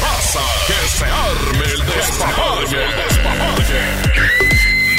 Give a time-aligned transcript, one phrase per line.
[0.00, 2.86] Raza, que se arme el despapalle.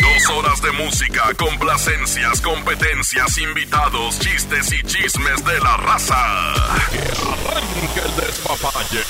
[0.01, 6.53] Dos horas de música, complacencias, competencias, invitados, chistes y chismes de la raza.
[6.91, 9.01] Que arranque el despapalle.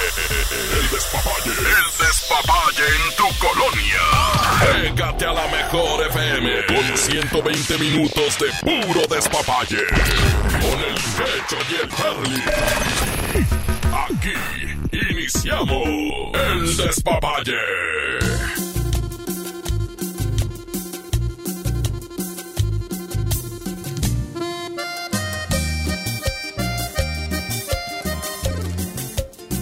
[0.80, 1.52] El despapalle.
[1.52, 4.04] El despapalle en tu colonia.
[4.62, 9.86] Pégate a la mejor FM con 120 minutos de puro despapalle.
[9.88, 13.81] Con el pecho y el Perli.
[13.92, 14.34] Aquí
[14.92, 15.88] iniciamos
[16.34, 17.58] el despapalle.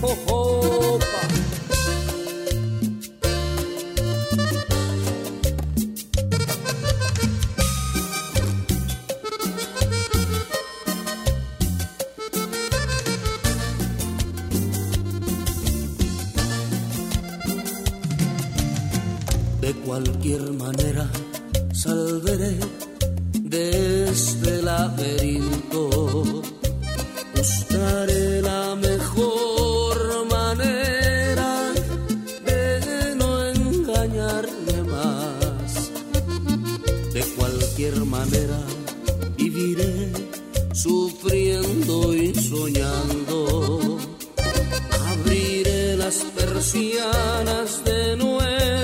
[0.02, 1.09] De
[20.02, 21.10] cualquier manera
[21.74, 22.58] saldré
[23.34, 26.42] de este laberinto.
[27.36, 29.98] Buscaré la mejor
[30.32, 31.52] manera
[32.46, 35.92] de no engañarme más.
[37.14, 38.60] De cualquier manera
[39.38, 40.14] viviré
[40.72, 43.98] sufriendo y soñando.
[45.10, 48.79] Abriré las persianas de nuevo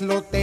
[0.00, 0.39] lo tengo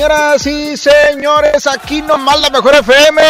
[0.00, 3.20] señoras y señores, aquí nomás la mejor FM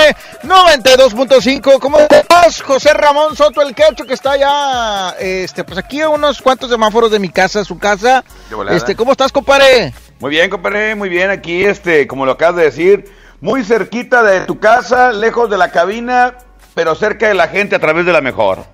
[0.44, 1.80] 92.5.
[1.80, 6.40] ¿Cómo estás, José Ramón Soto, el quecho que está ya, este, pues aquí a unos
[6.40, 8.22] cuantos semáforos de mi casa, su casa.
[8.70, 9.92] Este, ¿cómo estás, compadre?
[10.20, 11.30] Muy bien, compadre, muy bien.
[11.30, 15.72] Aquí, este, como lo acabas de decir, muy cerquita de tu casa, lejos de la
[15.72, 16.36] cabina,
[16.74, 18.64] pero cerca de la gente a través de la mejor.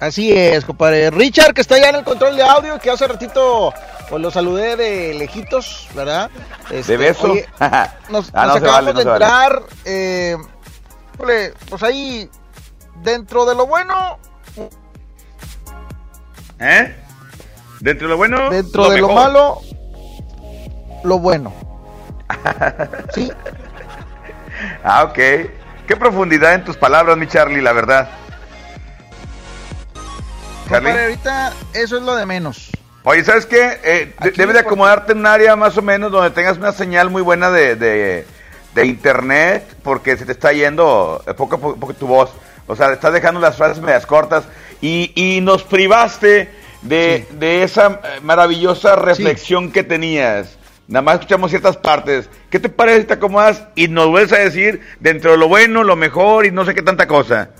[0.00, 1.10] Así es, compadre.
[1.10, 3.72] Richard, que está ya en el control de audio, que hace ratito
[4.08, 6.30] pues lo saludé de lejitos, ¿verdad?
[6.70, 7.32] Este, ¿De beso?
[7.32, 9.24] oye, nos, Ah, nos no se acabamos vale, no de vale.
[9.24, 10.36] entrar, eh,
[11.68, 12.28] pues ahí,
[13.02, 14.18] dentro de lo bueno,
[16.58, 16.94] ¿Eh?
[17.80, 19.60] Dentro de lo bueno, dentro de lo malo,
[21.04, 21.52] lo bueno.
[23.14, 23.30] Sí,
[24.84, 25.14] Ah, ok.
[25.86, 28.08] Qué profundidad en tus palabras, mi Charlie, la verdad.
[30.78, 32.70] Compadre, ahorita eso es lo de menos.
[33.04, 33.78] Oye, ¿sabes qué?
[33.82, 37.50] Eh, de- acomodarte en un área más o menos donde tengas una señal muy buena
[37.50, 38.26] de, de-
[38.74, 42.30] de internet, porque se te está yendo poco a poco, poco tu voz.
[42.66, 44.44] O sea, estás dejando las frases medias cortas
[44.80, 46.50] y, y nos privaste
[46.82, 50.56] de, de esa eh, maravillosa reflexión que tenías.
[50.86, 52.28] Nada más escuchamos ciertas partes.
[52.50, 55.82] ¿Qué te parece si te acomodas y nos vuelves a decir dentro de lo bueno,
[55.84, 57.50] lo mejor y no sé qué tanta cosa?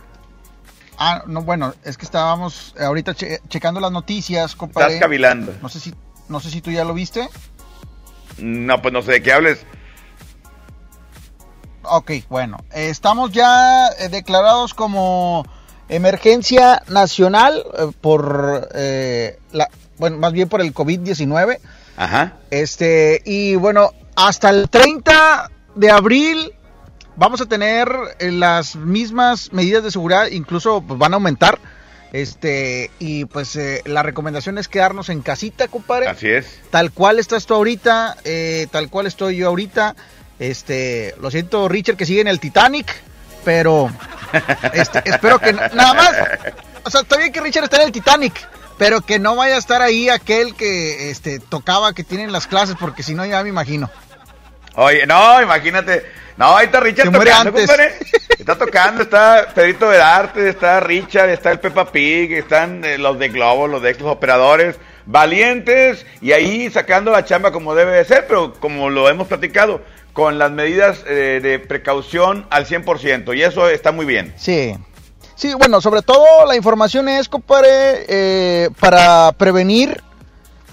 [1.03, 4.89] Ah, no, bueno, es que estábamos ahorita che- checando las noticias, compadre.
[4.95, 5.55] Estás cavilando.
[5.63, 5.95] No sé si,
[6.29, 7.27] no sé si tú ya lo viste.
[8.37, 9.65] No, pues no sé de qué hables.
[11.83, 15.47] Ok, bueno, eh, estamos ya eh, declarados como
[15.89, 21.59] emergencia nacional eh, por eh, la, bueno, más bien por el COVID-19.
[21.97, 22.35] Ajá.
[22.51, 26.53] Este, y bueno, hasta el 30 de abril
[27.17, 27.89] vamos a tener
[28.19, 31.59] eh, las mismas medidas de seguridad, incluso pues, van a aumentar.
[32.13, 36.59] Este, y pues eh, la recomendación es quedarnos en casita, compadre Así es.
[36.71, 39.95] tal cual estás tú ahorita, eh, tal cual estoy yo ahorita.
[40.41, 42.93] Este, lo siento, Richard, que sigue en el Titanic.
[43.45, 43.91] pero
[44.73, 46.11] este, espero que no- nada más.
[46.85, 48.35] O sea, está bien que Richard está en el Titanic,
[48.79, 52.75] pero que no vaya a estar ahí aquel que este, tocaba que tienen las clases,
[52.81, 53.89] porque si no ya me imagino.
[54.75, 56.05] Oye, no, imagínate.
[56.41, 57.93] No, ahí está Richard tocando, compadre.
[58.39, 63.29] Está tocando, está Pedrito Vedarte, está Richard, está el Peppa Pig, están eh, los de
[63.29, 68.27] Globo, los de los operadores, valientes y ahí sacando la chamba como debe de ser,
[68.27, 69.83] pero como lo hemos platicado,
[70.15, 74.33] con las medidas eh, de precaución al 100%, y eso está muy bien.
[74.39, 74.75] Sí.
[75.35, 80.03] Sí, bueno, sobre todo la información es, compadre, eh, para prevenir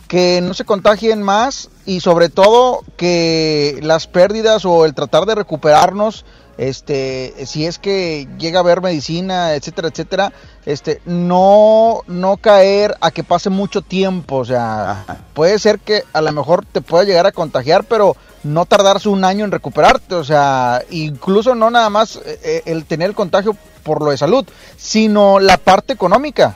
[0.08, 5.36] que no se contagien más y sobre todo que las pérdidas o el tratar de
[5.36, 6.26] recuperarnos,
[6.58, 10.34] este, si es que llega a haber medicina, etcétera, etcétera,
[10.66, 16.22] este, no, no caer a que pase mucho tiempo, o sea, puede ser que a
[16.22, 20.24] lo mejor te pueda llegar a contagiar, pero no tardarse un año en recuperarte, o
[20.24, 24.46] sea, incluso no nada más eh, eh, el tener el contagio por lo de salud,
[24.78, 26.56] sino la parte económica.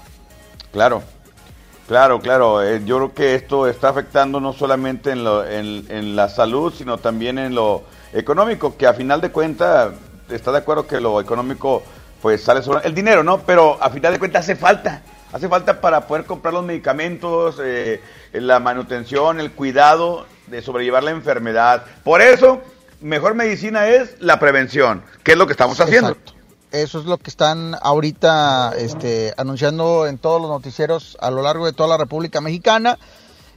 [0.72, 1.04] Claro,
[1.92, 2.64] claro, claro.
[2.64, 6.98] Eh, yo creo que esto está afectando no solamente en, lo- en- la salud, sino
[6.98, 7.84] también en lo
[8.14, 9.92] económico, que a final de cuentas
[10.30, 11.84] está de acuerdo que lo económico
[12.22, 13.40] pues sale sobre el dinero, ¿no?
[13.40, 15.02] Pero a final de cuentas hace falta.
[15.34, 18.02] Hace falta para poder comprar los medicamentos, eh,
[18.34, 21.84] la manutención, el cuidado de sobrellevar la enfermedad.
[22.04, 22.62] Por eso,
[23.02, 26.16] mejor medicina es la prevención, que es lo que estamos haciendo.
[26.72, 31.66] Eso es lo que están ahorita este, anunciando en todos los noticieros a lo largo
[31.66, 32.98] de toda la República Mexicana.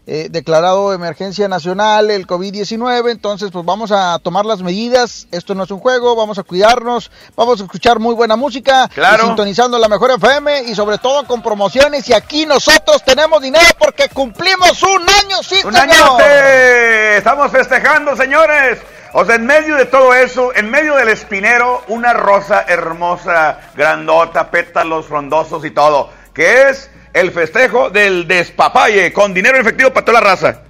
[0.07, 5.65] Eh, declarado emergencia nacional el COVID-19, entonces pues vamos a tomar las medidas, esto no
[5.65, 9.25] es un juego, vamos a cuidarnos, vamos a escuchar muy buena música, Claro.
[9.29, 14.11] sintonizando la mejor FM y sobre todo con promociones y aquí nosotros tenemos dinero porque
[14.11, 15.91] cumplimos un año, sí ¡Un señor.
[15.95, 17.17] añote!
[17.17, 18.81] Estamos festejando, señores.
[19.17, 24.51] O sea, en medio de todo eso, en medio del espinero, una rosa hermosa, grandota,
[24.51, 30.05] pétalos frondosos y todo, que es el festejo del despapalle, con dinero en efectivo para
[30.05, 30.63] toda la raza.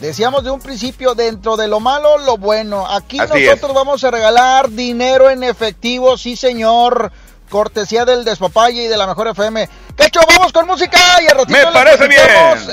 [0.00, 2.84] Decíamos de un principio, dentro de lo malo, lo bueno.
[2.84, 3.76] Aquí Así nosotros es.
[3.76, 7.12] vamos a regalar dinero en efectivo, sí señor.
[7.48, 9.68] Cortesía del Despapalle y de la Mejor FM.
[9.96, 12.20] Quecho, vamos con música y al ratito Me parece bien.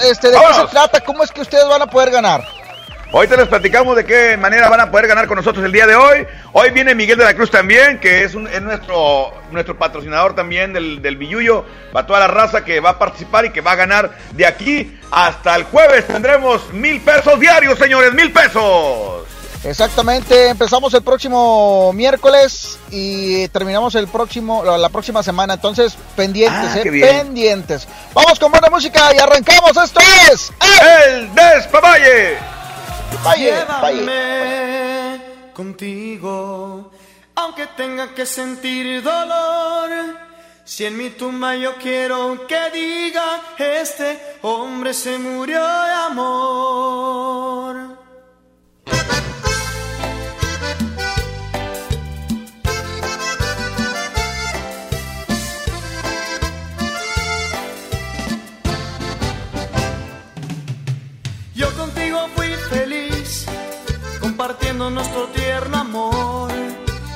[0.09, 0.99] Este, ¿De qué se trata?
[1.01, 2.43] ¿Cómo es que ustedes van a poder ganar?
[3.13, 5.95] Ahorita les platicamos de qué manera van a poder ganar con nosotros el día de
[5.95, 6.25] hoy.
[6.51, 10.73] Hoy viene Miguel de la Cruz también, que es, un- es nuestro, nuestro patrocinador también
[10.73, 13.75] del, del Billuyo, para toda la raza que va a participar y que va a
[13.75, 16.05] ganar de aquí hasta el jueves.
[16.07, 19.23] Tendremos mil pesos diarios, señores, mil pesos.
[19.63, 25.53] Exactamente, empezamos el próximo miércoles y terminamos el próximo, la próxima semana.
[25.55, 27.87] Entonces, pendientes, Ah, eh, pendientes.
[28.13, 29.71] Vamos con buena música y arrancamos.
[29.77, 30.51] Esto es
[31.07, 32.37] El Despapalle.
[33.37, 35.21] Llévame
[35.53, 36.91] contigo,
[37.35, 39.89] aunque tenga que sentir dolor.
[40.63, 47.75] Si en mi tumba yo quiero que diga, este hombre se murió de amor.
[64.89, 66.51] Nuestro tierno amor.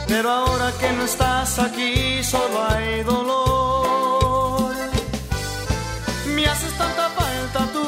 [0.07, 4.73] Pero ahora que no estás aquí, solo hay dolor.
[6.35, 7.85] Me haces tanta falta tú,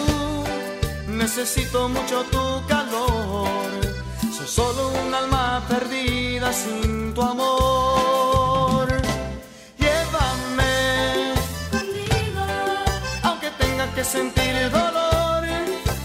[1.07, 3.49] necesito mucho tu calor.
[4.37, 8.87] Soy solo un alma perdida sin tu amor.
[9.77, 11.33] Llévame
[11.71, 12.43] contigo,
[13.23, 15.43] aunque tenga que sentir dolor.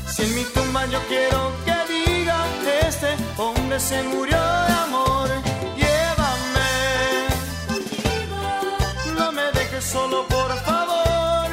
[0.08, 1.35] Si en mi tumba yo quiero
[3.78, 5.28] se murió de amor.
[5.76, 7.28] Llévame
[9.18, 11.48] no me dejes solo por favor.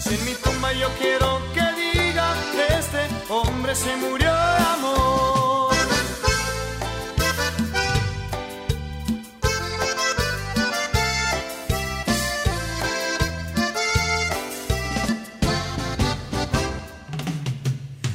[0.00, 5.74] Si en mi tumba yo quiero que diga que este hombre se murió de amor.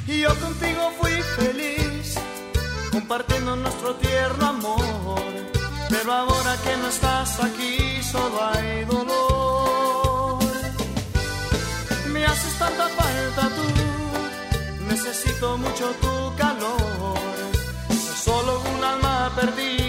[0.06, 1.81] Y yo contigo fui feliz,
[2.92, 5.22] compartiendo nuestro tierno amor.
[5.88, 10.38] Pero ahora que no estás aquí, solo hay dolor.
[12.12, 17.18] Me haces tanta falta tú, necesito mucho tu calor.
[17.88, 19.81] Soy solo un alma perdida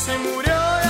[0.00, 0.89] se murió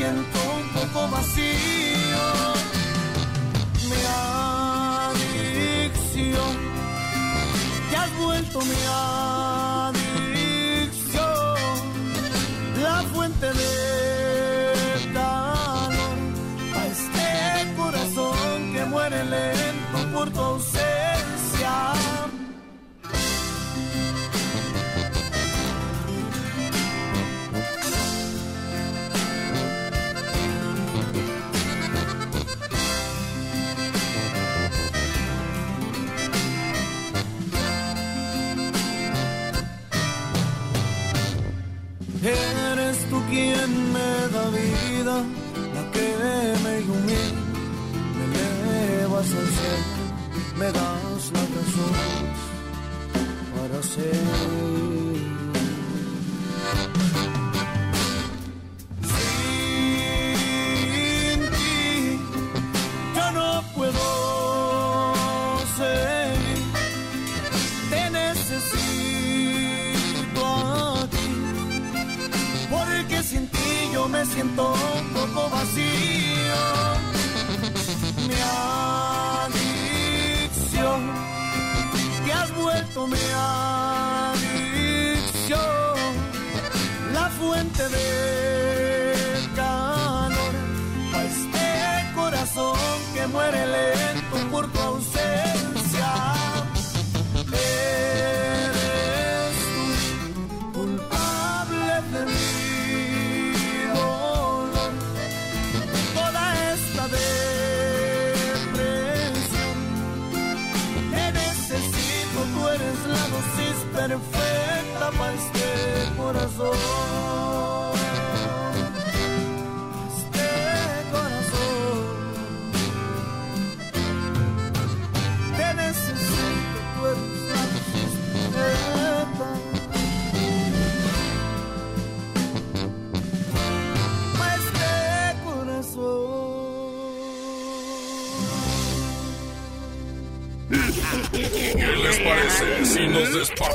[0.00, 1.69] Siento un poco vacío.
[54.08, 54.29] Para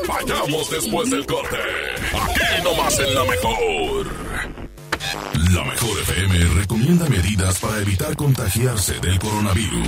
[0.05, 1.57] despapallamos después del corte?
[2.13, 4.15] Aquí nomás en la mejor.
[5.51, 9.87] La mejor FM recomienda medidas para evitar contagiarse del coronavirus.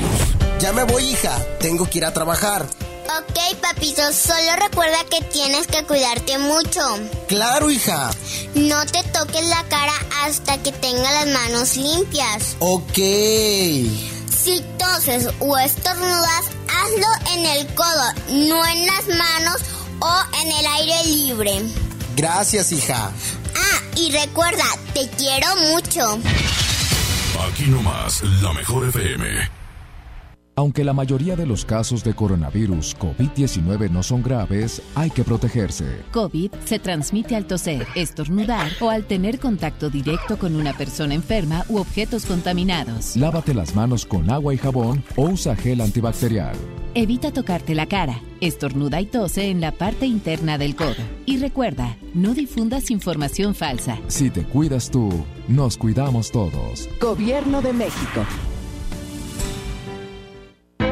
[0.59, 1.37] Ya me voy, hija.
[1.59, 2.63] Tengo que ir a trabajar.
[2.63, 6.81] Ok, papito, solo recuerda que tienes que cuidarte mucho.
[7.27, 8.09] Claro, hija.
[8.55, 12.57] No te toques la cara hasta que tenga las manos limpias.
[12.59, 12.97] Ok.
[12.97, 19.66] Si toses o estornudas, hazlo en el codo, no en las manos
[20.07, 21.51] o en el aire libre.
[22.15, 23.11] Gracias, hija.
[23.55, 26.01] Ah, y recuerda, te quiero mucho.
[27.47, 29.57] Aquí nomás, la mejor FM.
[30.55, 36.01] Aunque la mayoría de los casos de coronavirus COVID-19 no son graves, hay que protegerse.
[36.11, 41.63] COVID se transmite al toser, estornudar o al tener contacto directo con una persona enferma
[41.69, 43.15] u objetos contaminados.
[43.15, 46.55] Lávate las manos con agua y jabón o usa gel antibacterial.
[46.99, 50.95] Evita tocarte la cara, estornuda y tose en la parte interna del codo.
[51.27, 53.99] Y recuerda, no difundas información falsa.
[54.07, 55.11] Si te cuidas tú,
[55.47, 56.89] nos cuidamos todos.
[56.99, 58.25] Gobierno de México.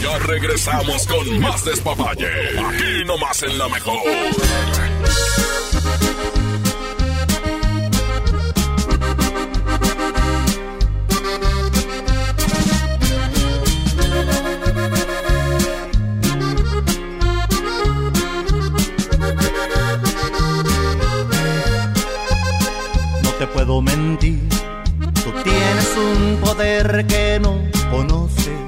[0.00, 2.28] Ya regresamos con más despapalle.
[2.58, 3.98] Aquí nomás en la mejor.
[23.22, 24.48] No te puedo mentir,
[25.24, 27.58] tú tienes un poder que no
[27.90, 28.67] conoces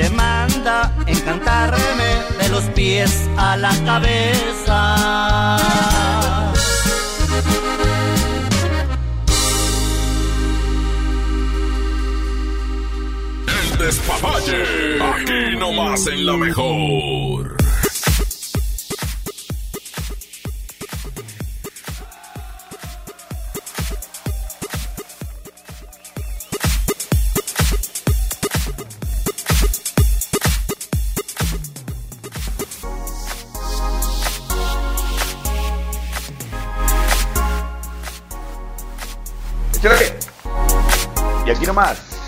[0.00, 2.10] ¿Quién te manda encantarme
[2.40, 5.58] de los pies a la cabeza?
[13.46, 14.64] El despapalle.
[15.02, 17.59] Aquí nomás en la mejor.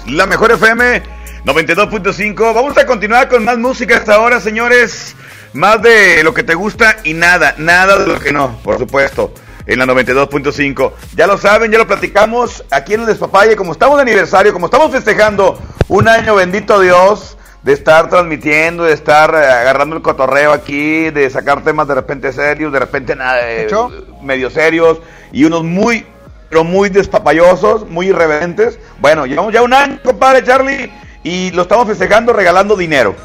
[0.06, 1.02] La mejor FM
[1.44, 2.54] 92.5.
[2.54, 5.14] Vamos a continuar con más música hasta ahora, señores.
[5.52, 9.34] Más de lo que te gusta y nada, nada de lo que no, por supuesto.
[9.66, 10.92] En la 92.5.
[11.14, 13.54] Ya lo saben, ya lo platicamos aquí en el Despapalle.
[13.54, 18.94] Como estamos de aniversario, como estamos festejando un año, bendito Dios, de estar transmitiendo, de
[18.94, 23.38] estar eh, agarrando el cotorreo aquí, de sacar temas de repente serios, de repente nada,
[23.42, 23.68] eh,
[24.22, 24.98] medio serios
[25.30, 26.06] y unos muy,
[26.52, 28.78] pero muy despapayosos, muy irreverentes.
[28.98, 30.92] Bueno, llevamos ya un año, compadre Charlie,
[31.24, 33.16] y lo estamos festejando regalando dinero.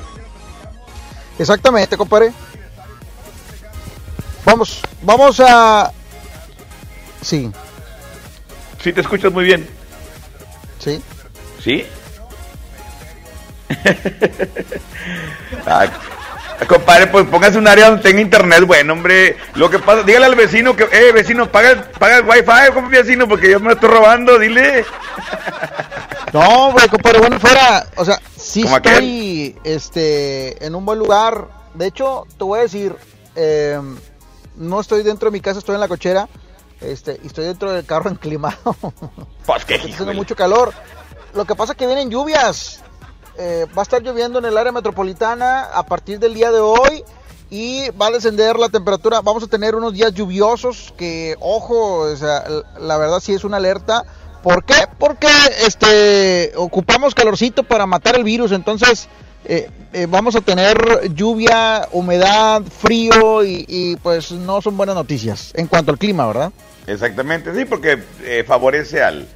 [1.38, 2.32] Exactamente, compadre.
[4.46, 5.92] Vamos, vamos a.
[7.22, 7.52] Sí.
[8.82, 9.68] Sí, te escuchas muy bien.
[10.80, 11.02] Sí.
[11.62, 11.86] ¿Sí?
[15.66, 15.90] Ay,
[16.66, 19.38] compadre, pues póngase un área donde tenga internet, bueno, hombre.
[19.56, 22.90] Lo que pasa, dígale al vecino que, eh, vecino, paga, el- paga el wifi, como
[22.90, 24.86] vecino, porque yo me lo estoy robando, dile.
[26.34, 27.86] No, güey, compadre, bueno, fuera.
[27.96, 31.48] O sea, sí estoy este, en un buen lugar.
[31.74, 32.96] De hecho, te voy a decir,
[33.36, 33.80] eh,
[34.56, 36.28] no estoy dentro de mi casa, estoy en la cochera.
[36.82, 38.76] Este, y estoy dentro del carro enclimado.
[39.46, 40.74] Pues qué Está haciendo mucho calor.
[41.34, 42.84] Lo que pasa es que vienen lluvias.
[43.38, 47.04] Eh, va a estar lloviendo en el área metropolitana a partir del día de hoy
[47.50, 49.22] y va a descender la temperatura.
[49.22, 52.44] Vamos a tener unos días lluviosos que, ojo, o sea,
[52.80, 54.04] la verdad sí es una alerta.
[54.44, 54.76] ¿Por qué?
[54.98, 55.28] Porque
[55.66, 58.52] este, ocupamos calorcito para matar el virus.
[58.52, 59.08] Entonces
[59.46, 65.54] eh, eh, vamos a tener lluvia, humedad, frío y, y, pues no son buenas noticias
[65.56, 66.52] en cuanto al clima, ¿verdad?
[66.86, 69.28] Exactamente, sí, porque eh, favorece al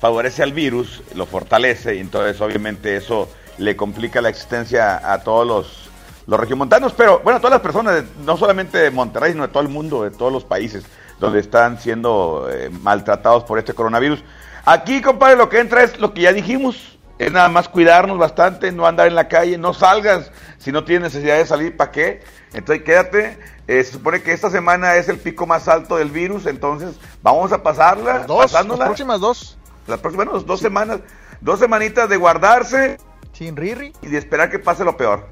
[0.00, 5.46] favorece al virus, lo fortalece y entonces obviamente eso le complica la existencia a todos
[5.46, 5.88] los
[6.28, 9.62] los regiomontanos, pero bueno, a todas las personas, no solamente de Monterrey, sino de todo
[9.62, 10.84] el mundo, de todos los países
[11.18, 14.22] donde están siendo eh, maltratados por este coronavirus.
[14.66, 18.70] Aquí, compadre, lo que entra es lo que ya dijimos, es nada más cuidarnos bastante,
[18.72, 22.22] no andar en la calle, no salgas si no tienes necesidad de salir, ¿para qué?
[22.52, 26.44] Entonces quédate, eh, se supone que esta semana es el pico más alto del virus,
[26.44, 28.80] entonces vamos a pasarla, Dos, pasándola.
[28.80, 29.56] las próximas dos.
[29.86, 31.00] Las próximas, bueno, dos semanas,
[31.40, 32.98] dos semanitas de guardarse.
[33.38, 33.92] Sin riri.
[34.02, 35.28] Y de esperar que pase lo peor.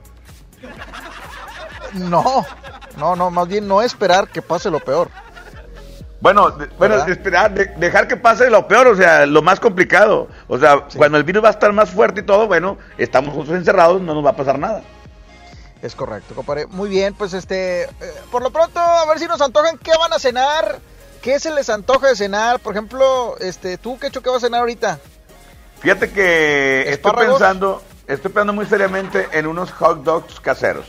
[1.95, 2.47] No,
[2.97, 5.09] no, no, más bien no esperar que pase lo peor.
[6.21, 9.61] Bueno, de, bueno, de esperar, de- dejar que pase lo peor, o sea, lo más
[9.61, 10.29] complicado.
[10.49, 13.55] O sea, cuando el virus va a estar más fuerte y todo, bueno, estamos juntos
[13.55, 14.83] encerrados, no nos va a pasar nada.
[15.83, 16.67] Es correcto, compadre.
[16.67, 17.89] Muy bien, pues este, eh,
[18.31, 20.79] por lo pronto, a ver si nos antojan qué van a cenar,
[21.23, 22.61] qué se les antoja de cenar.
[22.61, 24.99] Por ejemplo, este, tú, ¿qué hecho que vas a cenar ahorita?
[25.81, 30.87] Fíjate que estoy pensando, estoy pensando muy seriamente en unos hot dogs caseros.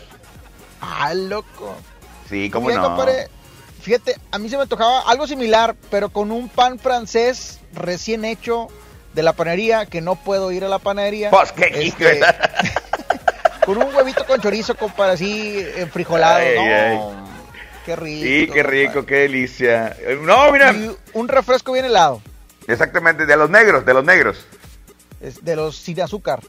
[0.82, 1.76] Ah, loco.
[2.30, 2.88] Sí, cómo bien, no.
[2.90, 3.30] compadre.
[3.82, 8.68] Fíjate, a mí se me antojaba algo similar, pero con un pan francés recién hecho
[9.14, 11.30] de la panadería, que no puedo ir a la panadería.
[11.30, 12.20] Pues qué Este,
[13.66, 16.38] Con un huevito con chorizo, compadre, así enfrijolado.
[16.38, 17.00] Ay, no, ay.
[17.86, 18.24] qué rico.
[18.24, 19.98] Sí, qué rico, qué delicia.
[20.22, 20.74] No, mira.
[21.14, 22.22] un refresco bien helado.
[22.68, 24.46] Exactamente, de los negros, de los negros.
[25.20, 26.40] Es de los sin azúcar.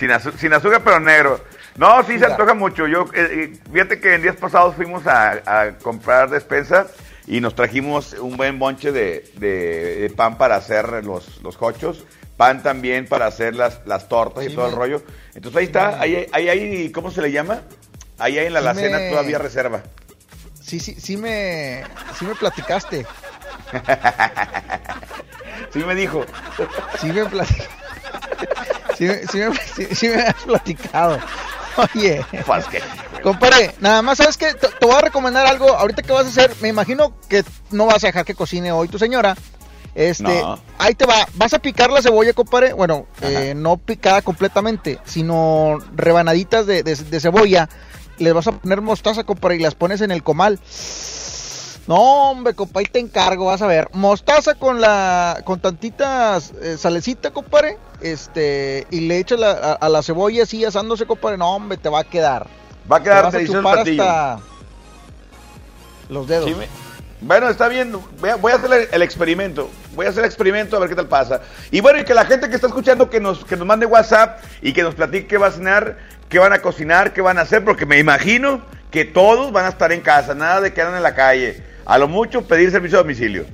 [0.00, 1.44] Sin, azu- sin azúcar, pero negro.
[1.76, 2.86] No, sí se antoja mucho.
[2.88, 6.86] Yo, eh, eh, fíjate que en días pasados fuimos a, a comprar despensa
[7.26, 12.04] y nos trajimos un buen bonche de, de- de pan para hacer los, los hochos,
[12.38, 15.02] pan también para hacer las, las tortas y todo el rollo.
[15.34, 17.60] Entonces ahí está, ahí, ahí, ahí, ¿cómo se le llama?
[18.18, 19.82] Ahí hay en la Sí alacena me- todavía reserva.
[20.62, 21.84] Sí, sí, sí me,
[22.18, 23.06] sí me platicaste.
[25.72, 26.24] Sí me dijo.
[27.00, 27.68] Sí me platicaste.
[29.00, 29.56] Sí, me- sí me,
[29.88, 31.18] sí- sí me has platicado.
[31.94, 32.24] Oye.
[32.44, 32.82] Pues que-
[33.22, 35.68] Compadre, nada más sabes que te, te voy a recomendar algo.
[35.74, 38.88] Ahorita que vas a hacer, me imagino que no vas a dejar que cocine hoy
[38.88, 39.36] tu señora.
[39.94, 40.58] Este, No.
[40.78, 41.26] ahí te va.
[41.34, 42.72] Vas a picar la cebolla, compadre.
[42.74, 47.68] Bueno, eh, no picada completamente, sino rebanaditas de, de- de cebolla.
[48.18, 50.60] Les vas a poner mostaza, compadre, y las pones en el comal.
[51.90, 53.88] No, hombre, compa, ahí te encargo, vas a ver.
[53.94, 57.78] Mostaza con la con tantita eh, salecita, compadre.
[58.00, 61.36] Este, y le echas la- a, a la cebolla así asándose, compadre.
[61.36, 62.46] No, hombre, te va a quedar.
[62.90, 63.38] Va a quedar Te vas a
[63.80, 64.38] hasta
[66.10, 66.48] los dedos.
[66.48, 66.68] Sí, me-
[67.22, 67.98] Bueno, está bien.
[68.20, 69.68] Voy a, voy a hacer el, el experimento.
[69.96, 71.40] Voy a hacer el experimento a ver qué tal pasa.
[71.72, 74.38] Y bueno, y que la gente que está escuchando que nos, que nos mande WhatsApp
[74.62, 75.98] y que nos platique qué va a cenar,
[76.28, 78.60] qué van a cocinar, qué van a hacer, porque me imagino
[78.92, 81.68] que todos van a estar en casa, nada de que andan en la calle.
[81.84, 83.46] A lo mucho pedir servicio a domicilio.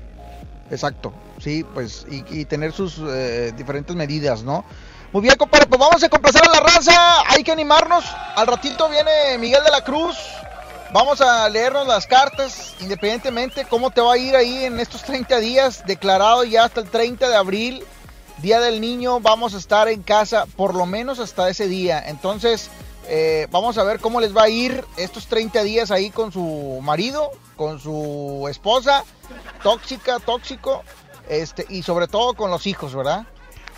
[0.71, 4.65] Exacto, sí, pues, y, tener sus eh, diferentes medidas, ¿no?
[5.13, 8.05] Muy bien, compadre, pues vamos a complacer a la raza, hay que animarnos.
[8.35, 10.17] Al ratito viene Miguel de la Cruz,
[10.93, 15.39] vamos a leernos las cartas, independientemente cómo te va a ir ahí en estos 30
[15.39, 17.85] días, declarado ya hasta el 30 de abril,
[18.39, 22.03] Día del Niño, vamos a estar en casa por lo menos hasta ese día.
[22.07, 22.71] Entonces,
[23.09, 26.81] eh, vamos a ver cómo les va a ir estos 30 días ahí con su
[26.83, 29.05] marido, con su esposa,
[29.63, 30.83] tóxica, tóxico,
[31.29, 33.27] este, y sobre todo con los hijos, ¿verdad?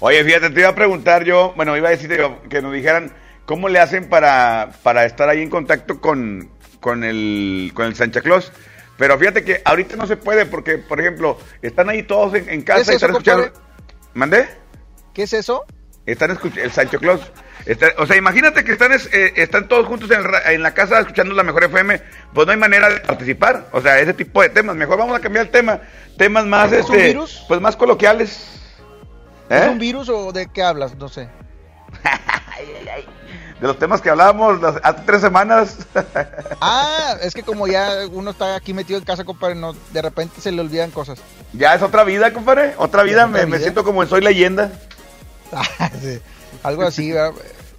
[0.01, 3.13] Oye, fíjate, te iba a preguntar yo, bueno, iba a decir yo, que nos dijeran
[3.47, 8.21] cómo le hacen para, para estar ahí en contacto con, con, el, con el Santa
[8.21, 8.53] Claus.
[8.97, 12.63] Pero fíjate que ahorita no se puede porque, por ejemplo, están ahí todos en, en
[12.63, 13.53] casa es y están eso, escuchando...
[13.53, 13.69] compadre?
[14.15, 14.49] ¿Mandé?
[15.15, 15.65] ¿Qué es eso?
[16.07, 17.21] Están escuchando el Sancho Claus.
[17.69, 20.73] Está- o sea, imagínate que están, es- eh, están todos juntos en, el en la
[20.75, 22.01] casa escuchando la mejor FM.
[22.33, 23.67] Pues no hay manera de participar.
[23.73, 24.75] O sea, ese tipo de temas.
[24.75, 25.81] Mejor vamos a cambiar el tema.
[26.17, 27.45] Temas más, ¿Es un este, virus?
[27.47, 28.47] pues más coloquiales.
[29.51, 29.69] ¿Es ¿Eh?
[29.69, 30.95] un virus o de qué hablas?
[30.97, 31.29] No sé.
[33.61, 35.79] De los temas que hablábamos las- hace tres semanas.
[36.61, 40.41] Ah, es que como ya uno está aquí metido en casa, compadre, no, de repente
[40.41, 41.19] se le olvidan cosas.
[41.53, 42.75] ya es otra vida, compadre.
[42.79, 43.27] Otra vida.
[43.27, 44.71] otra me, siento como en Soy Leyenda.
[45.53, 46.21] Ah, sí,
[46.63, 47.33] Algo así, ¿verdad?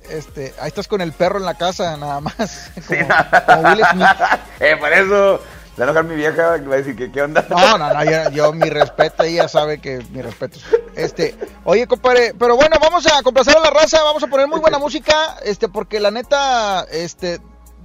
[0.10, 2.72] Este, ahí estás con el perro en la casa, nada más.
[2.88, 3.08] Como,
[3.46, 4.08] como Will Smith.
[4.60, 5.42] eh, por eso.
[5.76, 6.58] Se va a enojar mi vieja.
[6.58, 7.46] Va a decir que qué onda.
[7.50, 10.60] No, no, no, yo, yo mi respeto, ella sabe que mi respeto.
[10.94, 14.60] Este, oye, compadre, pero bueno, vamos a complacer a la raza, vamos a poner muy
[14.60, 17.40] buena música, este, porque la neta, este,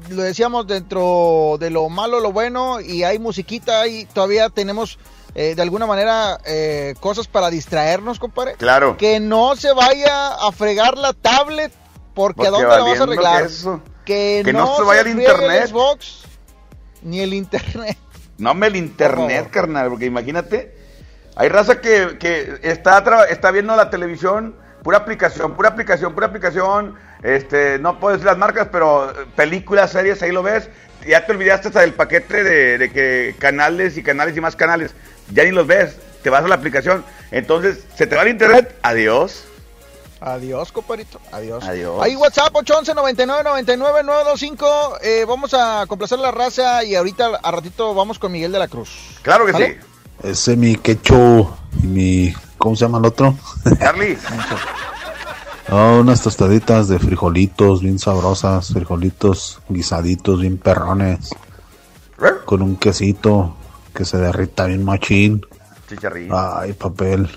[0.09, 4.99] lo decíamos dentro de lo malo, lo bueno, y hay musiquita, y todavía tenemos,
[5.35, 8.55] eh, de alguna manera, eh, cosas para distraernos, compadre.
[8.55, 8.97] Claro.
[8.97, 11.73] Que no se vaya a fregar la tablet,
[12.15, 13.43] porque, Porque ¿a dónde la vas a arreglar?
[13.43, 13.83] que eso.
[14.05, 15.67] Que, Que no se vaya al friegue el internet.
[15.69, 16.25] Xbox,
[17.03, 17.99] ni el internet.
[18.39, 20.75] No me el internet, carnal, porque imagínate,
[21.37, 26.97] hay raza que, que está, está viendo la televisión, pura aplicación, pura aplicación, pura aplicación,
[27.23, 30.69] este, no puedo decir las marcas, pero eh, películas, series, ahí lo ves,
[31.07, 34.95] ya te olvidaste hasta del paquete de, de que canales y canales y más canales,
[35.33, 38.77] ya ni los ves, te vas a la aplicación, entonces, se te va el internet,
[38.83, 39.47] adiós.
[40.27, 41.21] Adiós, compadrito.
[41.33, 41.63] Adiós.
[41.65, 42.01] Adiós.
[42.03, 44.67] Ahí WhatsApp 811 99 99 925.
[45.03, 48.69] Eh, vamos a complacer la raza y ahorita a ratito vamos con Miguel de la
[48.69, 48.89] Cruz.
[49.21, 49.81] Claro que ¿Sale?
[50.23, 50.29] sí.
[50.29, 52.35] Ese mi quecho y mi.
[52.57, 53.35] ¿Cómo se llama el otro?
[53.79, 54.17] Charlie,
[55.71, 61.35] Oh, unas tostaditas de frijolitos bien sabrosas, frijolitos guisaditos bien perrones,
[62.47, 63.57] con un quesito
[63.95, 65.45] que se derrita bien machín.
[66.31, 67.29] Ay, papel.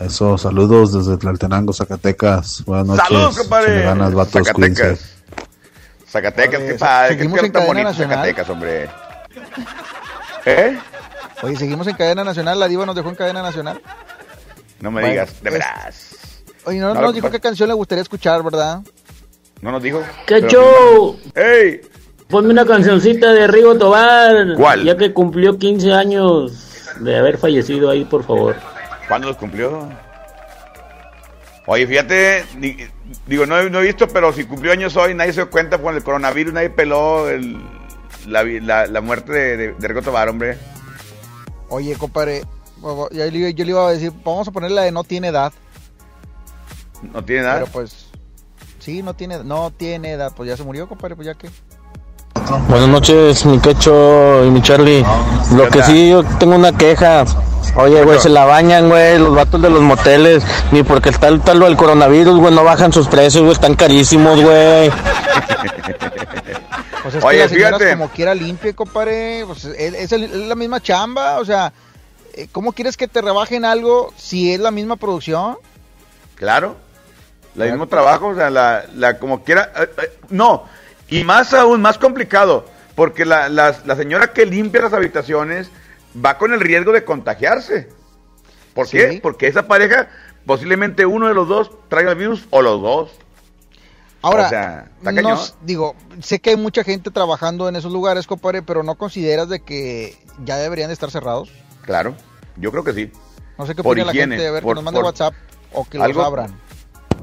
[0.00, 2.62] Eso, saludos desde Tlaltenango, Zacatecas.
[2.66, 3.04] Buenas noches.
[3.08, 3.82] Saludos, compadre.
[3.82, 4.46] Ganas, vatos.
[4.46, 5.00] Zacatecas.
[6.08, 8.16] Zacatecas, Oye, qué padre, qué en tan cadena bonito nacional.
[8.16, 8.88] Zacatecas, hombre.
[10.44, 10.78] ¿Eh?
[11.42, 12.60] Oye, seguimos en cadena nacional.
[12.60, 13.80] La Diva nos dejó en cadena nacional.
[14.80, 16.10] No me Bueno, digas, de veras.
[16.64, 18.80] Oye, no, No, nos dijo qué canción le gustaría escuchar, ¿verdad?
[19.62, 20.02] No nos dijo.
[20.26, 21.20] ¡Qué Pero- show!
[21.34, 21.80] ¡Ey!
[22.28, 24.54] Ponme una cancioncita de Rigo Tobar.
[24.56, 24.84] ¿Cuál?
[24.84, 28.56] Ya que cumplió 15 años de haber fallecido ahí, por favor.
[29.08, 29.88] ¿Cuándo los cumplió?
[31.66, 32.88] Oye, fíjate, di-
[33.26, 35.78] digo, no, he- no he visto, pero si cumplió años hoy, nadie se dio cuenta
[35.78, 37.60] con el coronavirus, nadie peló el-
[38.26, 40.58] la, la- la muerte de, de, de Tobar, hombre.
[41.68, 42.44] Oye, compadre,
[42.82, 45.52] yo, le- yo le iba a decir, vamos a poner la de No Tiene Edad.
[47.12, 47.54] No tiene nada.
[47.60, 48.06] Pero pues,
[48.78, 50.32] sí, no tiene, no tiene edad.
[50.34, 51.50] Pues ya se murió, compadre, pues ya que.
[52.68, 55.04] Buenas noches, mi quecho y mi Charlie.
[55.54, 57.24] Lo que sí, yo tengo una queja.
[57.76, 60.44] Oye, güey, se la bañan, güey, los vatos de los moteles.
[60.70, 63.74] Ni porque está el tal lo del coronavirus, güey, no bajan sus precios, güey, están
[63.74, 64.90] carísimos, güey.
[67.02, 67.96] Pues es Oye, que las señoras fíjate.
[67.96, 71.72] como quiera limpie, compadre, pues es, es el- es la misma chamba, o sea,
[72.34, 75.56] eh, ¿cómo quieres que te rebajen algo si es la misma producción?
[76.34, 76.74] Claro.
[77.56, 79.70] El mismo trabajo, o sea, la, la como quiera.
[79.76, 80.64] eh, eh, no,
[81.08, 85.70] y más aún, más complicado, porque la, la, la señora que limpia las habitaciones
[86.24, 87.88] va con el riesgo de contagiarse.
[88.74, 89.20] ¿Por qué?
[89.22, 90.08] Porque esa pareja,
[90.44, 93.10] posiblemente uno de los dos traiga el virus o los dos.
[94.22, 94.90] Ahora, O sea,
[95.62, 99.60] digo, sé que hay mucha gente trabajando en esos lugares, compadre, pero ¿no consideras de
[99.60, 101.50] que ya deberían de estar cerrados?
[101.82, 102.14] Claro,
[102.56, 103.12] yo creo que sí.
[103.56, 105.06] No sé qué Por opina higiene, la gente, a ver, por- que nos mande por-
[105.06, 105.34] WhatsApp
[105.72, 106.60] o que algo- los abran.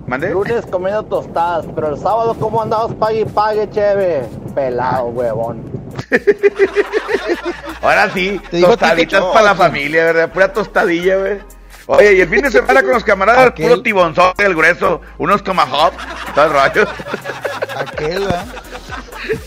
[0.08, 0.30] ¿Mande?
[0.32, 2.94] Lunes comiendo tostadas, pero el sábado, ¿cómo andabas?
[2.96, 4.24] Pague y pague, cheve.
[4.54, 5.64] Pelado, huevón.
[7.82, 10.32] Ahora sí, tostaditas para la familia, ¿verdad?
[10.32, 11.40] Pura tostadilla, güey.
[11.86, 13.68] Oye, y el fin de semana con los camaradas, Aquel.
[13.70, 15.94] puro tibonzón del grueso, unos tomahawk,
[16.34, 16.88] todo el rollo.
[17.78, 18.46] Aquel, ¿verdad?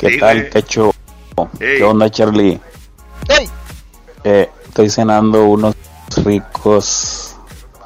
[0.01, 0.49] ¿Qué Sí, tal.
[0.51, 0.93] Cacho?
[1.59, 2.61] ¿Qué onda, Charlie?
[3.29, 3.49] ¡Ey!
[4.25, 5.75] Eh, estoy cenando unos
[6.25, 7.36] ricos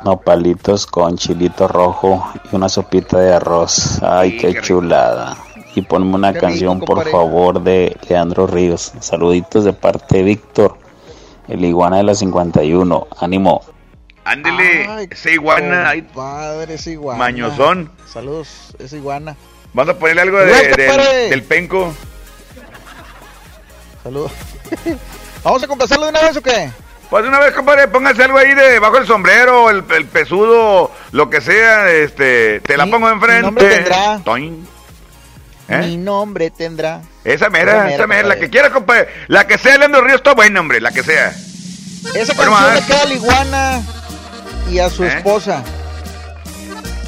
[0.04, 4.02] nopalitos con chilito rojo y una sopita de arroz.
[4.02, 4.66] Ay, Sí, qué, qué rico.
[4.66, 5.36] chulada.
[5.74, 8.92] Y ponme una Qué rico, canción, por favor, de Leandro Ríos.
[9.00, 10.76] Saluditos de parte de Víctor,
[11.48, 13.06] el iguana de la 51.
[13.20, 13.62] Ánimo.
[14.24, 17.18] Ándele, Ay, esa iguana, ahí, Padre, esa iguana.
[17.18, 17.90] mañozón.
[18.06, 19.36] Saludos, esa iguana.
[19.72, 21.92] Vamos a ponerle algo de- del penco.
[24.02, 24.32] Saludos.
[25.44, 26.70] ¿Vamos a complacerlo de una vez o qué?
[27.10, 31.40] Pues una vez, compadre, póngase algo ahí debajo del sombrero, el, el pesudo, lo que
[31.40, 33.42] sea, este, te la Mi- pongo mi enfrente.
[33.42, 34.20] nombre tendrá.
[34.24, 34.68] Toin.
[35.68, 35.78] ¿Eh?
[35.78, 37.00] Mi nombre tendrá.
[37.24, 39.08] Esa Esa mera, esa mera, la que quiera, compadre.
[39.26, 41.34] La que sea, Leandro Ríos está buena, hombre, la que sea.
[42.14, 43.82] Esa Bueno, canción le queda a la iguana
[44.70, 45.08] y a su ¿Eh?
[45.08, 45.62] esposa.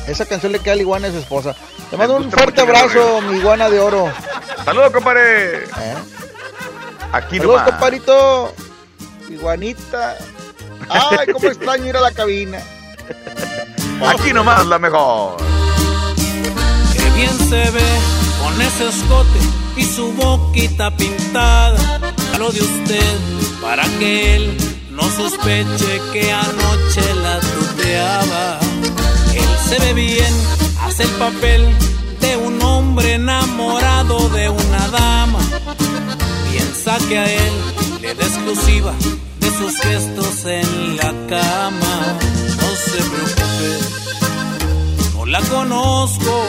[0.08, 1.54] Esa canción le queda a la iguana y a su esposa.
[1.90, 4.12] Te mando un fuerte abrazo, mi iguana de oro.
[4.64, 5.58] Saludos, compadre.
[5.58, 5.64] ¿eh?
[7.12, 7.70] Aquí Saludos, nomás.
[7.72, 8.54] compadrito.
[9.32, 10.16] Iguanita.
[10.88, 12.58] Ay, cómo extraño ir a la cabina.
[14.06, 15.36] Aquí nomás la mejor.
[16.92, 17.90] Qué bien se ve
[18.42, 19.38] con ese escote
[19.76, 21.98] y su boquita pintada.
[22.38, 23.16] Lo de usted
[23.62, 24.56] para que él
[24.90, 28.58] no sospeche que anoche la tuteaba.
[29.34, 30.34] Él se ve bien,
[30.82, 31.66] hace el papel
[32.20, 35.38] de un hombre enamorado de una dama.
[36.50, 37.52] Piensa que a él
[38.12, 38.92] le da exclusiva
[39.40, 42.18] de sus gestos en la cama.
[42.56, 43.42] No se preocupe
[45.14, 46.44] no la conozco,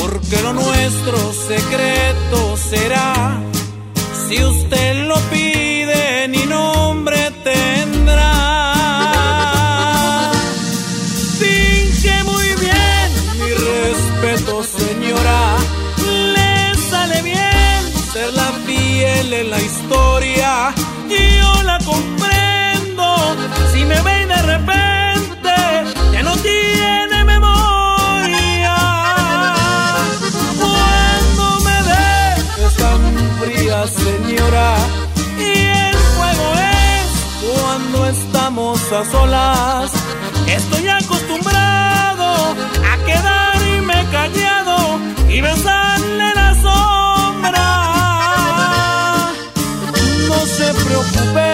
[0.00, 3.40] porque lo nuestro secreto será.
[4.28, 7.25] Si usted lo pide, ni nombre
[38.56, 39.92] estamos a solas.
[40.46, 42.54] Estoy acostumbrado
[42.90, 44.98] a quedarme callado
[45.28, 47.68] y besarle la sombra.
[50.28, 51.50] No se preocupe,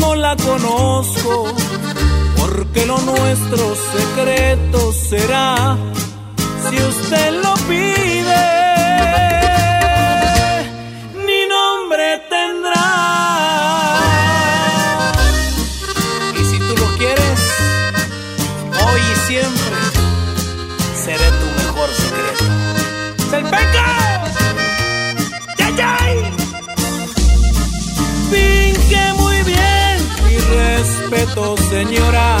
[0.00, 1.54] no la conozco,
[2.36, 5.76] porque lo nuestro secreto será
[6.68, 8.57] si usted lo pide.
[31.68, 32.38] Señora.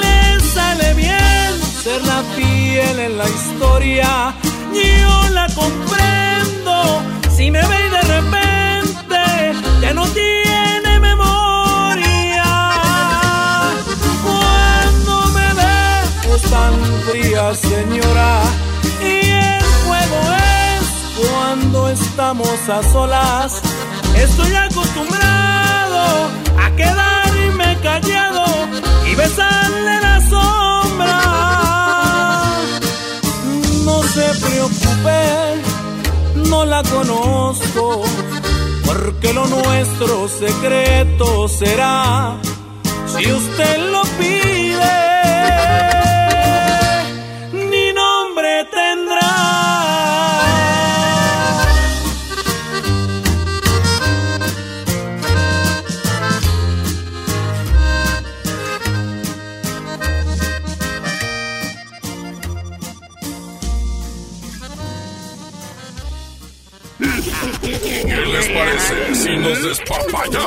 [0.00, 1.50] Le sale bien
[1.82, 4.34] ser la fiel en la historia.
[4.72, 6.74] Yo la comprendo.
[7.36, 9.20] Si me ve de repente
[9.82, 12.50] ya no tiene memoria.
[14.26, 16.74] Cuando me ve es tan
[17.06, 18.32] fría, señora.
[19.02, 20.20] Y el fuego
[20.76, 20.84] es
[21.20, 23.60] cuando estamos a solas.
[24.16, 26.28] Estoy acostumbrado
[26.64, 26.70] a
[27.82, 28.44] callado
[29.10, 31.20] y besarle la sombra.
[33.84, 35.20] No se preocupe,
[36.48, 38.02] no la conozco,
[38.86, 42.36] porque lo nuestro secreto será
[43.06, 44.53] si usted lo pide.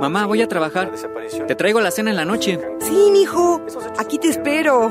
[0.00, 0.92] Mamá, voy a trabajar.
[1.46, 2.60] Te traigo la cena en la noche.
[2.80, 3.62] Sí, mijo.
[3.98, 4.90] Aquí te espero.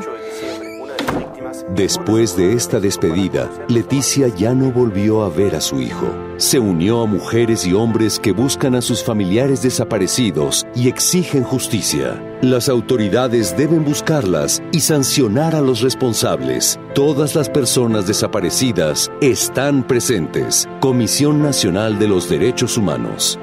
[1.75, 6.07] Después de esta despedida, Leticia ya no volvió a ver a su hijo.
[6.37, 12.21] Se unió a mujeres y hombres que buscan a sus familiares desaparecidos y exigen justicia.
[12.41, 16.79] Las autoridades deben buscarlas y sancionar a los responsables.
[16.93, 20.67] Todas las personas desaparecidas están presentes.
[20.81, 23.39] Comisión Nacional de los Derechos Humanos.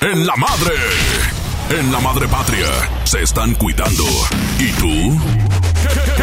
[0.00, 0.74] En la madre.
[1.70, 2.66] En la madre patria.
[3.04, 4.04] Se están cuidando.
[4.58, 5.20] ¿Y tú?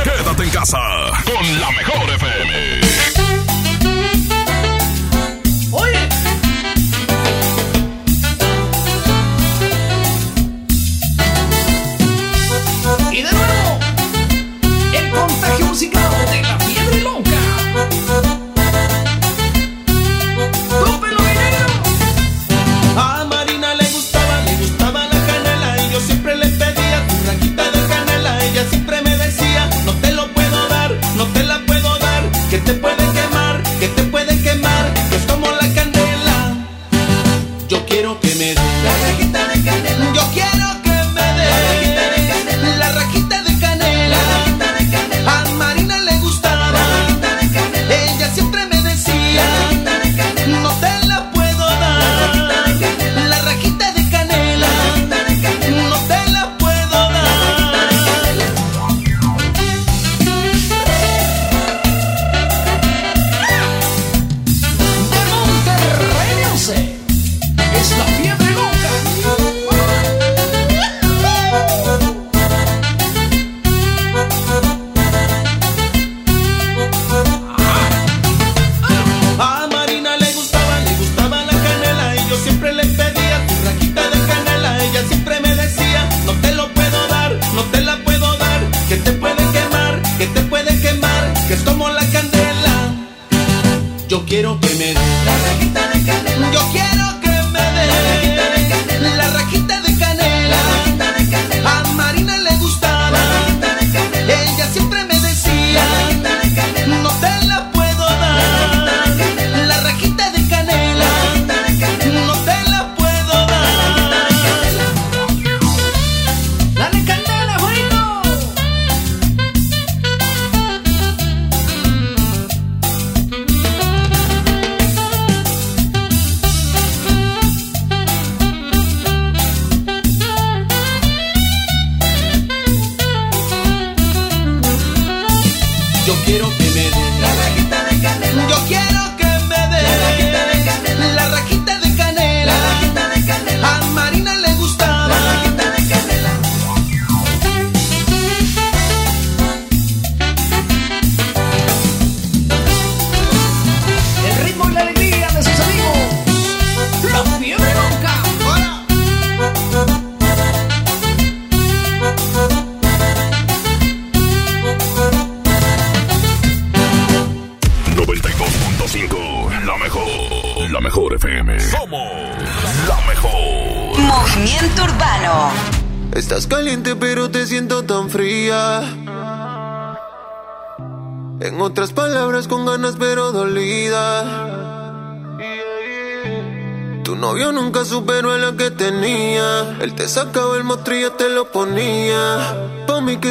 [0.03, 0.77] Quédate en casa.
[1.25, 2.44] Con la mejor FM.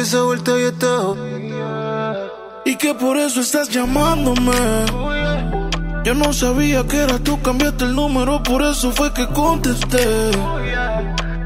[0.05, 0.99] Que esa vuelta ya está.
[2.63, 4.51] Y que por eso estás llamándome.
[6.03, 10.29] Yo no sabía que era tú, cambiaste el número, por eso fue que contesté.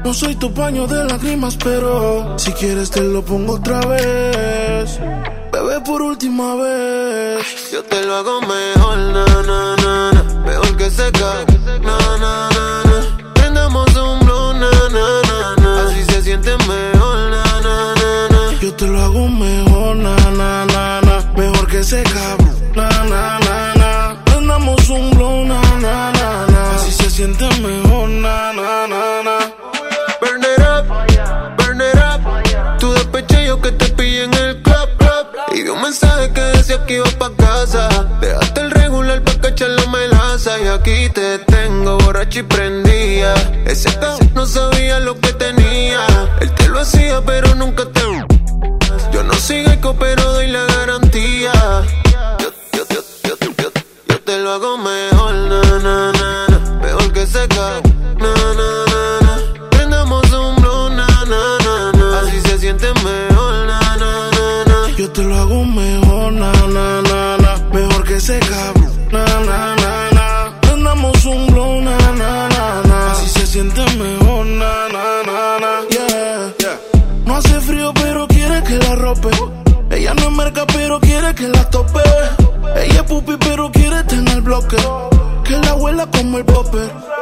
[0.04, 5.00] No soy tu paño de lágrimas, pero si quieres te lo pongo otra vez.
[5.50, 7.70] Bebé, por última vez.
[7.72, 10.22] Yo te lo hago mejor, na, na, na, na.
[10.44, 11.49] Mejor que seca, na,
[21.90, 24.24] ese cabrón, na, na, na, na.
[24.24, 26.74] Prendamos un blow, na, na, na, na.
[26.76, 29.38] Así se siente mejor, na, na, na, na.
[30.20, 30.86] Burn it up,
[31.58, 32.78] burn it up.
[32.78, 35.26] Tu despeche yo que te pillé en el club, club.
[35.52, 37.88] Y vi un mensaje que decía que iba pa' casa.
[38.20, 40.60] Dejaste el regular pa' cachar la melaza.
[40.60, 43.34] Y aquí te tengo borracho y prendía.
[43.66, 46.06] Ese cabrón no sabía lo que tenía.
[46.40, 48.00] Él te lo hacía, pero nunca te.
[49.12, 50.69] Yo no sigo pero doy la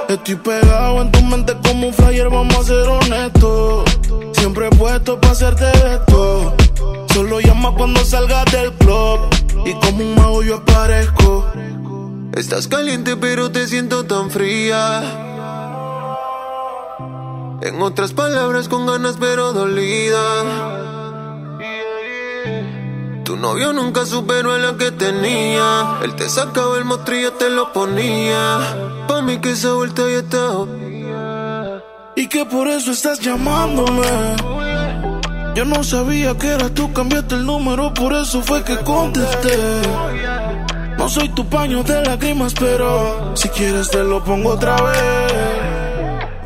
[0.09, 3.85] Estoy pegado en tu mente como un flyer, vamos a ser honestos.
[4.33, 6.55] Siempre he puesto para hacerte esto.
[7.13, 9.21] Solo llama cuando salgas del club.
[9.65, 11.47] Y como un mago yo aparezco.
[12.35, 15.03] Estás caliente pero te siento tan fría.
[17.63, 20.98] En otras palabras con ganas pero dolida.
[23.29, 25.99] Tu novio nunca superó a la que tenía.
[26.03, 29.05] Él te sacaba el mostrillo, te lo ponía.
[29.07, 30.65] Pa' mí que esa vuelta ya está.
[32.17, 34.35] Y que por eso estás llamándome.
[35.55, 39.59] Yo no sabía que eras tú, cambiaste el número, por eso fue que contesté.
[40.97, 45.33] No soy tu paño de lágrimas, pero si quieres te lo pongo otra vez.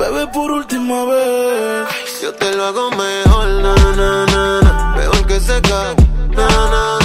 [0.00, 1.86] Bebé, por última vez.
[2.20, 4.26] Yo te lo hago mejor, na, na, na,
[4.62, 4.94] na.
[4.96, 6.01] Mejor que seca, na, na,
[6.34, 7.01] na, na.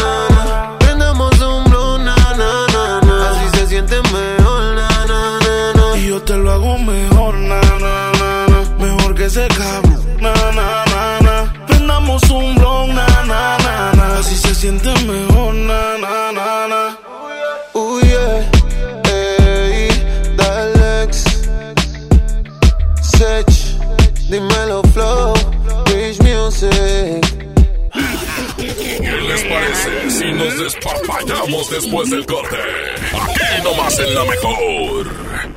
[30.38, 32.58] Nos despapallamos después del corte?
[33.14, 35.57] Aquí nomás en la mejor.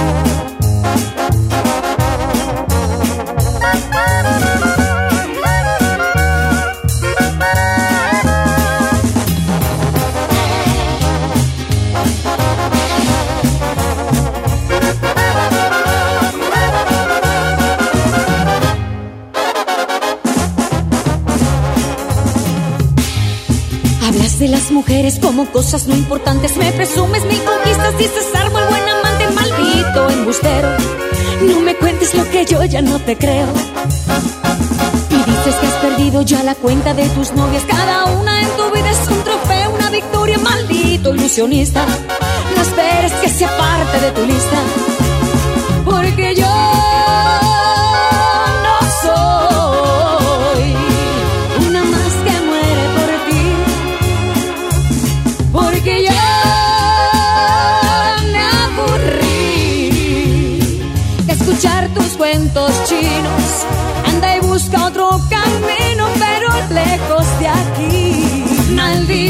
[24.41, 26.57] De las mujeres como cosas no importantes.
[26.57, 30.69] Me presumes mil conquistas, dices árbol, buen amante, maldito embustero.
[31.47, 33.47] No me cuentes lo que yo ya no te creo.
[35.81, 37.63] perdido ya la cuenta de tus novias.
[37.65, 41.85] Cada una en tu vida es un trofeo, una victoria, maldito ilusionista.
[42.55, 44.90] No esperes que sea parte de tu lista.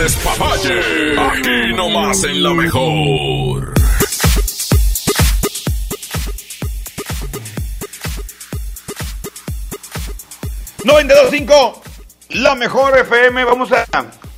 [0.00, 0.80] Despapalle.
[1.18, 3.74] Aquí nomás en la mejor.
[10.84, 11.74] $92.5,
[12.30, 13.44] la mejor FM.
[13.44, 13.84] Vamos a,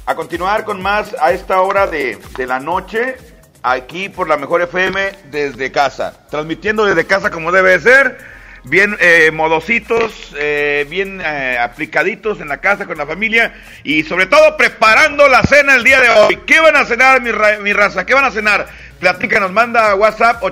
[0.06, 3.16] a continuar con más a esta hora de, de la noche,
[3.62, 6.26] aquí por la mejor FM desde casa.
[6.28, 8.18] Transmitiendo desde casa como debe ser,
[8.64, 13.54] bien eh, modositos, eh, bien eh, aplicaditos en la casa con la familia
[13.84, 16.36] y sobre todo preparando la cena el día de hoy.
[16.46, 18.06] ¿Qué van a cenar, mi, ra- mi raza?
[18.06, 18.68] ¿Qué van a cenar?
[19.00, 20.42] Platícanos, manda WhatsApp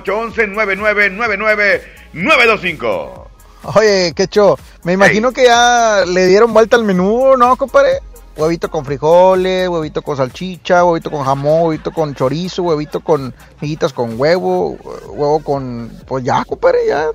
[2.13, 3.27] 811-999925.
[3.75, 7.99] Oye, Quecho, me imagino que ya le dieron vuelta al menú, ¿no, compadre?
[8.35, 13.93] Huevito con frijoles, huevito con salchicha, huevito con jamón, huevito con chorizo, huevito con miguitas
[13.93, 14.71] con huevo,
[15.09, 15.91] huevo con...
[16.07, 17.07] Pues ya, compadre, ya.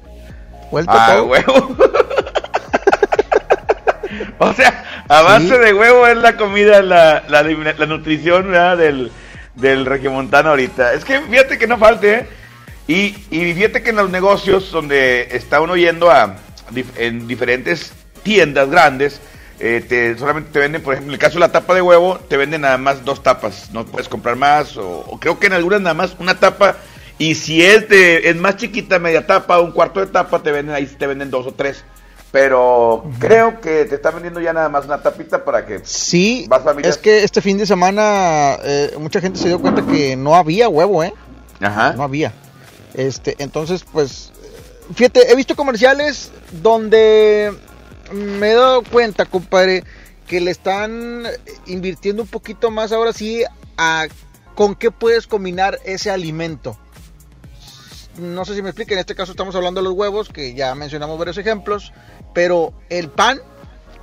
[0.71, 1.27] Vuelta Ah, todo.
[1.27, 1.77] huevo.
[4.39, 5.59] o sea, a base Sí.
[5.59, 8.77] de huevo es la comida, la, la, la nutrición ¿verdad?
[8.77, 9.11] del,
[9.55, 10.93] del regiomontano ahorita.
[10.95, 12.27] Es que fíjate que no falte, ¿eh?
[12.89, 16.37] Y, y fíjate que en los negocios donde está uno yendo a
[16.97, 17.93] en diferentes
[18.23, 19.21] tiendas grandes,
[19.59, 22.19] eh, te, solamente te venden, por ejemplo, en el caso de la tapa de huevo,
[22.29, 25.55] te venden nada más dos tapas, no puedes comprar más, o, o creo que en
[25.55, 26.77] algunas nada más una tapa,
[27.19, 30.75] y si es de, es más chiquita, media tapa, un cuarto de tapa, te venden,
[30.75, 31.85] ahí te venden dos o tres.
[32.33, 36.63] Pero creo que te están vendiendo ya nada más una tapita para que Sí, vas
[36.65, 36.97] familias.
[36.97, 40.69] es que este fin de semana eh, mucha gente se dio cuenta que no había
[40.69, 41.15] huevo, ¿eh?
[41.61, 41.93] Ajá.
[41.95, 42.35] No había.
[42.93, 44.33] Este, entonces, pues,
[44.95, 47.55] fíjate, he visto comerciales donde
[48.13, 49.85] me he dado cuenta, compadre,
[50.27, 51.25] que le están
[51.67, 53.45] invirtiendo un poquito más ahora sí
[53.79, 54.07] a
[54.55, 56.77] con qué puedes combinar ese alimento.
[58.19, 60.75] No sé si me explica, en este caso estamos hablando de los huevos, que ya
[60.75, 61.93] mencionamos varios ejemplos,
[62.35, 63.41] pero el pan,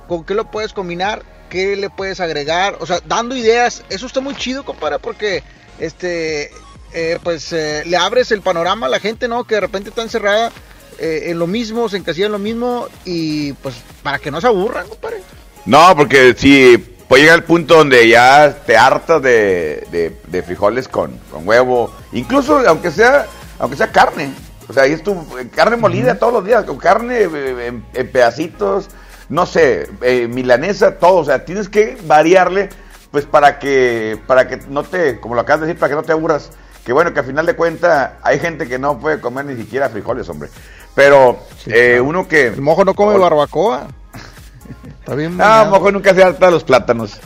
[0.08, 1.22] ¿con qué lo puedes combinar?
[1.50, 2.76] ¿Qué le puedes agregar?
[2.80, 5.42] O sea, dando ideas, eso está muy chido, compadre, porque
[5.78, 6.50] este,
[6.92, 9.44] eh, pues eh, le abres el panorama a la gente, ¿no?
[9.44, 10.52] Que de repente está encerrada
[10.98, 14.46] eh, en lo mismo, se encasilla en lo mismo y pues para que no se
[14.46, 15.22] aburran, compadre.
[15.66, 16.76] No, porque si,
[17.08, 21.92] puede llegar al punto donde ya te hartas de, de- de frijoles con, con huevo,
[22.12, 23.26] incluso aunque sea,
[23.58, 24.32] aunque sea carne.
[24.68, 27.84] O sea, ahí es tu eh, carne molida todos los días, con carne eh, en,
[27.92, 28.88] en pedacitos,
[29.28, 31.16] no sé, eh, milanesa, todo.
[31.16, 32.70] O sea, tienes que variarle,
[33.10, 36.02] pues para que, para que no te, como lo acabas de decir, para que no
[36.02, 36.50] te aburras.
[36.84, 39.88] Que bueno, que al final de cuentas hay gente que no puede comer ni siquiera
[39.88, 40.50] frijoles, hombre.
[40.94, 42.48] Pero eh, uno que...
[42.48, 43.88] El mojo no come barbacoa.
[45.00, 45.36] Está bien.
[45.36, 45.70] Bañado.
[45.70, 47.18] mojo nunca se harta de los plátanos.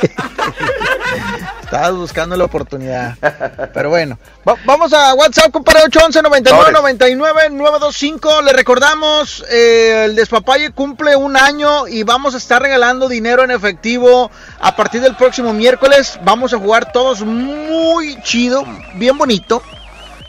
[1.66, 3.16] Estabas buscando la oportunidad.
[3.74, 8.42] Pero bueno, Va- vamos a WhatsApp, compadre 811 99 99 925.
[8.42, 13.50] Le recordamos, eh, el Despapalle cumple un año y vamos a estar regalando dinero en
[13.50, 16.18] efectivo a partir del próximo miércoles.
[16.22, 18.64] Vamos a jugar todos muy chido,
[18.94, 19.60] bien bonito.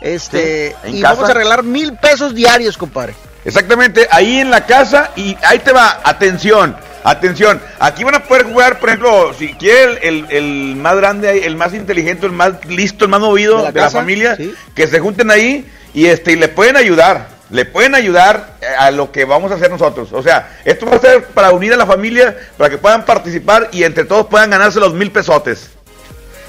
[0.02, 1.14] Este, Sí, y casa.
[1.16, 3.16] vamos a regalar mil pesos diarios, compadre.
[3.46, 6.76] Exactamente, ahí en la casa y ahí te va, atención,
[7.10, 11.46] atención, aquí van a poder jugar, por ejemplo, si quiere el, el- el más grande,
[11.46, 14.54] el más inteligente, el más listo, el más movido ¿De de la familia, Sí.
[14.76, 18.92] que se junten ahí y este y le pueden ayudar, le pueden ayudar eh, a
[18.92, 20.10] lo que vamos a hacer nosotros.
[20.12, 23.70] O sea, esto va a ser para unir a la familia, para que puedan participar
[23.72, 25.70] y entre todos puedan ganarse los mil pesotes.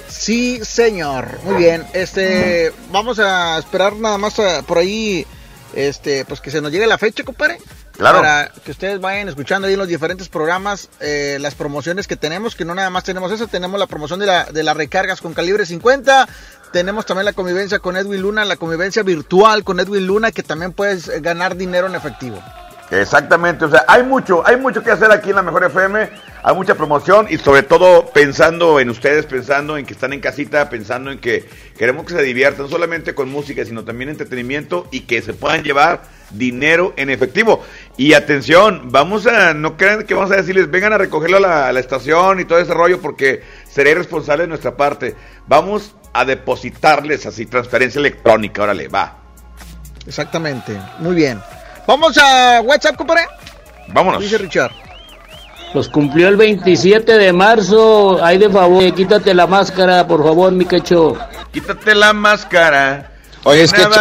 [0.09, 1.38] Sí, señor.
[1.44, 1.84] Muy bien.
[1.92, 5.26] Este, vamos a esperar nada más a- por ahí,
[5.74, 7.59] este, pues que se nos llegue la fecha, compadre.
[7.99, 8.20] Claro.
[8.20, 12.55] Para que ustedes vayan escuchando ahí en los diferentes programas eh, las promociones que tenemos,
[12.55, 15.34] que no nada más tenemos eso, tenemos la promoción de, la, de las recargas con
[15.34, 16.28] calibre 50,
[16.72, 20.72] tenemos también la convivencia con Edwin Luna, la convivencia virtual con Edwin Luna, que también
[20.72, 22.40] puedes eh, ganar dinero en efectivo.
[22.90, 26.09] Exactamente, o sea, hay mucho, hay mucho que hacer aquí en la Mejor FM,
[26.42, 30.70] hay mucha promoción y sobre todo pensando en ustedes, pensando en que están en casita,
[30.70, 31.46] pensando en que
[31.76, 35.64] queremos que se diviertan no solamente con música, sino también entretenimiento y que se puedan
[35.64, 37.62] llevar dinero en efectivo.
[37.99, 41.68] Y atención, vamos a, no crean que vamos a decirles, vengan a recogerlo a la,
[41.68, 45.16] a la estación y todo ese rollo porque seré responsable de nuestra parte.
[45.49, 49.16] Vamos a depositarles así transferencia electrónica, órale, va.
[50.07, 50.78] Exactamente.
[51.01, 51.40] Muy bien.
[51.88, 53.26] Vamos a WhatsApp, compadre.
[53.88, 54.20] Vámonos.
[54.22, 54.70] Dice Richard.
[55.74, 58.24] Los cumplió el 27 de marzo.
[58.24, 61.18] Ay, de favor, eh, quítate la máscara, por favor, mi cacho.
[61.51, 63.11] Quítate la máscara.
[63.44, 63.94] Oye, es ven a que-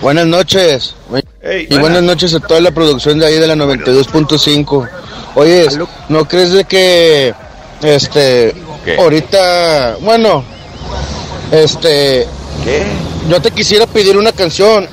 [0.00, 0.94] Buenas noches.
[1.06, 1.80] Y buenas.
[1.80, 4.88] buenas noches a toda la producción de ahí de la 92.5.
[5.34, 5.66] Oye,
[6.08, 7.34] ¿no crees de que
[7.82, 8.54] este
[8.84, 8.96] ¿Qué?
[8.96, 10.44] ahorita, bueno,
[11.52, 12.26] este
[12.64, 12.82] ¿Qué?
[13.28, 14.88] yo te quisiera pedir una canción.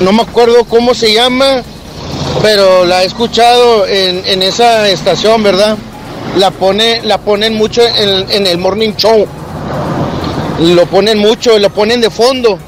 [0.00, 1.62] No me acuerdo cómo se llama,
[2.42, 5.76] pero la he escuchado en, en esa estación, ¿verdad?
[6.36, 9.26] La pone, la ponen mucho en, en el morning show.
[10.60, 12.58] Lo ponen mucho, lo ponen de fondo.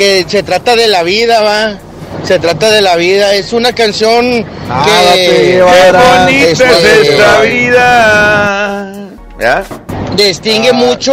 [0.00, 1.76] Que se trata de la vida, va.
[2.24, 3.34] Se trata de la vida.
[3.34, 4.46] Es una canción
[4.86, 8.94] que bonita es esta vida.
[9.38, 9.62] ¿Ya?
[10.16, 11.12] distingue mucho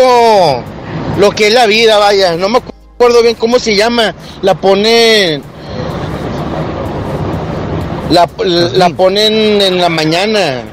[1.18, 2.38] lo que es la vida, vaya.
[2.38, 4.16] No me acuerdo bien cómo se llama.
[4.42, 5.44] La ponen.
[8.10, 10.64] La, la ponen en la mañana,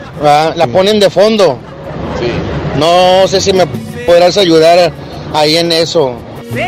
[0.55, 1.59] la ponen de fondo.
[2.79, 3.67] No sé si me
[4.07, 4.93] podrás ayudar
[5.33, 6.15] ahí en eso.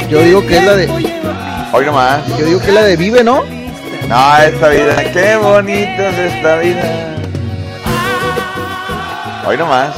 [0.09, 0.89] Yo digo que es la de.
[1.73, 2.27] Hoy nomás.
[2.39, 3.45] Yo digo que es la de Vive, ¿no?
[4.09, 5.13] No, esta vida.
[5.13, 7.17] Qué bonita es esta vida.
[9.47, 9.95] Hoy nomás.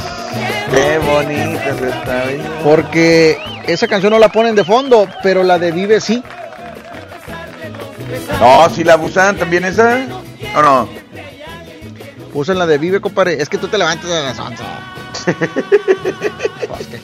[0.71, 2.43] Qué bonita es esta vida.
[2.63, 6.23] Porque esa canción no la ponen de fondo, pero la de Vive sí.
[8.39, 9.99] No, si la abusan también esa.
[10.55, 10.89] ¿O no?
[12.33, 13.41] Usan la de Vive, compadre.
[13.41, 14.63] Es que tú te levantas a las 11.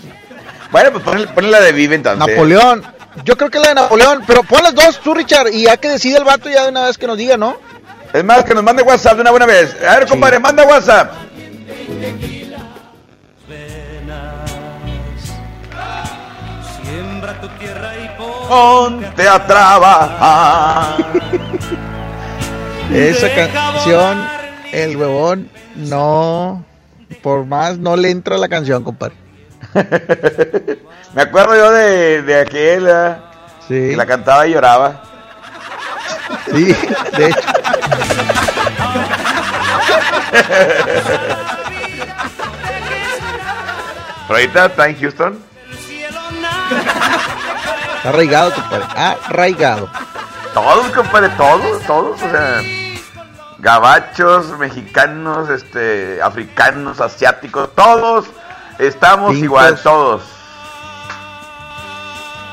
[0.76, 2.19] Bueno, pues ponle, ponle la de Vive entonces.
[2.19, 2.84] Napoleón.
[3.23, 5.88] Yo creo que la de Napoleón, pero pon las dos tú, Richard, y ya que
[5.88, 7.55] decide el vato ya de una vez que nos diga, ¿no?
[8.11, 9.73] Es más, que nos mande WhatsApp de una buena vez.
[9.88, 11.13] A ver, compadre, manda WhatsApp.
[16.84, 18.09] Siembra tu tierra y
[18.49, 20.97] Ponte a trabajar.
[22.93, 24.28] Esa canción,
[24.73, 26.65] el huevón, no.
[27.23, 29.24] Por más no le entra la canción, compadre.
[31.13, 32.89] Me acuerdo yo de, de aquel.
[33.67, 33.89] Sí.
[33.89, 35.01] que la cantaba y lloraba.
[36.51, 36.65] Sí,
[37.17, 37.39] de hecho.
[44.28, 45.39] Pero ahorita está en Houston.
[47.97, 48.86] Está arraigado, compadre.
[48.95, 49.89] Arraigado.
[50.53, 52.61] Todos, compadre, todos, todos, o sea,
[53.59, 58.28] gabachos, mexicanos, este, africanos, asiáticos, todos
[58.80, 59.43] estamos Pintos.
[59.43, 60.21] igual, todos.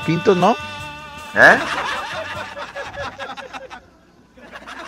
[0.05, 0.55] Pintos, ¿no?
[1.35, 1.57] ¿Eh?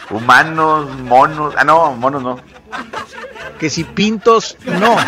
[0.09, 2.39] Humanos, monos, ah no, monos no.
[3.59, 4.95] que si pintos, no.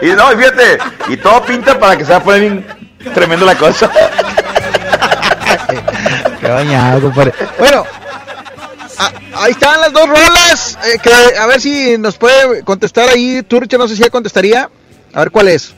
[0.00, 2.66] Y no, fíjate, y todo pinta para que se va a poner bien
[3.14, 3.88] tremendo la cosa.
[6.40, 7.32] Qué bañado, compadre.
[7.58, 7.86] Bueno,
[8.98, 10.78] a- ahí están las dos rolas.
[10.86, 13.42] eh, que, a ver si nos puede contestar ahí.
[13.42, 14.68] Tú, Richard, no sé si ya contestaría.
[15.12, 15.74] A ver cuál es.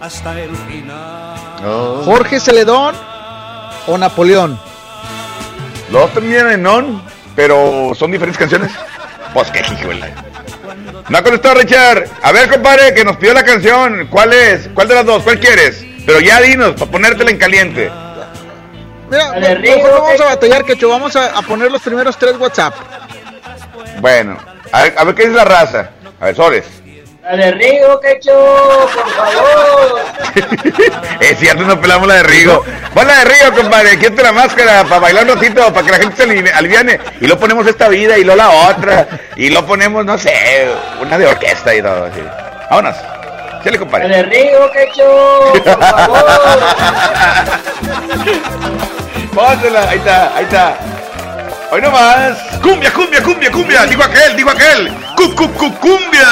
[0.00, 2.02] Hasta el final.
[2.04, 2.94] Jorge Celedón
[3.86, 4.58] o Napoleón.
[5.90, 7.02] Los dos terminan en on,
[7.36, 8.70] pero son diferentes canciones.
[9.34, 10.12] Pues qué híjole.
[11.08, 12.04] No ha contestado Richard.
[12.22, 14.06] A ver, compadre, que nos pidió la canción.
[14.08, 14.68] ¿Cuál es?
[14.74, 15.22] ¿Cuál de las dos?
[15.22, 15.84] ¿Cuál quieres?
[16.06, 17.90] Pero ya dinos, para ponértela en caliente.
[19.10, 19.32] Mira,
[19.90, 22.74] vamos a batallar, que Vamos a, a poner los primeros tres WhatsApp.
[23.98, 24.36] Bueno,
[24.72, 25.90] a ver, a ver qué dice la raza.
[26.20, 26.64] A ver, Sores.
[27.22, 28.32] La de Rigo, Quecho,
[28.94, 30.00] por favor.
[31.20, 32.64] Es cierto, no pelamos la de Rigo.
[32.94, 33.98] Pon la de Rigo, compadre.
[33.98, 36.98] Quítate la máscara para bailar un ratito, para que la gente se alivi- aliviane.
[37.20, 39.06] Y lo ponemos esta vida y lo la otra.
[39.36, 40.68] Y lo ponemos, no sé,
[41.00, 42.06] una de orquesta y todo.
[42.06, 42.20] Así.
[42.70, 42.96] Vámonos.
[43.62, 44.08] Chale, La compadre.
[44.08, 46.24] de Rigo, Quecho, por favor.
[49.34, 50.76] Pónsela, ahí está, ahí está.
[51.70, 52.36] Hoy nomás.
[52.62, 53.86] Cumbia, cumbia, cumbia, cumbia.
[53.86, 54.92] Digo aquel, digo aquel.
[55.16, 56.30] Cu, cu, cu, cumbia.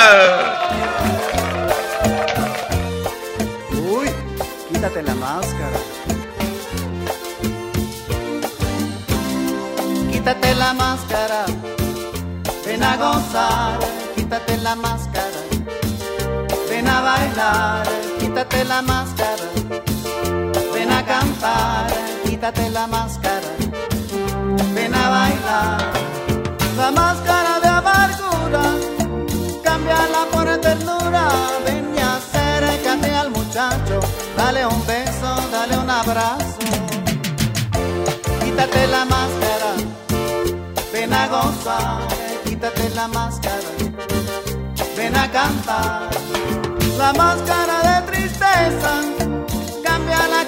[3.73, 4.09] Uy,
[4.69, 5.79] quítate la máscara.
[10.11, 11.45] Quítate la máscara.
[12.67, 13.79] Ven a gozar,
[14.17, 15.41] quítate la máscara.
[16.69, 17.87] Ven a bailar,
[18.19, 19.47] quítate la máscara.
[20.75, 21.87] Ven a cantar,
[22.39, 23.51] quítate la máscara.
[24.73, 25.93] Ven a bailar.
[26.77, 28.65] La máscara de amargura,
[29.65, 31.25] cámbiala por ternura.
[31.65, 33.99] Ven y acércate al muchacho,
[34.37, 36.59] dale un beso, dale un abrazo.
[38.45, 39.71] Quítate la máscara,
[40.93, 42.07] ven a gozar,
[42.45, 43.71] quítate la máscara,
[44.97, 46.09] ven a cantar.
[46.99, 48.93] La máscara de tristeza,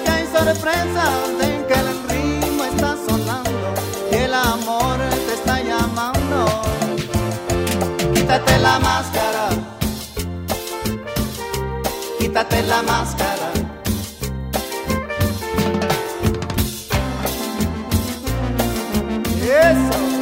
[0.03, 1.03] que hay sorpresa,
[1.39, 3.73] ven que el ritmo está sonando
[4.11, 4.97] y el amor
[5.27, 6.45] te está llamando.
[8.13, 9.49] Quítate la máscara,
[12.19, 13.51] quítate la máscara.
[19.43, 20.20] Eso.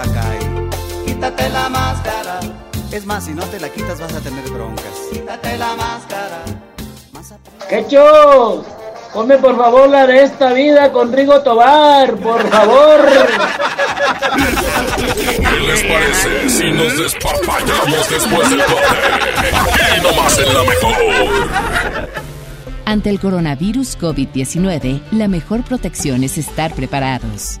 [0.00, 0.70] Va a caer.
[1.06, 2.40] quítate la máscara,
[2.90, 4.92] Es más, si no te la quitas, vas a tener broncas.
[5.12, 6.42] quítate la máscara.
[7.68, 8.64] Quecho,
[9.12, 13.00] ponme por favor la de esta vida con Rigo Tobar, por favor.
[14.96, 18.96] ¿Qué les parece si nos despapallamos después del corte?
[19.54, 22.08] Aquí nomás en la mejor.
[22.86, 27.60] Ante el coronavirus COVID-19, la mejor protección es estar preparados.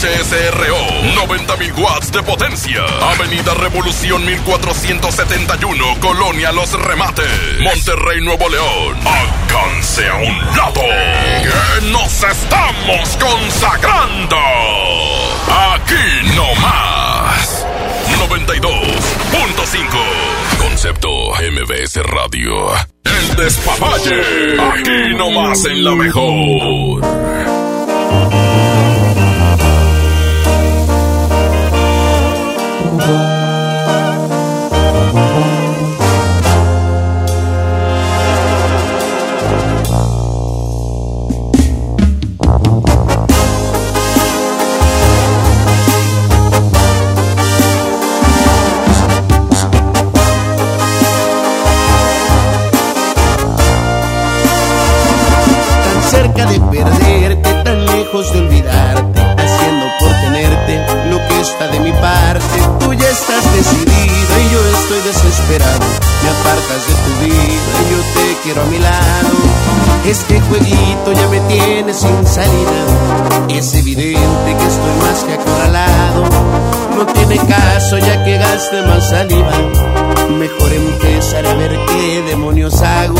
[0.00, 0.80] XHSRO,
[1.14, 2.82] 90.000 watts de potencia.
[3.02, 7.28] Avenida Revolución 1471, Colonia Los Remates,
[7.60, 8.96] Monterrey, Nuevo León.
[9.06, 10.80] Alcance a un lado,
[11.42, 14.38] que nos estamos consagrando.
[15.74, 17.66] Aquí no más.
[18.26, 19.86] 92.5.
[20.58, 22.72] Concepto MBS Radio.
[23.04, 24.22] El despapalle.
[24.58, 27.02] Aquí nomás en la mejor.
[78.60, 79.52] Gaste más saliva.
[80.38, 83.19] Mejor empezar a ver qué demonios hago.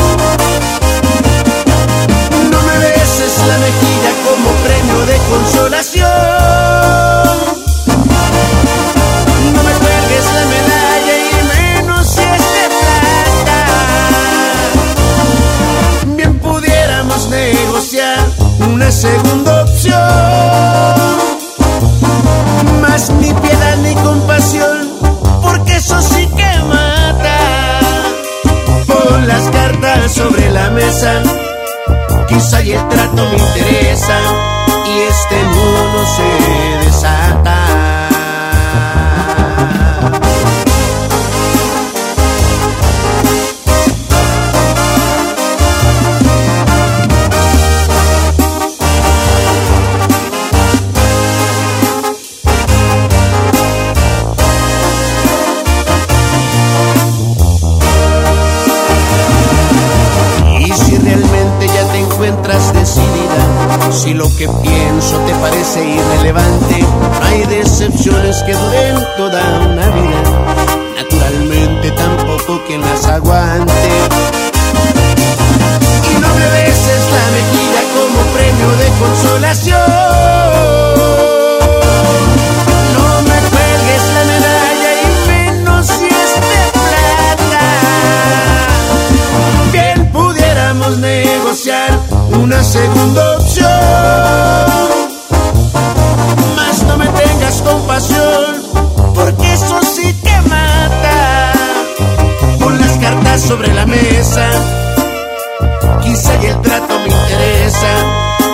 [106.02, 107.92] Quizá y el trato me interesa,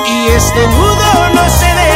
[0.06, 1.95] y este nudo no se desata.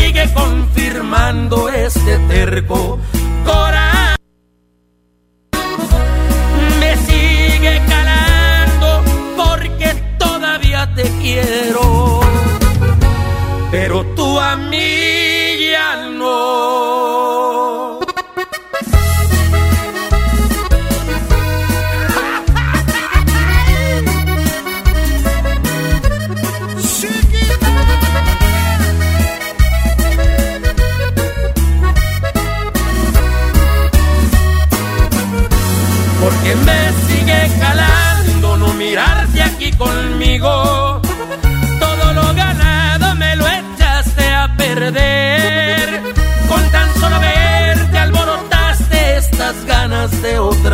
[0.00, 2.98] Sigue confirmando este terco
[3.44, 3.79] corazón.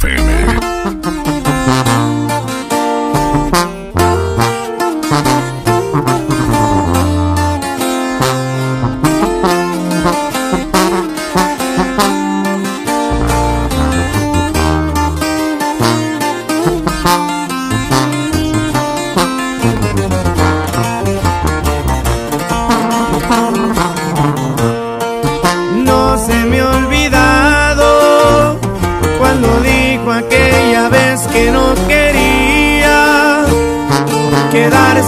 [0.00, 0.59] FM.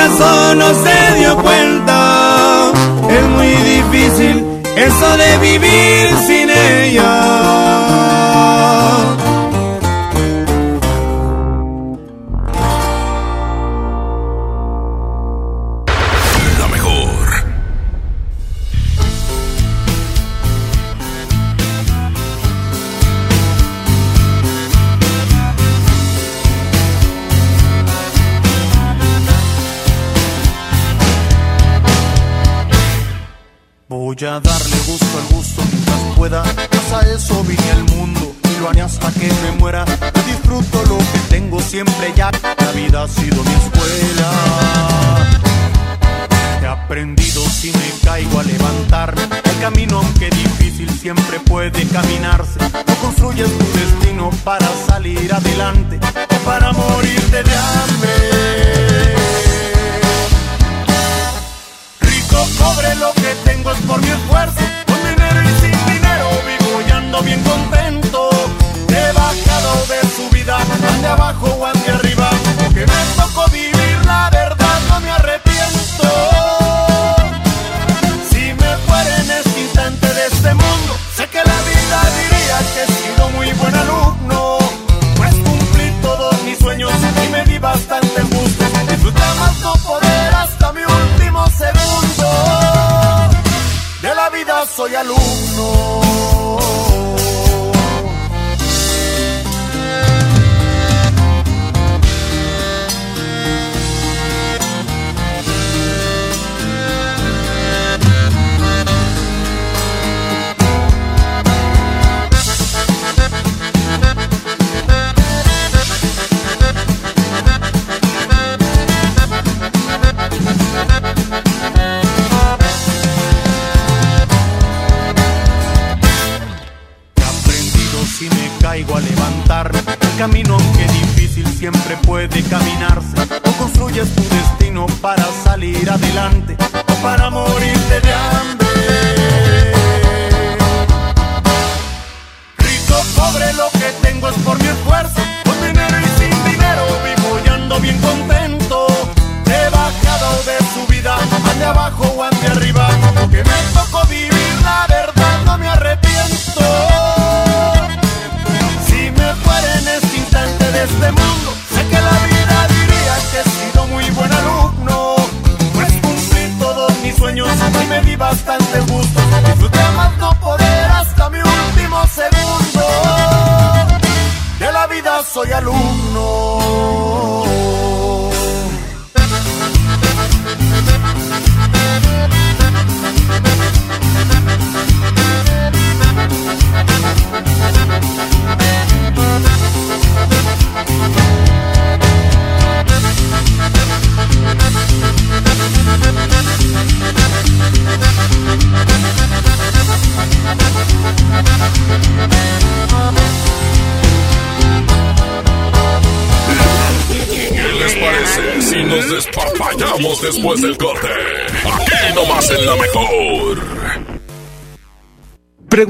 [0.00, 2.72] Que al caso no se dio cuenta.
[3.08, 4.44] Es muy difícil
[4.76, 8.19] eso de vivir sin ella.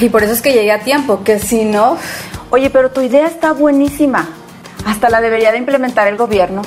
[0.00, 1.96] Y por eso es que llegué a tiempo, que si no...
[2.50, 4.28] Oye, pero tu idea está buenísima.
[4.86, 6.62] Hasta la debería de implementar el gobierno.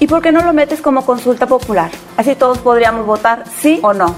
[0.00, 1.90] ¿Y por qué no lo metes como consulta popular?
[2.16, 4.14] Así todos podríamos votar sí o no.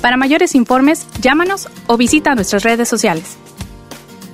[0.00, 3.36] Para mayores informes, llámanos o visita nuestras redes sociales.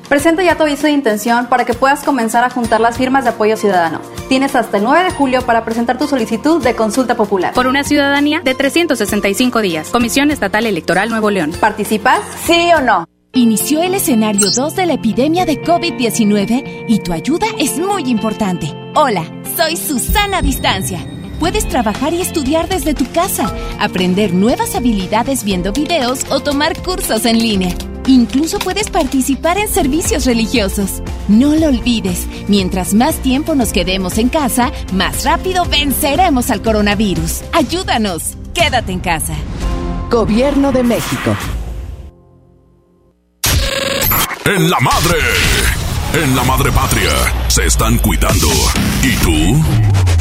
[0.09, 3.31] Presenta ya tu aviso de intención para que puedas comenzar a juntar las firmas de
[3.31, 4.01] apoyo ciudadano.
[4.29, 7.55] Tienes hasta el 9 de julio para presentar tu solicitud de consulta popular.
[7.55, 9.89] Por una ciudadanía de 365 días.
[9.91, 11.53] Comisión Estatal Electoral Nuevo León.
[11.61, 12.21] ¿Participas?
[12.45, 13.07] ¿Sí o no?
[13.33, 18.73] Inició el escenario 2 de la epidemia de COVID-19 y tu ayuda es muy importante.
[18.95, 19.25] Hola,
[19.57, 21.07] soy Susana Distancia.
[21.39, 27.27] Puedes trabajar y estudiar desde tu casa, aprender nuevas habilidades viendo videos o tomar cursos
[27.27, 27.75] en línea.
[28.07, 31.03] Incluso puedes participar en servicios religiosos.
[31.27, 37.43] No lo olvides, mientras más tiempo nos quedemos en casa, más rápido venceremos al coronavirus.
[37.53, 39.35] Ayúdanos, quédate en casa.
[40.09, 41.37] Gobierno de México.
[44.45, 45.19] En la madre.
[46.15, 47.11] En la madre patria.
[47.49, 48.49] Se están cuidando.
[49.03, 50.16] ¿Y tú?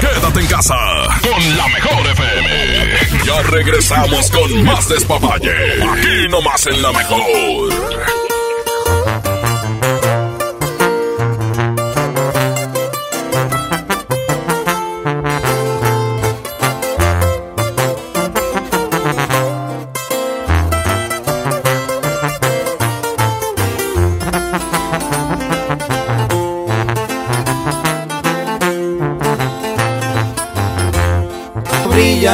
[0.00, 0.74] Quédate en casa.
[1.22, 3.24] Con la mejor FM.
[3.24, 5.52] Ya regresamos con más despapalle.
[5.82, 8.25] Aquí nomás en la mejor.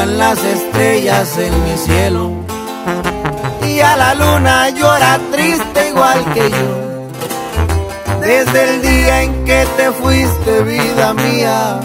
[0.06, 2.30] Las estrellas en mi cielo
[3.68, 8.20] y a la luna llora triste igual que yo.
[8.20, 11.80] Desde el día en que te fuiste, vida mía,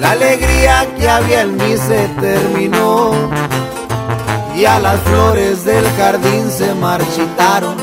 [0.00, 3.12] la alegría que había en mí se terminó
[4.56, 7.76] y a las flores del jardín se marchitaron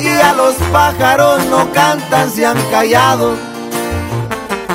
[0.00, 3.53] y a los pájaros no cantan, se han callado.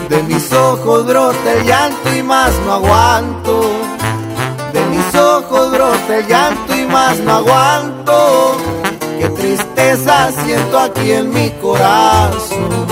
[0.10, 3.61] De mis ojos brota el llanto y más no aguanto.
[4.73, 8.57] De mis ojos brota el llanto y más no aguanto.
[9.19, 12.88] Qué tristeza siento aquí en mi corazón.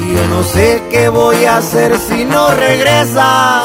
[0.00, 3.62] Y yo no sé qué voy a hacer si no regresas.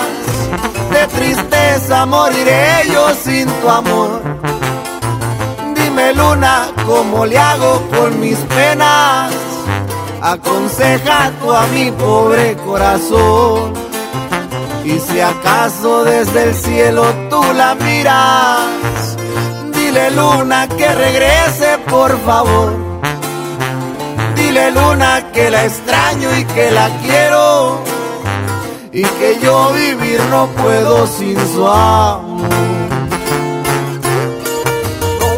[0.91, 4.16] De tristeza moriré yo sin tu amor.
[6.13, 9.33] Luna, ¿cómo le hago con mis penas?
[10.21, 13.73] Aconseja tú a mi pobre corazón.
[14.83, 19.17] Y si acaso desde el cielo tú la miras,
[19.73, 22.73] dile luna que regrese por favor.
[24.35, 27.81] Dile luna que la extraño y que la quiero.
[28.93, 32.26] Y que yo vivir no puedo sin su amor.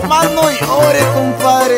[0.10, 1.77] Más no llore, compadre.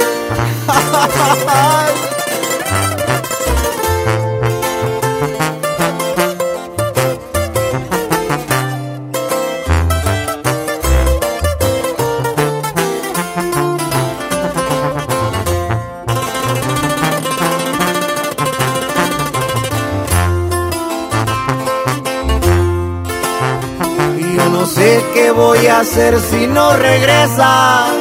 [24.35, 28.00] Yo no sé qué voy a hacer si no regresas.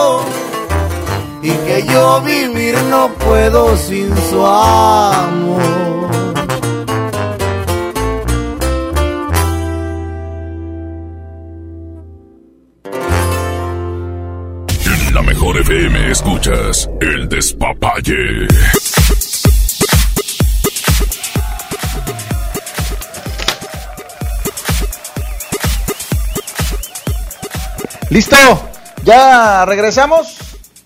[1.43, 5.61] Y que yo vivir no puedo sin su amor.
[14.85, 18.47] En la mejor FM escuchas el despapalle.
[28.11, 28.35] Listo,
[29.05, 30.40] ya regresamos.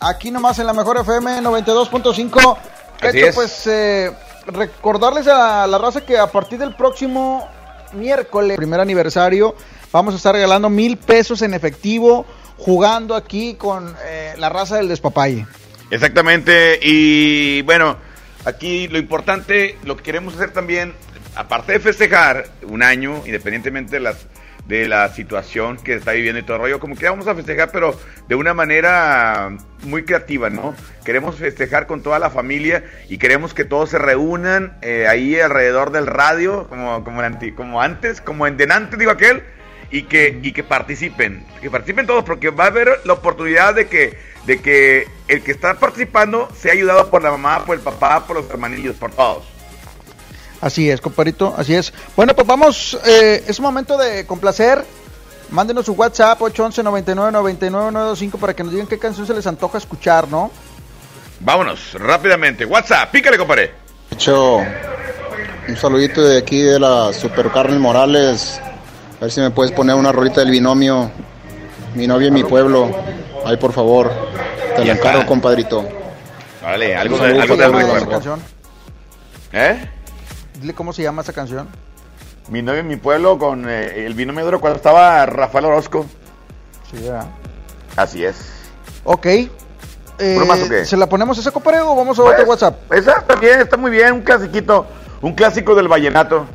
[0.08, 2.58] Aquí nomás en la mejor FM 92.5.
[3.02, 3.36] De Así hecho, es.
[3.36, 4.12] pues eh,
[4.46, 7.50] recordarles a la raza que a partir del próximo
[7.94, 9.56] miércoles, primer aniversario,
[9.92, 12.24] vamos a estar regalando mil pesos en efectivo
[12.58, 15.48] jugando aquí con eh, la raza del despapalle.
[15.90, 17.98] Exactamente, y bueno,
[18.46, 20.94] aquí lo importante, lo que queremos hacer también,
[21.36, 24.18] aparte de festejar un año, independientemente de las
[24.68, 27.72] de la situación que está viviendo y todo el rollo, como que vamos a festejar,
[27.72, 27.98] pero
[28.28, 30.76] de una manera muy creativa, ¿no?
[31.04, 35.92] Queremos festejar con toda la familia y queremos que todos se reúnan eh, ahí alrededor
[35.92, 37.22] del radio, como, como,
[37.56, 39.44] como antes, como en denante, digo aquel,
[39.92, 43.88] y que, y que participen, que participen todos, porque va a haber la oportunidad de
[43.88, 48.26] que, de que el que está participando sea ayudado por la mamá, por el papá,
[48.26, 49.55] por los hermanillos, por todos.
[50.66, 51.94] Así es, compadrito, así es.
[52.16, 54.84] Bueno, pues vamos, eh, es momento de complacer.
[55.52, 59.46] Mándenos su WhatsApp 811 99 99 925 para que nos digan qué canción se les
[59.46, 60.50] antoja escuchar, ¿no?
[61.42, 62.66] Vámonos, rápidamente.
[62.66, 63.74] WhatsApp, pícale, compadre.
[64.10, 68.60] hecho un saludito de aquí de la Super Carmen Morales.
[69.18, 71.12] A ver si me puedes poner una rolita del binomio.
[71.94, 72.90] Mi novia y mi pueblo.
[73.46, 74.12] Ahí, por favor.
[74.76, 75.88] Te lo encargo, compadrito.
[76.64, 77.70] Vale, algo, de, algo todos.
[77.70, 78.10] esa recuerdo.
[78.10, 78.42] canción?
[79.54, 79.90] ¿Eh?
[80.60, 81.68] Dile cómo se llama esa canción.
[82.50, 86.06] Mi novio en mi pueblo con eh, el binomio de oro cuando estaba Rafael Orozco.
[86.92, 87.26] Sí, ya.
[87.96, 88.38] Así es.
[89.04, 89.26] Ok.
[89.26, 89.50] Eh,
[90.36, 90.86] ¿Puro más o qué?
[90.86, 92.94] ¿Se la ponemos esa, compadre, o vamos a Pues, otro WhatsApp?
[92.94, 94.86] Esa está bien, está muy bien, un clasiquito.
[95.22, 96.46] Un clásico del vallenato.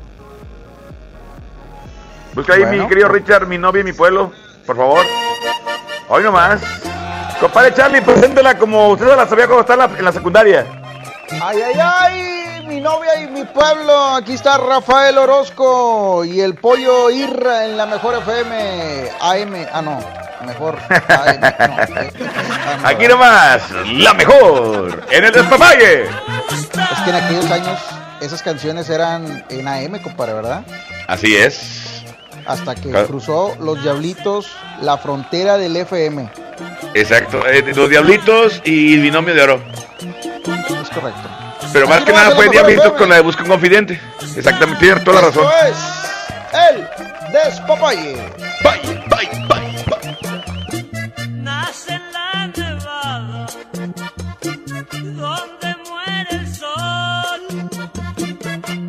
[2.35, 2.85] Busca ahí Bueno.
[2.85, 4.32] mi querido Richard, mi novia y mi pueblo,
[4.66, 5.05] por favor.
[6.09, 6.60] Hoy nomás.
[7.40, 10.66] Compadre Charlie, preséntela como usted la sabía cuando está en la, en la secundaria.
[11.43, 12.40] Ay, ay, ay,
[12.71, 14.15] mi novia y mi pueblo.
[14.15, 19.09] Aquí está Rafael Orozco y el pollo Irra en la mejor FM.
[19.21, 19.99] AM, ah, no,
[20.47, 20.79] mejor.
[20.89, 21.49] AM, no,
[22.67, 22.79] ah.
[22.85, 23.63] Aquí nomás,
[23.95, 26.05] la mejor, en el despapalle.
[26.05, 27.81] Es que en aquellos años
[28.21, 30.63] esas canciones eran en AM, compadre, ¿verdad?
[31.09, 32.05] Así es.
[32.47, 33.09] Hasta que Claro.
[33.09, 36.31] cruzó los diablitos la frontera del FM.
[36.95, 39.61] Exacto, eh, los diablitos y binomio de oro.
[40.81, 41.29] Es correcto.
[41.73, 44.01] Pero más que nada fue diablitos con la de Busca un Confidente.
[44.37, 45.47] Exactamente, tienes toda la razón.
[45.69, 45.77] Es
[46.53, 46.89] el
[47.33, 48.17] despapalle.
[48.63, 49.71] Bye, bye, bye.
[51.29, 53.47] Nace en la nevada,
[55.03, 57.41] donde muere el sol.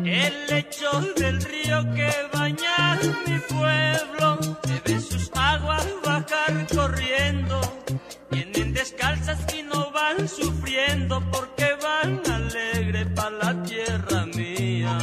[0.04, 7.60] El lecho del río que baña mi pueblo, debe sus aguas bajar corriendo.
[8.30, 11.61] Vienen descalzas y no van sufriendo porque
[13.22, 14.98] para la tierra mía.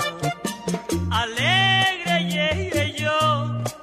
[1.09, 3.17] Alegre llegué yo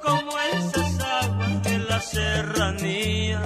[0.03, 3.41] como esas aguas de la serranía,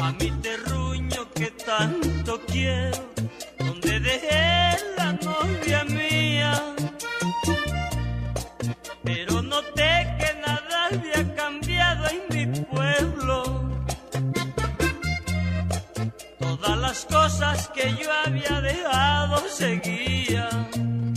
[0.00, 3.11] a mi terruño que tanto quiero.
[17.02, 21.14] las cosas que yo había dejado seguían.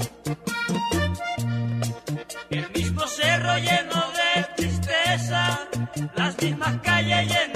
[2.50, 5.60] El mismo cerro lleno de tristeza,
[6.16, 7.55] las mismas calles llenas.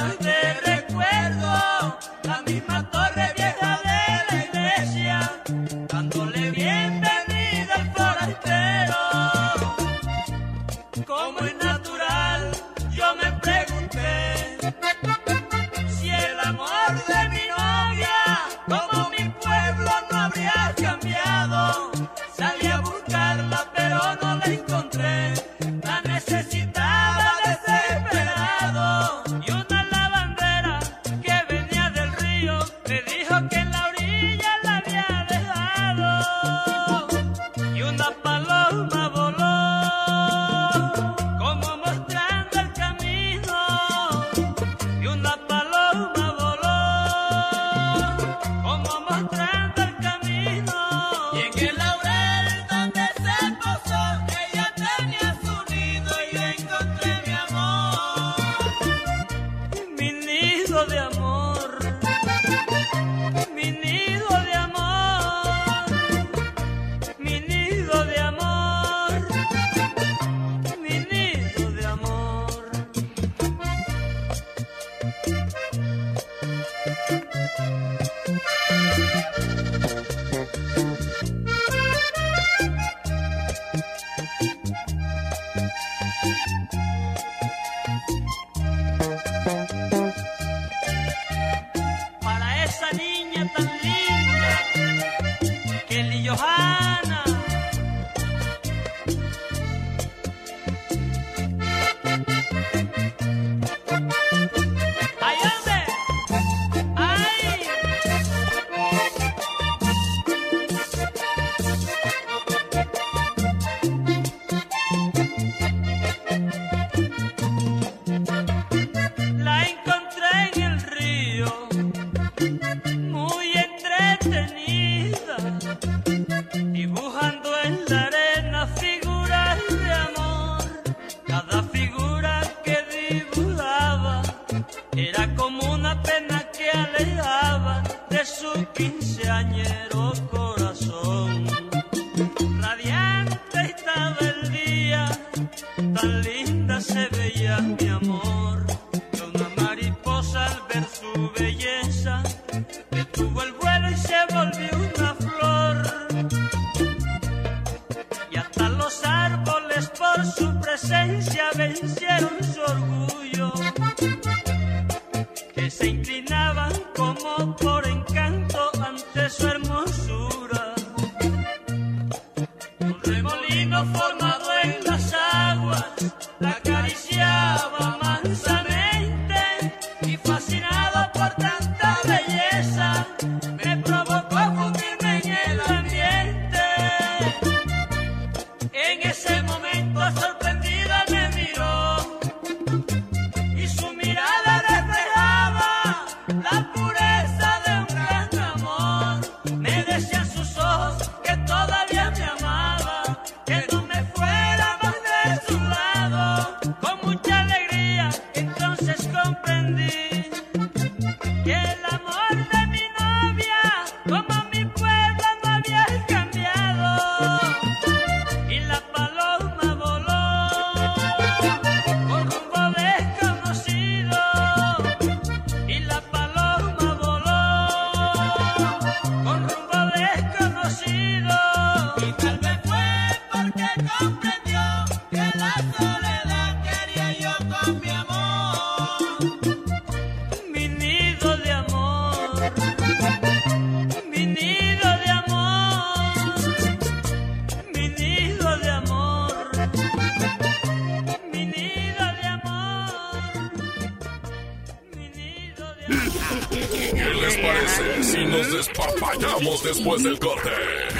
[258.01, 260.49] si nos despapallamos después del corte?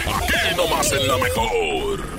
[0.05, 2.18] Aquí nomás en la mejor.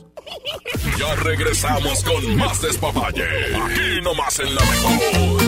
[0.97, 3.23] Ya regresamos con más despapalle.
[3.23, 5.41] Aquí nomás en la mejor.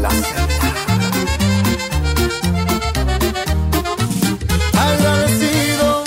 [0.00, 0.10] La
[4.78, 6.04] Agradecido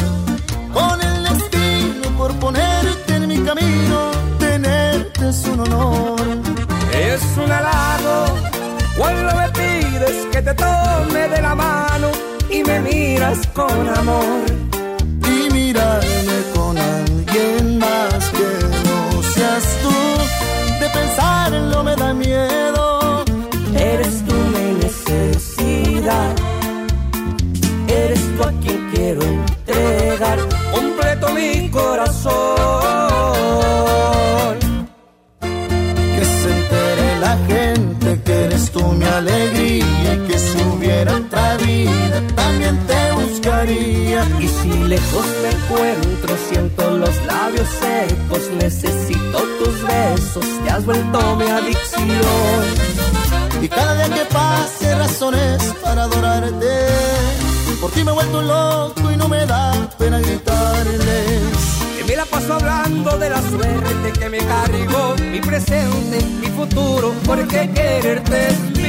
[0.73, 6.21] con el destino por ponerte en mi camino, tenerte es un honor.
[6.93, 8.37] Es un halago
[8.97, 12.07] cuando me pides que te tome de la mano
[12.49, 14.58] y me miras con amor.
[30.19, 30.39] Entregar
[30.71, 32.35] completo mi corazón.
[35.39, 41.57] Que se entere la gente que eres tú mi alegría y que si hubiera otra
[41.57, 44.25] vida también te buscaría.
[44.39, 51.35] Y si lejos me encuentro, siento los labios secos, necesito tus besos, te has vuelto
[51.37, 52.65] mi adicción.
[53.61, 57.08] Y cada día que pase razones para adorarte.
[57.79, 61.41] Por ti me he vuelto loco y no me da pena gritarles.
[61.97, 67.13] Que me la paso hablando de la suerte que me cargó, mi presente, mi futuro,
[67.25, 68.88] porque quererte es mí.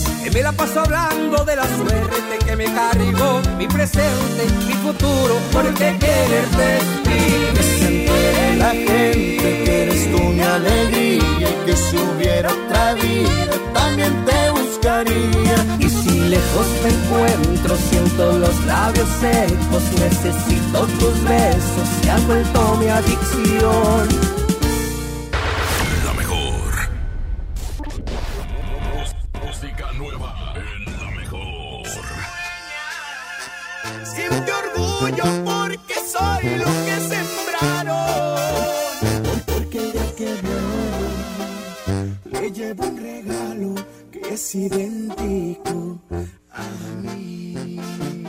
[0.31, 5.35] Que me la paso hablando de la suerte que me cargó, mi presente, mi futuro,
[5.51, 11.75] porque quererte es Que se entere la gente que eres tú mi alegría y que
[11.75, 15.77] si hubiera otra vida también te buscaría.
[15.79, 22.77] Y si lejos me encuentro, siento los labios secos, necesito tus besos, te has vuelto
[22.77, 24.50] mi adicción.
[35.01, 38.09] Orgullo porque soy lo que sembraron.
[39.45, 40.61] Porque el que vio
[42.39, 43.75] le llevo un regalo
[44.11, 45.99] que es idéntico
[46.51, 46.63] a
[47.01, 48.20] mí.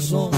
[0.00, 0.33] Sabrán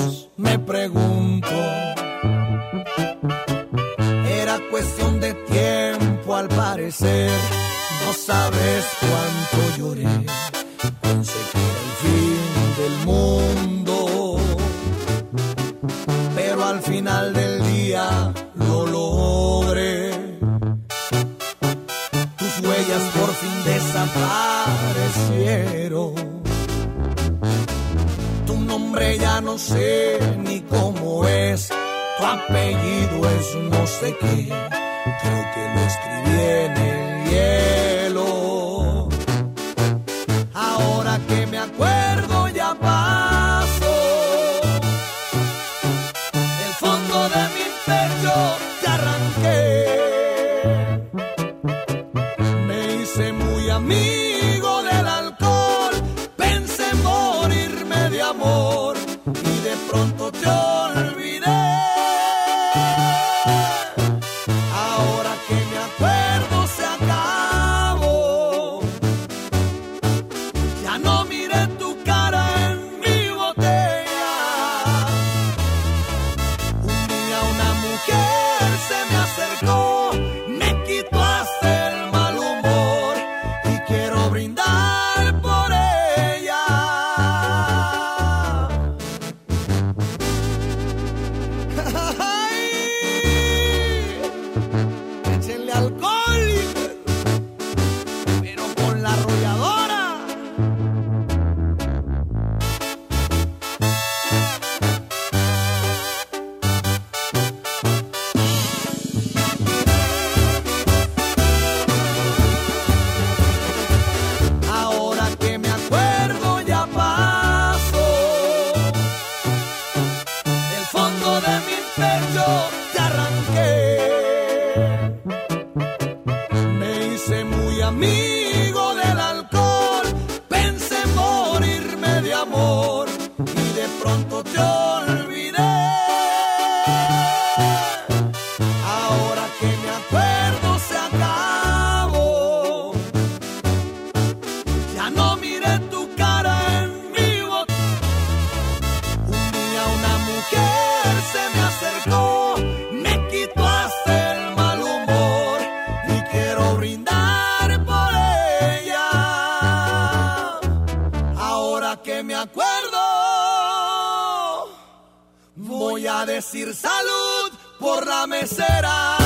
[166.96, 169.16] la luz por la mesera.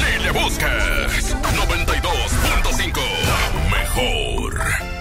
[0.00, 3.00] Lili Busques, 92.5,
[3.30, 3.40] la
[3.76, 4.93] mejor.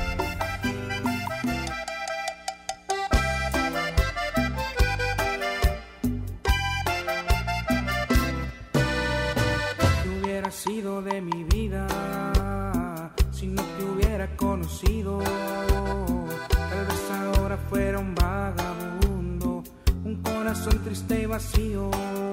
[21.08, 22.33] triste vacío.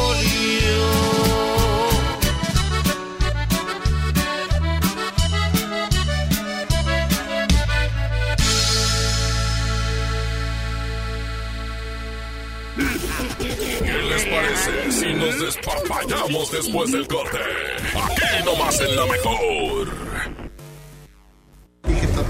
[14.65, 17.37] Parece si nos despapallamos después del corte?
[17.95, 20.10] Aquí nomás en la mejor.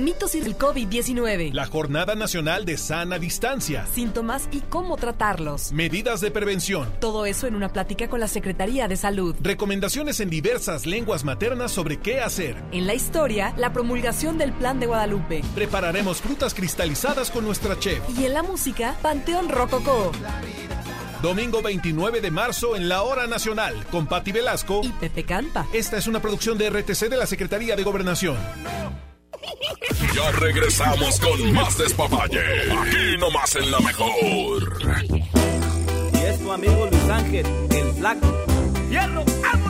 [0.00, 1.52] Mitos y del COVID-19.
[1.52, 3.86] La Jornada Nacional de Sana Distancia.
[3.92, 5.72] Síntomas y cómo tratarlos.
[5.72, 6.90] Medidas de prevención.
[7.00, 9.36] Todo eso en una plática con la Secretaría de Salud.
[9.40, 12.56] Recomendaciones en diversas lenguas maternas sobre qué hacer.
[12.72, 15.42] En la historia, la promulgación del Plan de Guadalupe.
[15.54, 18.00] Prepararemos frutas cristalizadas con nuestra chef.
[18.18, 20.12] Y en la música, Panteón Rococó.
[21.22, 25.66] Domingo 29 de marzo en la Hora Nacional con Patti Velasco y Pepe Campa.
[25.74, 28.38] Esta es una producción de RTC de la Secretaría de Gobernación.
[30.14, 32.40] Ya regresamos con más despapalle.
[32.72, 34.82] Aquí nomás en la mejor.
[36.12, 38.40] Y es tu amigo Luis Ángel, el flaco.
[38.92, 39.69] ¡Vámonos,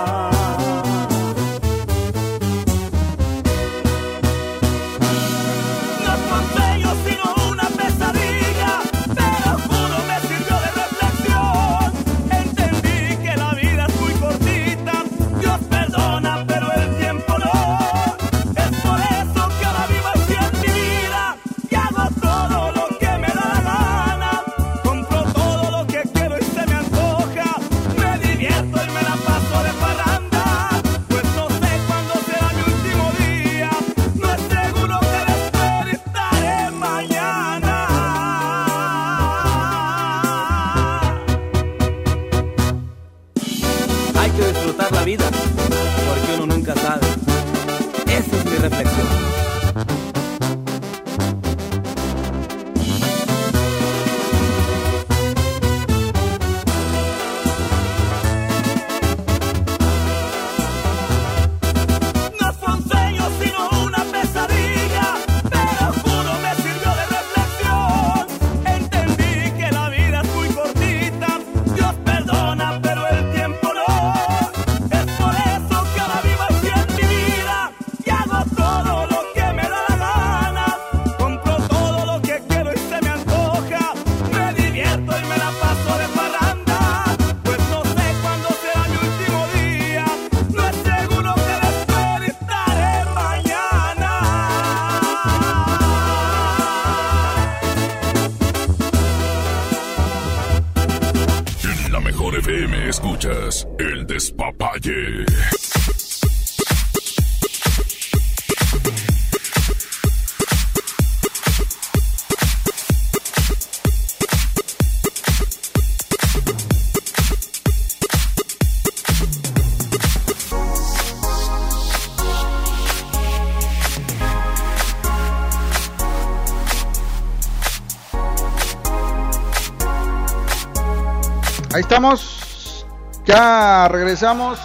[133.87, 134.59] Regresamos.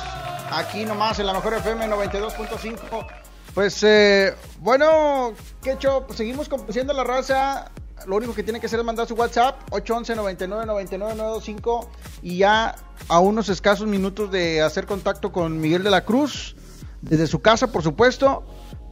[0.50, 3.06] Aquí nomás en la mejor FM 92.5.
[3.54, 5.32] Pues eh, bueno,
[5.62, 7.70] Quecho, pues seguimos siendo la raza.
[8.06, 11.90] Lo único que tiene que hacer es mandar su WhatsApp 811 99 99 925
[12.22, 12.76] y ya
[13.08, 16.54] a unos escasos minutos de hacer contacto con Miguel de la Cruz
[17.00, 18.44] desde su casa, por supuesto,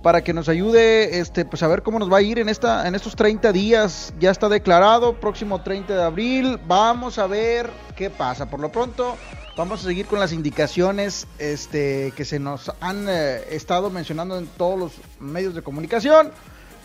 [0.05, 2.86] para que nos ayude este pues a ver cómo nos va a ir en esta
[2.86, 4.12] en estos 30 días.
[4.20, 6.60] Ya está declarado próximo 30 de abril.
[6.66, 8.51] Vamos a ver qué pasa.
[8.51, 9.16] Por lo pronto,
[9.56, 14.47] vamos a seguir con las indicaciones este que se nos han eh, estado mencionando en
[14.47, 16.32] todos los medios de comunicación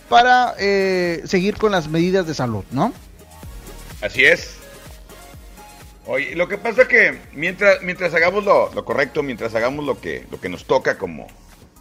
[0.08, 2.94] para eh, seguir con las medidas de salud, ¿no?
[4.02, 4.56] Así es.
[6.06, 10.26] Oye, lo que pasa que mientras, mientras hagamos lo, lo correcto, mientras hagamos lo que,
[10.32, 11.28] lo que nos toca como,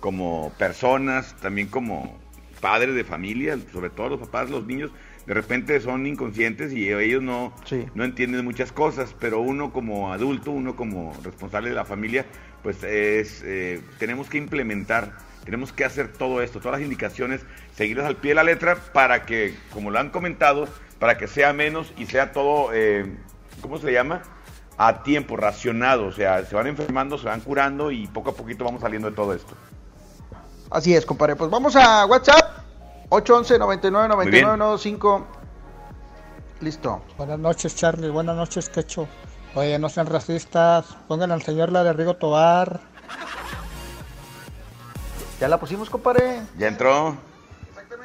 [0.01, 2.16] como personas, también como
[2.61, 4.91] padres de familia, sobre todo los papás, los niños,
[5.27, 7.53] de repente son inconscientes y ellos no,
[7.95, 12.25] no entienden muchas cosas, pero uno como adulto, uno como responsable de la familia,
[12.62, 15.12] pues es, eh, tenemos que implementar,
[15.45, 17.43] tenemos que hacer todo esto, todas las indicaciones,
[17.75, 20.66] seguirlas al pie de la letra para que, como lo han comentado,
[20.99, 23.07] para que sea menos y sea todo, eh,
[23.61, 24.23] ¿cómo se le llama?
[24.79, 28.65] A tiempo, racionado, o sea, se van enfermando, se van curando y poco a poquito
[28.65, 29.55] vamos saliendo de todo esto.
[30.70, 31.36] Así es, compadre.
[31.36, 32.59] Pues vamos a WhatsApp
[33.09, 35.27] 811 99 99 95.
[36.61, 37.03] Listo.
[37.16, 38.11] Buenas noches, Charlie.
[38.11, 39.07] Buenas noches, Quecho.
[39.55, 40.86] Oye, no sean racistas.
[41.07, 42.81] Pongan al señor la de Rigo Tobar.
[45.40, 46.43] Ya la pusimos, compadre.
[46.59, 47.16] Ya entró.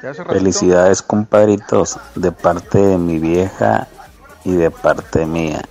[0.02, 0.14] Ya.
[0.14, 3.88] Felicidades, compadritos, de parte de mi vieja
[4.44, 5.62] y de parte mía.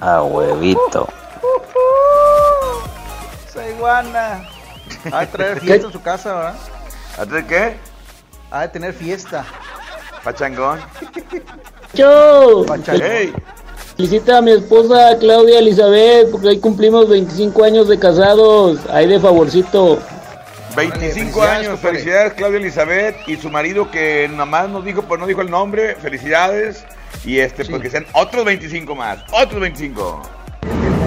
[0.00, 1.08] A huevito.
[3.46, 4.48] Esa iguana.
[5.12, 6.54] Ha de traer fiesta en su casa, ¿verdad?
[7.18, 7.76] ¿A traer qué?
[8.50, 9.44] Ha de tener fiesta.
[10.24, 10.80] Pachangón.
[11.94, 12.64] Yo.
[12.88, 13.32] Ey.
[13.96, 18.80] Felicita a mi esposa Claudia Elizabeth, porque ahí cumplimos 25 años de casados.
[18.90, 19.98] Ahí de favorcito.
[20.76, 25.26] 25 años, felicidades Claudia Elizabeth y su marido que nada más nos dijo, pues no
[25.26, 26.84] dijo el nombre, felicidades
[27.24, 30.22] y este, pues que sean otros 25 más, otros 25.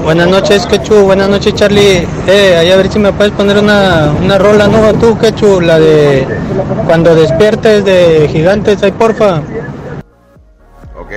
[0.04, 1.06] Buenas noches, Quechu.
[1.06, 2.06] Buenas noches, Charlie.
[2.28, 4.94] Eh, ahí a ver si me puedes poner una, una rola, ¿no?
[4.96, 6.28] Tú, Quechu, la de
[6.86, 9.42] cuando despiertes de gigantes, ahí porfa.
[10.98, 11.12] Ok.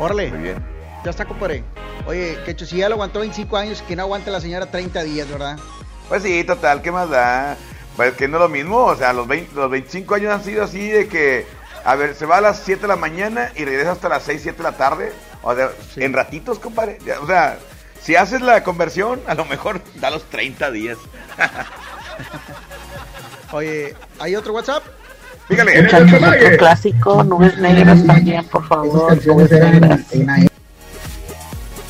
[0.00, 0.30] Órale.
[0.30, 0.66] Muy bien.
[1.04, 1.62] Ya está, compadre.
[2.06, 5.30] Oye, Quecho, si ya lo aguantó 25 años, que no aguante la señora 30 días,
[5.30, 5.56] ¿verdad?
[6.08, 7.56] Pues sí, total, ¿qué más da?
[7.94, 10.64] Pues que no es lo mismo, o sea, los, 20, los 25 años han sido
[10.64, 11.46] así de que,
[11.84, 14.40] a ver, se va a las 7 de la mañana y regresa hasta las 6,
[14.42, 15.12] 7 de la tarde.
[15.42, 16.98] O sea, en ratitos, compadre.
[17.22, 17.58] O sea,
[18.04, 20.98] si haces la conversión, a lo mejor da los 30 días.
[23.52, 24.84] Oye, ¿hay otro WhatsApp?
[25.48, 25.82] Fíjale.
[25.82, 30.00] Muchachos, otro clásico, nubes negras también, por favor, nubes negras.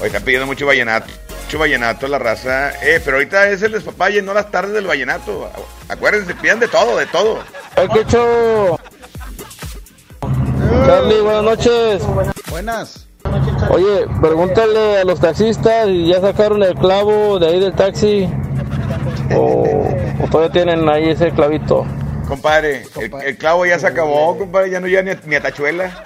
[0.01, 1.11] Hoy están pidiendo mucho vallenato.
[1.45, 2.71] Mucho vallenato la raza.
[2.83, 5.51] Eh, pero ahorita es el despapalle, no las tardes del vallenato.
[5.89, 7.41] Acuérdense, pidan de todo, de todo.
[7.75, 8.79] ¡Ay, Quechu!
[10.87, 12.03] Charlie, buenas noches.
[12.51, 13.04] Buenas.
[13.71, 18.29] Oye, pregúntale a los taxistas y ya sacaron el clavo de ahí del taxi.
[19.35, 19.65] O,
[20.23, 21.87] o todavía tienen ahí ese clavito.
[22.29, 25.43] Compadre, el, el clavo ya se acabó, compadre, ya no llega ni a, ni a
[25.43, 26.05] tachuela.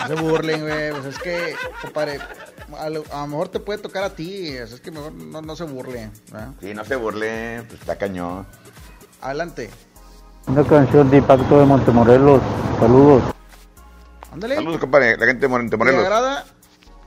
[0.00, 0.90] No se burlen, güey.
[0.92, 2.18] Pues es que, compadre,
[2.78, 4.48] a lo, a lo mejor te puede tocar a ti.
[4.48, 6.10] Es que mejor no, no se burlen.
[6.30, 6.48] ¿verdad?
[6.60, 8.46] Sí, no se burle, pues está cañón.
[9.20, 9.70] Adelante.
[10.46, 12.40] Una canción de impacto de Montemorelos.
[12.80, 13.22] Saludos.
[14.32, 14.54] Ándale.
[14.56, 16.02] Saludos, compadre, la gente de Mon- de ¿Te Morelos.
[16.02, 16.44] agrada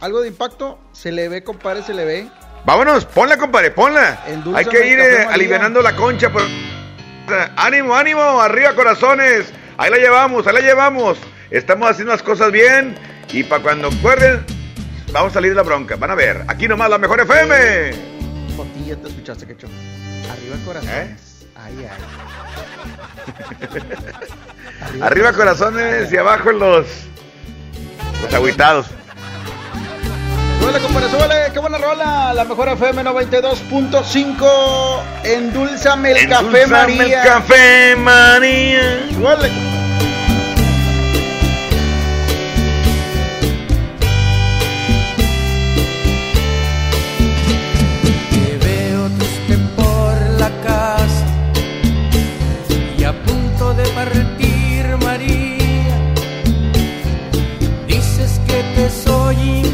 [0.02, 0.80] algo de impacto?
[0.93, 2.30] Se le ve, compadre, se le ve.
[2.65, 4.23] Vámonos, ponla, compadre, ponla.
[4.27, 5.30] Endulzame Hay que ir eh, María.
[5.34, 6.31] alivianando la concha.
[6.31, 6.41] Por...
[7.57, 9.52] Ánimo, ánimo, arriba corazones.
[9.77, 11.18] Ahí la llevamos, ahí la llevamos.
[11.49, 12.97] Estamos haciendo las cosas bien.
[13.31, 14.45] Y para cuando acuerden,
[15.11, 15.95] vamos a salir de la bronca.
[15.95, 17.91] Van a ver, aquí nomás la mejor FM.
[18.56, 19.68] Por ti ya te escuchaste, Quecho.
[20.31, 20.89] Arriba corazón.
[20.91, 21.15] ¿Eh?
[21.65, 22.01] Ay, ay.
[25.01, 26.85] Arriba corazones y abajo los,
[28.21, 28.85] los agüitados.
[30.59, 31.35] Súbele, compadre, súbele.
[31.53, 32.33] Qué buena rola.
[32.33, 35.01] La mejor FM 92.5.
[35.23, 37.21] Endulzame el café, Endulzame María.
[37.23, 39.07] el café, María.
[39.11, 39.74] Súbele.
[58.90, 59.64] soy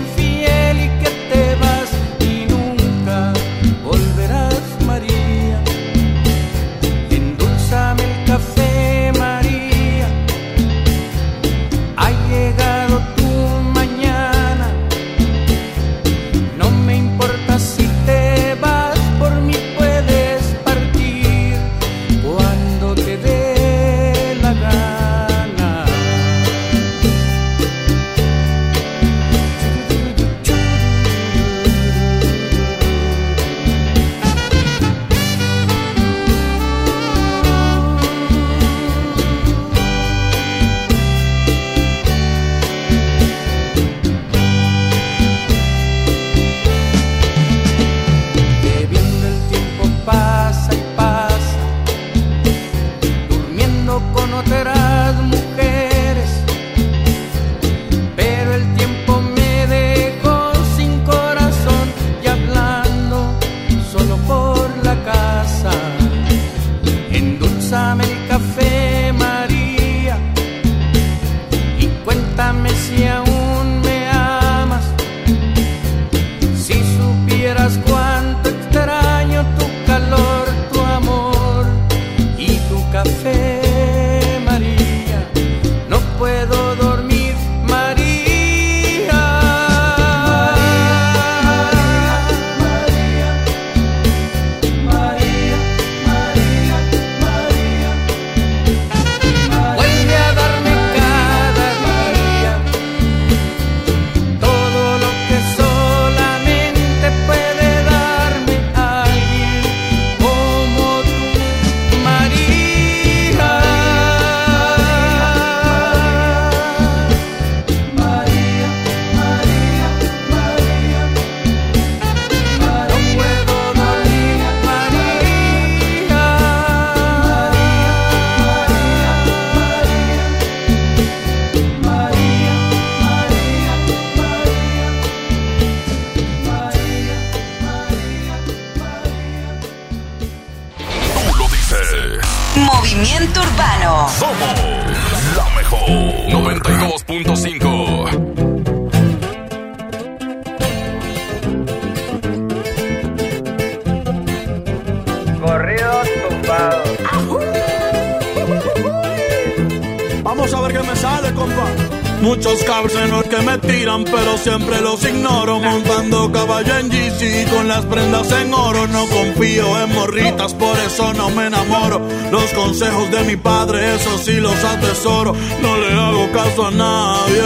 [167.21, 168.87] GC con las prendas en oro.
[168.87, 172.01] No confío en morritas, por eso no me enamoro.
[172.31, 175.35] Los consejos de mi padre, eso sí los atesoro.
[175.61, 177.41] No le hago caso a nadie.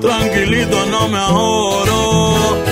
[0.00, 2.71] Tranquilito, no me ahorro.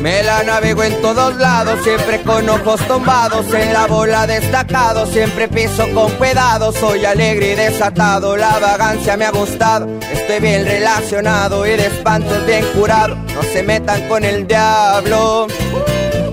[0.00, 5.48] Me la navego en todos lados, siempre con ojos tombados, en la bola destacado, siempre
[5.48, 11.66] piso con cuidado, soy alegre y desatado, la vagancia me ha gustado, estoy bien relacionado
[11.66, 15.48] y de espantos bien curado, no se metan con el diablo,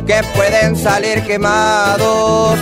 [0.06, 2.60] que pueden salir quemados.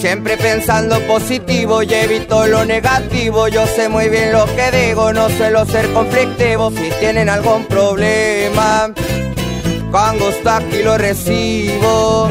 [0.00, 3.46] Siempre pensando positivo y evito lo negativo.
[3.46, 6.72] Yo sé muy bien lo que digo, no suelo ser conflictivo.
[6.72, 8.90] Si tienen algún problema,
[9.92, 12.30] con gusto aquí lo recibo.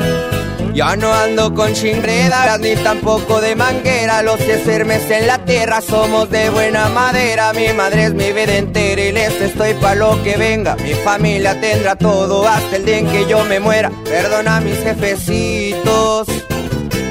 [0.74, 4.24] Ya no ando con chingredas ni tampoco de manguera.
[4.24, 7.54] Los sermes en la tierra somos de buena madera.
[7.54, 10.76] Mi madre es mi vida entera y les estoy pa' lo que venga.
[10.78, 13.92] Mi familia tendrá todo hasta el día en que yo me muera.
[14.06, 16.28] Perdona a mis jefecitos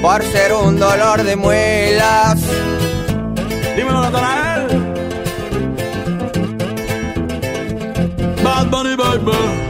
[0.03, 2.41] por ser un dolor de muelas.
[3.77, 4.67] Dímelo, Natanael.
[8.43, 9.70] Bad Bunny Baby.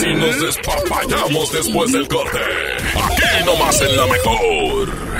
[0.00, 2.38] Si nos despapallamos después del corte?
[2.38, 5.19] Aquí nomás en la mejor.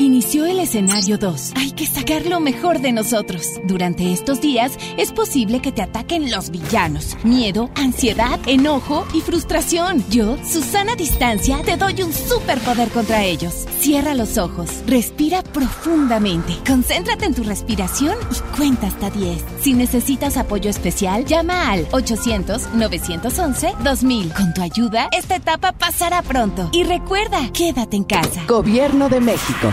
[0.00, 1.54] Inició el escenario 2.
[1.56, 3.60] Hay que sacar lo mejor de nosotros.
[3.64, 7.16] Durante estos días es posible que te ataquen los villanos.
[7.24, 10.04] Miedo, ansiedad, enojo y frustración.
[10.08, 13.66] Yo, Susana Distancia, te doy un superpoder contra ellos.
[13.80, 19.44] Cierra los ojos, respira profundamente, concéntrate en tu respiración y cuenta hasta 10.
[19.60, 24.32] Si necesitas apoyo especial, llama al 800-911-2000.
[24.32, 26.70] Con tu ayuda, esta etapa pasará pronto.
[26.72, 28.44] Y recuerda, quédate en casa.
[28.46, 29.72] Gobierno de México.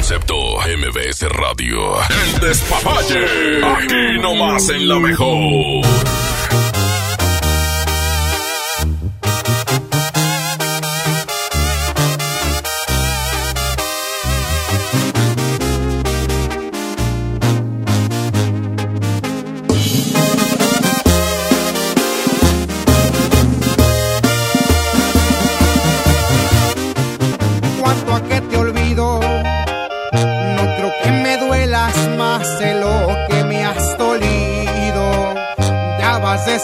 [0.00, 1.78] Concepto MBS Radio.
[2.24, 3.62] El despapalle.
[3.62, 5.84] Aquí nomás en la mejor.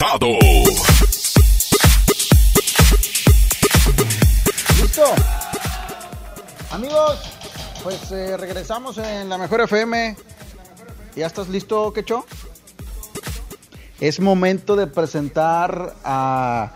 [0.00, 0.38] Invitado.
[4.80, 5.04] ¿Listo?
[6.70, 7.18] Amigos,
[7.82, 10.16] pues eh, regresamos en la mejor FM.
[11.16, 12.24] ¿Ya estás listo, Quecho?
[14.00, 16.72] Es momento de presentar a,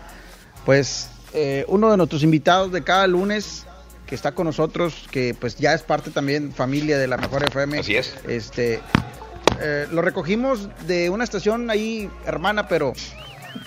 [0.65, 3.65] pues, eh, uno de nuestros invitados de cada lunes
[4.05, 7.79] que está con nosotros, que pues ya es parte también familia de la mejor FM.
[7.79, 8.13] Así es.
[8.27, 8.81] Este,
[9.59, 12.93] eh, lo recogimos de una estación ahí hermana, pero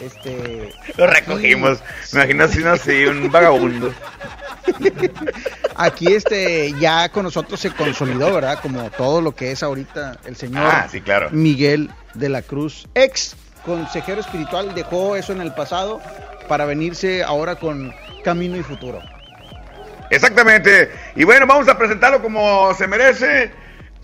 [0.01, 1.81] este Lo recogimos.
[2.13, 3.93] Así, no sé, un vagabundo.
[5.77, 8.61] aquí este ya con nosotros se consolidó, ¿verdad?
[8.61, 11.31] Como todo lo que es ahorita el señor Ah, sí, claro.
[11.31, 16.01] Miguel de la Cruz, ex consejero espiritual, dejó eso en el pasado
[16.49, 17.95] para venirse ahora con
[18.25, 19.01] Camino y Futuro.
[20.11, 20.91] Exactamente.
[21.17, 23.51] Y bueno, vamos a presentarlo como se merece.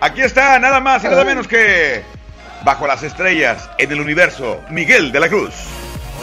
[0.00, 2.02] Aquí está, nada más y nada menos que
[2.64, 5.54] bajo las estrellas en el universo, Miguel de la Cruz.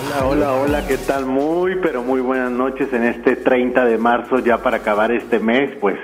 [0.03, 1.26] Hola, hola, hola, ¿qué tal?
[1.26, 5.72] Muy, pero muy buenas noches en este 30 de marzo, ya para acabar este mes,
[5.80, 5.95] pues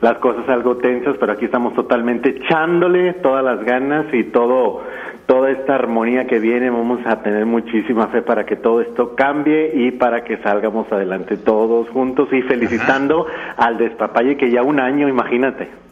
[0.00, 4.82] las cosas algo tensas, pero aquí estamos totalmente echándole todas las ganas y todo,
[5.26, 9.72] toda esta armonía que viene, vamos a tener muchísima fe para que todo esto cambie
[9.74, 13.26] y para que salgamos adelante todos juntos y felicitando
[13.56, 15.85] al despapalle que ya un año, imagínate.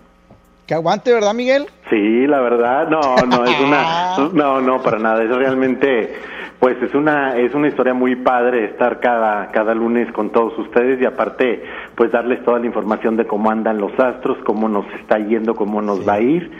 [0.66, 1.66] Que aguante, ¿verdad, Miguel?
[1.90, 6.14] Sí, la verdad, no, no es una, no, no, para nada, es realmente,
[6.58, 10.98] pues es una, es una historia muy padre estar cada, cada lunes con todos ustedes
[11.02, 11.62] y aparte,
[11.94, 15.82] pues darles toda la información de cómo andan los astros, cómo nos está yendo, cómo
[15.82, 16.50] nos va a ir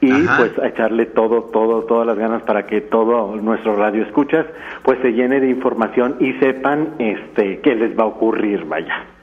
[0.00, 0.36] y Ajá.
[0.38, 4.46] pues a echarle todo, todo, todas las ganas para que todo nuestro radio escuchas,
[4.84, 9.17] pues se llene de información y sepan, este, qué les va a ocurrir, vaya.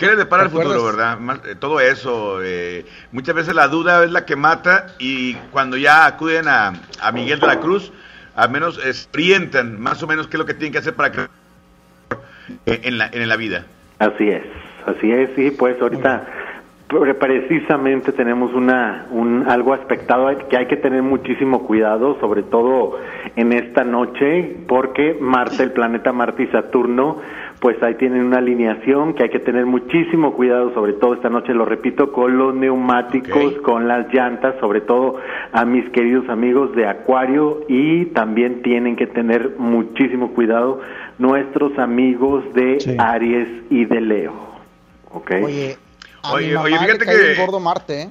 [0.00, 1.18] ¿Qué le depara el futuro, verdad?
[1.46, 2.42] Eh, todo eso.
[2.42, 7.12] eh, muchas veces la duda es la que mata y cuando ya acuden a, a
[7.12, 7.92] Miguel de la Cruz,
[8.34, 8.80] al menos
[9.12, 11.20] orientan más o menos qué es lo que tienen que hacer para que
[12.66, 13.66] eh, en, la, en la vida.
[13.98, 14.42] Así es,
[14.86, 16.26] así es, sí, pues ahorita
[16.88, 22.98] pre- precisamente tenemos una un algo aspectado que hay que tener muchísimo cuidado, sobre todo
[23.36, 27.20] en esta noche, porque Marte, el planeta Marte y Saturno,
[27.60, 31.52] pues ahí tienen una alineación que hay que tener muchísimo cuidado, sobre todo esta noche,
[31.52, 35.16] lo repito, con los neumáticos, con las llantas, sobre todo
[35.52, 40.80] a mis queridos amigos de Acuario y también tienen que tener muchísimo cuidado
[41.18, 44.32] nuestros amigos de Aries y de Leo.
[45.12, 45.30] ¿Ok?
[45.44, 45.76] Oye,
[46.22, 48.10] a Oye, mi mamá oye, fíjate le cae que- bien gordo Marte, ¿eh?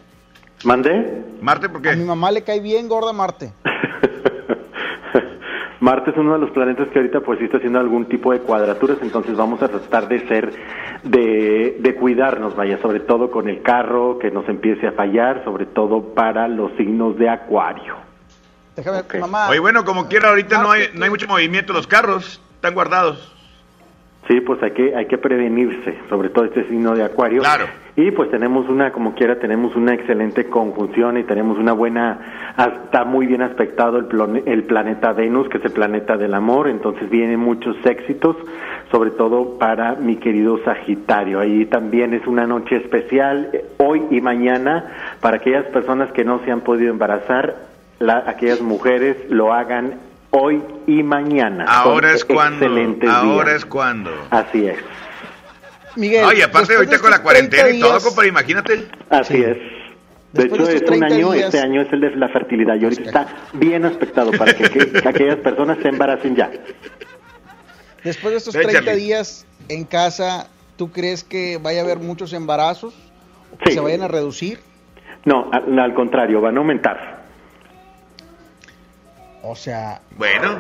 [0.64, 1.24] ¿Mande?
[1.42, 1.90] Marte, ¿por qué?
[1.90, 3.52] A mi mamá le cae bien gorda Marte.
[5.80, 8.40] Marte es uno de los planetas que ahorita pues sí está haciendo algún tipo de
[8.40, 10.54] cuadraturas, entonces vamos a tratar de ser,
[11.04, 15.66] de, de cuidarnos, vaya, sobre todo con el carro, que nos empiece a fallar, sobre
[15.68, 17.96] todo para los signos de acuario.
[18.76, 19.50] Déjame, mamá.
[19.50, 23.39] Oye, bueno, como quiera, ahorita no hay, no hay mucho movimiento, los carros están guardados.
[24.30, 27.42] Sí, pues hay que, hay que prevenirse, sobre todo este signo de acuario.
[27.42, 27.66] Claro.
[27.96, 33.06] Y pues tenemos una, como quiera, tenemos una excelente conjunción y tenemos una buena, está
[33.06, 37.10] muy bien aspectado el, plone- el planeta Venus, que es el planeta del amor, entonces
[37.10, 38.36] vienen muchos éxitos,
[38.92, 41.40] sobre todo para mi querido Sagitario.
[41.40, 46.40] Ahí también es una noche especial, eh, hoy y mañana, para aquellas personas que no
[46.46, 47.56] se han podido embarazar,
[47.98, 49.96] la- aquellas mujeres lo hagan
[50.32, 51.66] hoy y mañana.
[51.66, 52.66] Ahora es cuando.
[53.10, 53.58] Ahora días.
[53.58, 54.12] es cuando.
[54.30, 54.78] Así es.
[55.96, 56.24] Miguel.
[56.26, 58.88] Oye, aparte ahorita de con la estos 30 cuarentena y todo, días- compadre, imagínate.
[59.10, 59.58] Así es.
[60.32, 62.16] De Después hecho, de es estos un 30 año, días- este año es el de
[62.16, 66.36] la fertilidad y ahorita está bien aspectado para que, que- que aquellas personas se embaracen
[66.36, 66.52] ya.
[68.04, 69.02] Después de estos Ven, 30 Charlie.
[69.04, 70.48] días en casa,
[70.78, 72.94] ¿tú crees que vaya a haber muchos embarazos?
[73.52, 73.78] ¿O que Sí.
[73.78, 74.60] se vayan a reducir?
[75.26, 77.19] No, al, al contrario, van a aumentar.
[79.44, 80.60] O sea, Bueno,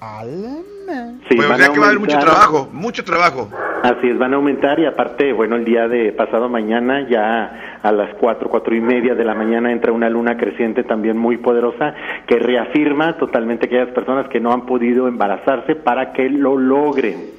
[0.00, 1.14] alma.
[1.28, 3.50] Sí, pues o van sea a que va a haber mucho trabajo, mucho trabajo.
[3.82, 7.92] Así es, van a aumentar y aparte, bueno, el día de pasado mañana, ya a
[7.92, 11.94] las cuatro, cuatro y media de la mañana entra una luna creciente también muy poderosa
[12.26, 17.30] que reafirma totalmente aquellas personas que no han podido embarazarse para que lo logren.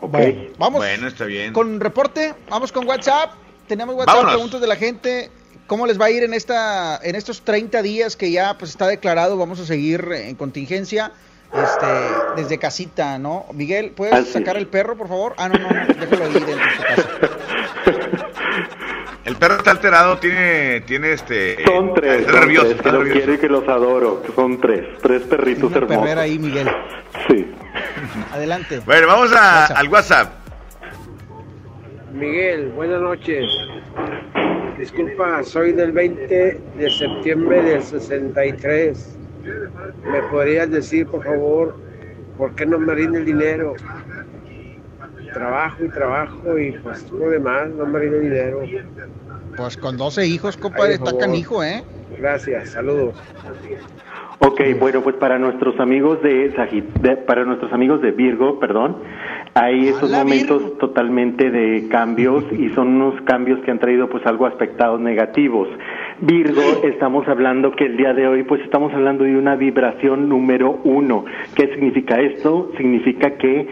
[0.00, 0.10] ¿Ok?
[0.12, 1.52] Bueno, vamos Bueno, está bien.
[1.52, 3.32] con reporte, vamos con WhatsApp.
[3.66, 4.34] Tenemos WhatsApp, Vámonos.
[4.34, 5.30] preguntas de la gente.
[5.66, 8.86] ¿Cómo les va a ir en esta en estos 30 días que ya pues está
[8.86, 9.36] declarado?
[9.38, 11.12] Vamos a seguir en contingencia
[11.52, 11.86] este
[12.42, 13.46] desde casita, ¿no?
[13.52, 15.34] Miguel, ¿puedes Así sacar el perro, por favor?
[15.38, 17.08] Ah, no, no, no, déjalo ahí dentro de su casa.
[19.24, 21.64] El perro está alterado, tiene, tiene este.
[21.64, 23.18] Son tres, está son nervioso, tres, está que los nervioso.
[23.18, 24.22] quiero y que los adoro.
[24.34, 26.02] Son tres, tres perritos Una hermosos.
[26.02, 26.68] perrera ahí, Miguel.
[27.26, 27.50] Sí.
[28.34, 28.80] Adelante.
[28.84, 30.30] Bueno, vamos a, al WhatsApp.
[32.12, 33.46] Miguel, buenas noches.
[34.78, 39.18] Disculpa, soy del 20 de septiembre del 63.
[40.10, 41.76] ¿me podrías decir, por favor,
[42.38, 43.74] por qué no me rinde el dinero?
[45.32, 48.60] Trabajo y trabajo y pues lo demás, no me rinde el dinero.
[49.56, 51.84] Pues con 12 hijos, compadre, está canijo, ¿eh?
[52.18, 53.14] Gracias, saludos.
[54.40, 58.96] Ok, bueno, pues para nuestros amigos de, Sagi- de- para nuestros amigos de Virgo, perdón,
[59.54, 64.46] hay esos momentos totalmente de cambios y son unos cambios que han traído pues algo
[64.46, 65.68] aspectados negativos.
[66.20, 70.80] Virgo, estamos hablando que el día de hoy pues estamos hablando de una vibración número
[70.82, 71.24] uno.
[71.54, 72.72] ¿Qué significa esto?
[72.76, 73.68] Significa que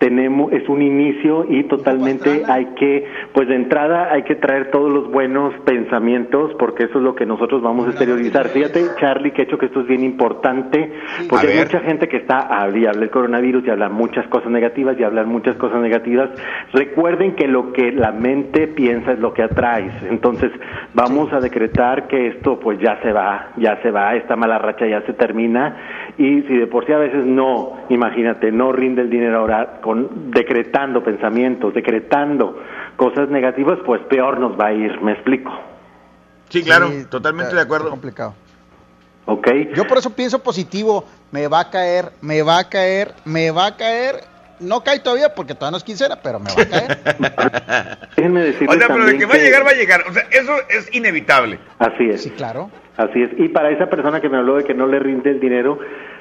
[0.00, 3.04] tenemos es un inicio y totalmente hay que
[3.34, 7.26] pues de entrada hay que traer todos los buenos pensamientos porque eso es lo que
[7.26, 8.48] nosotros vamos a exteriorizar.
[8.48, 10.90] fíjate Charlie que he hecho que esto es bien importante
[11.28, 14.98] porque hay mucha gente que está habla habla del coronavirus y habla muchas cosas negativas
[14.98, 16.30] y hablan muchas cosas negativas.
[16.72, 20.50] Recuerden que lo que la mente piensa es lo que atraes entonces
[20.94, 24.86] vamos a decretar que esto pues ya se va ya se va esta mala racha
[24.86, 29.10] ya se termina y si de por sí a veces no imagínate no rinde el
[29.10, 32.58] dinero ahora con decretando pensamientos decretando
[32.96, 35.50] cosas negativas pues peor nos va a ir me explico
[36.48, 37.90] Sí, claro, Sí, totalmente está- de acuerdo.
[37.90, 38.34] complicado.
[39.26, 39.48] ¿ok?
[39.76, 41.04] Yo por eso pienso positivo.
[41.30, 44.16] Me va a caer, me va a caer, me va a caer.
[44.58, 46.98] No cae todavía porque todavía no es quincena, pero me va a caer.
[48.16, 50.02] déjenme decirles O sea, pero de que va a llegar, va a llegar.
[50.08, 51.60] O sea, eso es inevitable.
[51.78, 52.68] así es Sí, claro.
[53.00, 53.30] Así es.
[53.38, 55.78] Y para esa persona que me habló de que no le rinde el dinero,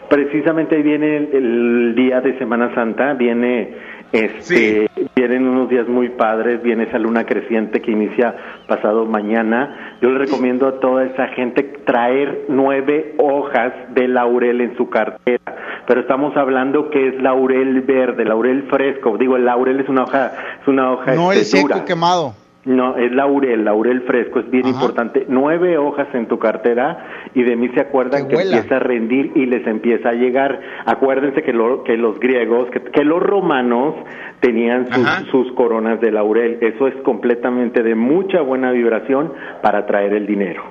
[0.10, 3.76] precisamente ahí viene el, el día de Semana Santa, viene
[4.12, 8.36] este, vienen unos días muy padres, viene esa luna creciente que inicia
[8.68, 9.98] pasado mañana.
[10.02, 15.84] Yo le recomiendo a toda esa gente traer nueve hojas de laurel en su cartera,
[15.86, 19.18] pero estamos hablando que es laurel verde, laurel fresco.
[19.18, 22.34] Digo, el laurel es una hoja, es una hoja No el seco quemado.
[22.66, 25.26] No, es laurel, laurel fresco, es bien importante.
[25.30, 29.46] Nueve hojas en tu cartera y de mí se acuerdan Que empieza a rendir y
[29.46, 30.60] les empieza a llegar.
[30.86, 33.96] Acuérdense que, lo- que los griegos, que, que los romanos
[34.42, 36.58] tenían sus, sus coronas de laurel.
[36.62, 39.32] Eso es completamente de mucha buena vibración
[39.62, 40.64] para traer el dinero.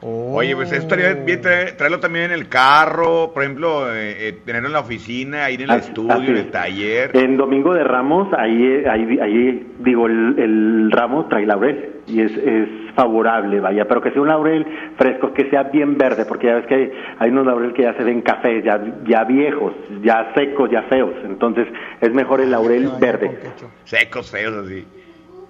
[0.00, 4.32] Oye, pues eso estaría bien traer- traerlo también en el carro, por ejemplo, eh, eh,
[4.44, 7.10] tenerlo en la oficina, ahí en el Así- estudio, así en el taller.
[7.16, 12.30] En Domingo de Ramos, ahí, ahí, ahí digo, el, el ramo trae laurel y es,
[12.36, 14.64] es favorable, vaya, pero que sea un laurel
[14.96, 17.94] fresco, que sea bien verde, porque ya ves que hay, hay unos laurel que ya
[17.94, 21.66] se ven cafés, ya, ya viejos, ya secos, ya feos, entonces
[22.00, 23.36] es mejor el laurel verde.
[23.84, 24.86] Secos, feos, así,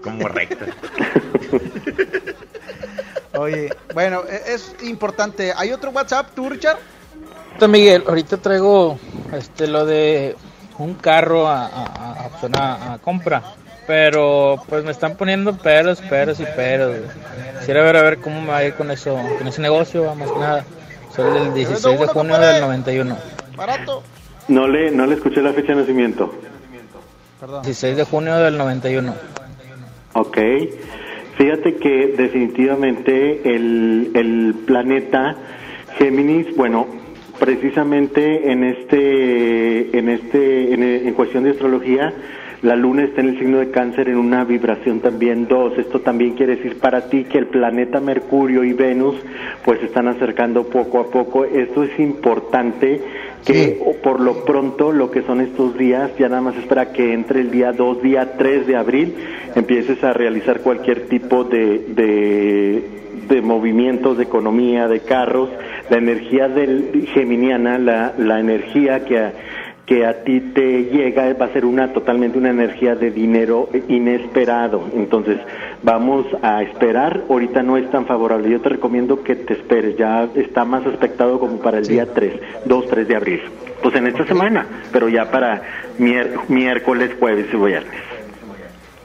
[0.02, 0.68] como rectas.
[3.38, 5.52] Oye, bueno, e- es importante.
[5.56, 6.78] ¿Hay otro WhatsApp, tú, Richard?
[7.68, 8.98] Miguel, ahorita traigo
[9.32, 10.36] este lo de
[10.78, 13.42] un carro a, a- a- a- a compra,
[13.86, 16.96] pero pues me están poniendo peros, peros y peros.
[17.58, 20.30] Quisiera ver a ver cómo me va a ir con eso, con ese negocio, más
[20.30, 20.64] que nada.
[21.14, 23.16] Soy del 16 de junio del 91.
[23.56, 24.02] Barato.
[24.46, 26.32] No le, no le escuché la fecha de nacimiento.
[27.62, 29.14] 16 de junio del 91.
[30.18, 30.36] Ok.
[31.36, 35.36] Fíjate que definitivamente el, el planeta
[35.96, 36.88] Géminis, bueno,
[37.38, 42.12] precisamente en este, en este, en, cuestión de astrología,
[42.62, 45.78] la luna está en el signo de cáncer en una vibración también 2.
[45.78, 49.14] Esto también quiere decir para ti que el planeta Mercurio y Venus
[49.64, 51.44] pues están acercando poco a poco.
[51.44, 53.00] Esto es importante
[53.44, 57.12] que o por lo pronto lo que son estos días, ya nada más espera que
[57.12, 59.14] entre el día 2, día 3 de abril,
[59.54, 62.82] empieces a realizar cualquier tipo de, de,
[63.28, 65.50] de movimientos de economía, de carros,
[65.90, 69.32] la energía del geminiana, la, la energía que a,
[69.88, 74.84] que a ti te llega va a ser una totalmente una energía de dinero inesperado.
[74.94, 75.38] Entonces,
[75.82, 77.22] vamos a esperar.
[77.30, 78.50] Ahorita no es tan favorable.
[78.50, 79.96] Yo te recomiendo que te esperes.
[79.96, 82.34] Ya está más aspectado como para el día 3,
[82.66, 83.40] 2, 3 de abril.
[83.82, 85.62] Pues en esta semana, pero ya para
[85.96, 88.02] miércoles, jueves y viernes.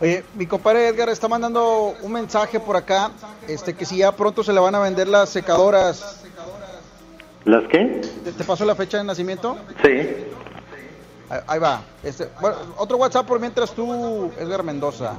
[0.01, 3.11] Oye, mi compadre Edgar está mandando un mensaje por acá,
[3.47, 6.25] este que si ya pronto se le van a vender las secadoras.
[7.45, 8.01] ¿Las qué?
[8.25, 9.57] ¿Te, te paso la fecha de nacimiento?
[9.81, 10.09] Sí.
[11.47, 11.83] Ahí, va.
[12.03, 15.15] Este, bueno, otro WhatsApp por mientras tú, Edgar Mendoza.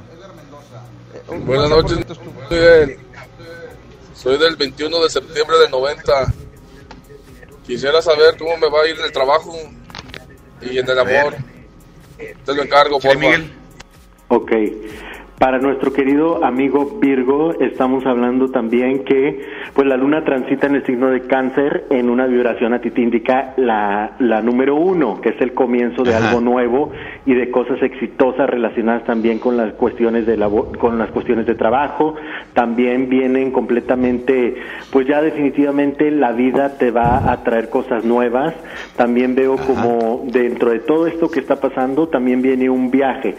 [1.13, 1.99] Eh, Buenas WhatsApp noches.
[4.13, 6.33] Soy del 21 de septiembre del 90.
[7.65, 9.53] Quisiera saber cómo me va a ir en el trabajo
[10.61, 11.35] y en el amor.
[12.17, 13.39] Te lo encargo, por favor.
[14.29, 14.51] Ok.
[15.39, 19.41] Para nuestro querido amigo Virgo, estamos hablando también que
[19.73, 23.01] pues la luna transita en el signo de cáncer en una vibración a ti te
[23.01, 26.29] indica la, la número uno, que es el comienzo de Ajá.
[26.29, 26.91] algo nuevo
[27.25, 31.55] y de cosas exitosas relacionadas también con las cuestiones de labo- con las cuestiones de
[31.55, 32.15] trabajo.
[32.53, 34.55] También vienen completamente,
[34.89, 38.53] pues ya definitivamente la vida te va a traer cosas nuevas.
[38.95, 43.35] También veo como dentro de todo esto que está pasando, también viene un viaje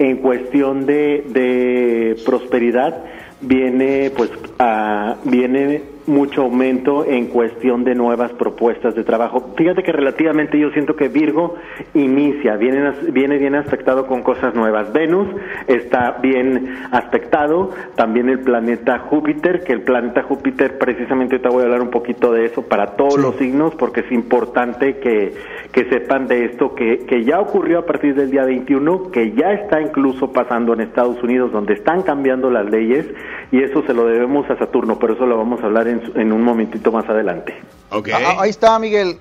[0.00, 3.04] en cuestión de, de prosperidad
[3.42, 9.52] viene pues ah, viene mucho aumento en cuestión de nuevas propuestas de trabajo.
[9.56, 11.54] Fíjate que relativamente yo siento que Virgo
[11.94, 14.92] inicia, viene, viene bien aspectado con cosas nuevas.
[14.92, 15.28] Venus
[15.66, 21.64] está bien aspectado, también el planeta Júpiter, que el planeta Júpiter precisamente te voy a
[21.64, 25.34] hablar un poquito de eso para todos los signos porque es importante que,
[25.72, 29.52] que sepan de esto que, que ya ocurrió a partir del día 21, que ya
[29.52, 33.06] está incluso pasando en Estados Unidos donde están cambiando las leyes
[33.52, 36.18] y eso se lo debemos a Saturno, pero eso lo vamos a hablar en, su-
[36.18, 37.60] en un momentito más adelante.
[37.90, 39.18] Ah, ahí está, Miguel.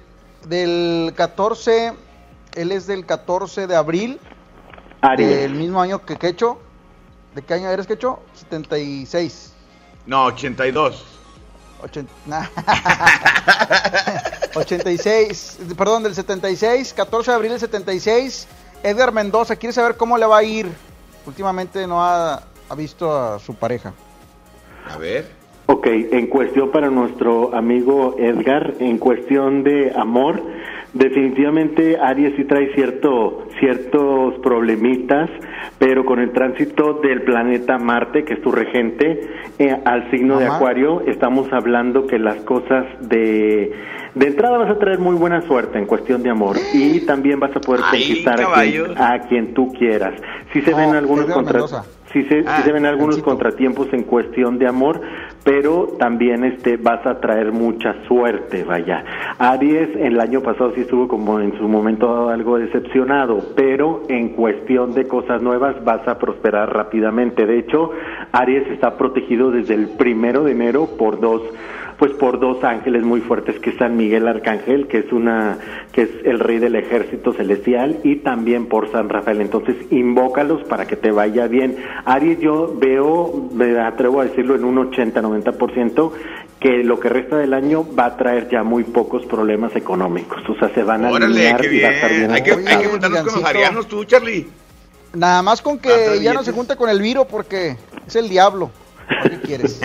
[0.47, 1.93] Del 14,
[2.55, 4.19] él es del 14 de abril.
[5.01, 5.29] Aries.
[5.29, 6.59] Del mismo año que Quecho.
[7.35, 8.19] ¿De qué año eres Quecho?
[8.33, 9.53] 76.
[10.05, 11.05] No, 82.
[11.81, 12.45] Ochen- nah.
[14.55, 18.47] 86, perdón, del 76, 14 de abril del 76.
[18.83, 20.67] Edgar Mendoza, quiere saber cómo le va a ir.
[21.25, 23.93] Últimamente no ha, ha visto a su pareja.
[24.87, 25.25] A ver.
[25.65, 30.41] Ok, en cuestión para nuestro amigo Edgar, en cuestión de amor,
[30.93, 35.29] definitivamente Aries sí trae cierto, ciertos problemitas,
[35.77, 40.47] pero con el tránsito del planeta Marte, que es tu regente, eh, al signo de.
[40.47, 43.71] Acuario, estamos hablando que las cosas de...
[44.15, 47.55] De entrada vas a traer muy buena suerte en cuestión de amor y también vas
[47.55, 50.19] a poder Ay, conquistar a quien, a quien tú quieras.
[50.51, 51.85] Si se ven algunos Edgar contra- Mendoza.
[52.11, 55.01] Sí se, sí Ah, se ven algunos contratiempos en cuestión de amor,
[55.43, 59.03] pero también este vas a traer mucha suerte, vaya.
[59.37, 64.93] Aries el año pasado sí estuvo como en su momento algo decepcionado, pero en cuestión
[64.93, 67.45] de cosas nuevas vas a prosperar rápidamente.
[67.45, 67.91] De hecho,
[68.31, 71.41] Aries está protegido desde el primero de enero por dos
[71.99, 75.57] pues por dos ángeles muy fuertes que es San Miguel Arcángel, que es una
[75.91, 79.41] que es el rey del ejército celestial y también por San Rafael.
[79.41, 81.75] Entonces, invócalos para que te vaya bien.
[82.05, 86.11] Aries yo veo, me atrevo a decirlo en un 80-90%
[86.61, 90.55] que lo que resta del año va a traer ya muy pocos problemas económicos, o
[90.55, 92.31] sea, se van a Órale, alinear qué y va a estar bien.
[92.31, 94.47] Hay que, hay que juntarnos con los arianos tú, Charlie.
[95.13, 97.75] Nada más con que Hasta ya no se junte con el Viro porque
[98.07, 98.71] es el diablo.
[99.23, 99.79] ¿Qué quieres?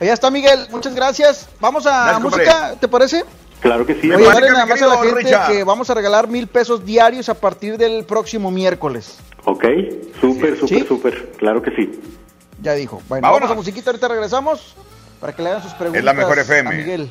[0.00, 0.66] Ya está, Miguel.
[0.70, 1.48] Muchas gracias.
[1.60, 2.76] Vamos a Gracias, música, compadre.
[2.80, 3.24] ¿te parece?
[3.60, 4.08] Claro que sí.
[4.08, 5.52] Parece dale que nada más a la gente Richard.
[5.52, 9.18] que vamos a regalar mil pesos diarios a partir del próximo miércoles.
[9.44, 9.64] Ok,
[10.20, 10.84] súper, súper, ¿Sí?
[10.86, 12.00] súper, claro que sí.
[12.62, 13.00] Ya dijo.
[13.08, 13.48] Bueno, Vámonos.
[13.48, 14.74] vamos a musiquita, ahorita regresamos
[15.20, 16.68] para que le hagan sus preguntas Es la mejor FM.
[16.68, 17.10] a Miguel.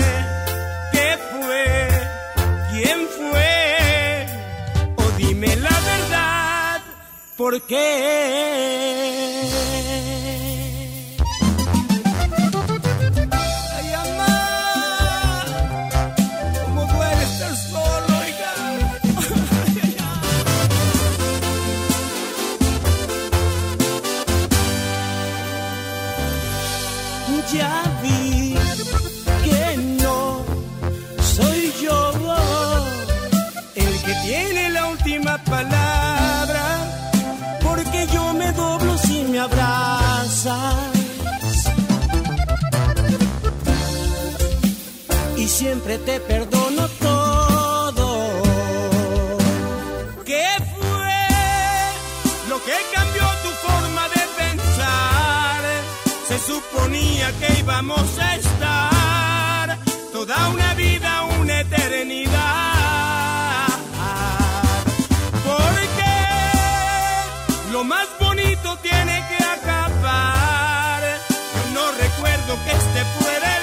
[7.41, 9.40] ¿por qué?
[45.61, 48.07] Siempre te perdono todo.
[50.25, 51.19] ¿Qué fue
[52.49, 55.61] lo que cambió tu forma de pensar?
[56.27, 59.77] Se suponía que íbamos a estar
[60.11, 63.67] toda una vida, una eternidad.
[65.47, 66.13] Porque
[67.71, 71.01] lo más bonito tiene que acabar.
[71.53, 73.60] Yo no recuerdo que este fuera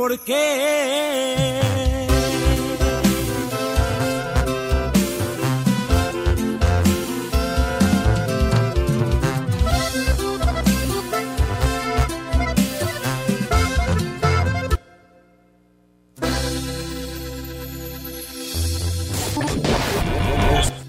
[0.00, 1.60] ¿por qué?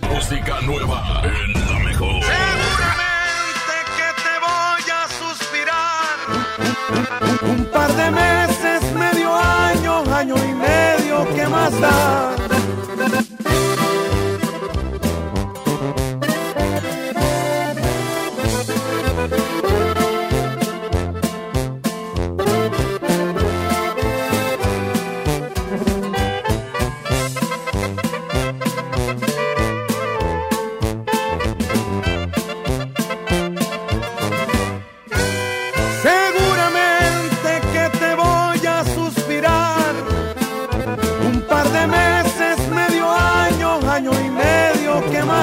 [0.09, 2.23] Música nueva en la mejor.
[2.23, 6.15] Seguramente que te voy a suspirar.
[7.53, 8.30] Un par de meses,
[11.80, 12.40] medio,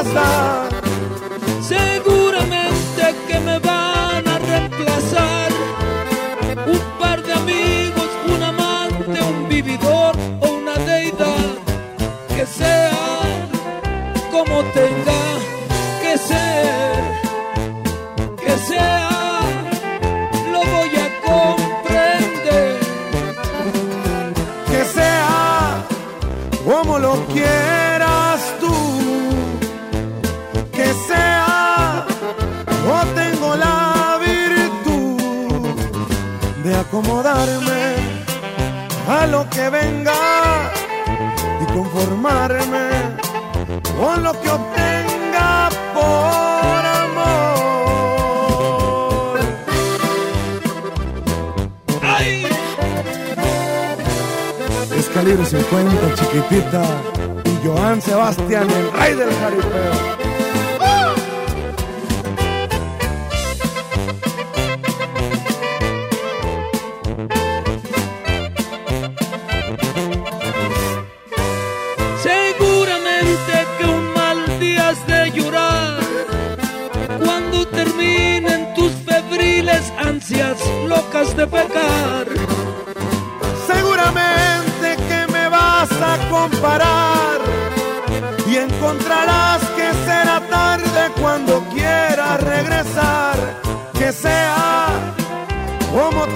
[0.05, 0.68] medio,
[55.29, 56.83] Es calibre 50, chiquitita.
[57.45, 60.18] Y Joan Sebastián, el rey del jaripeo.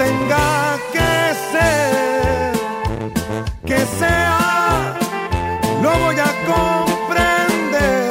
[0.02, 1.12] Tenga que
[1.52, 2.52] ser,
[3.64, 4.96] que sea,
[5.82, 8.10] lo voy a comprender.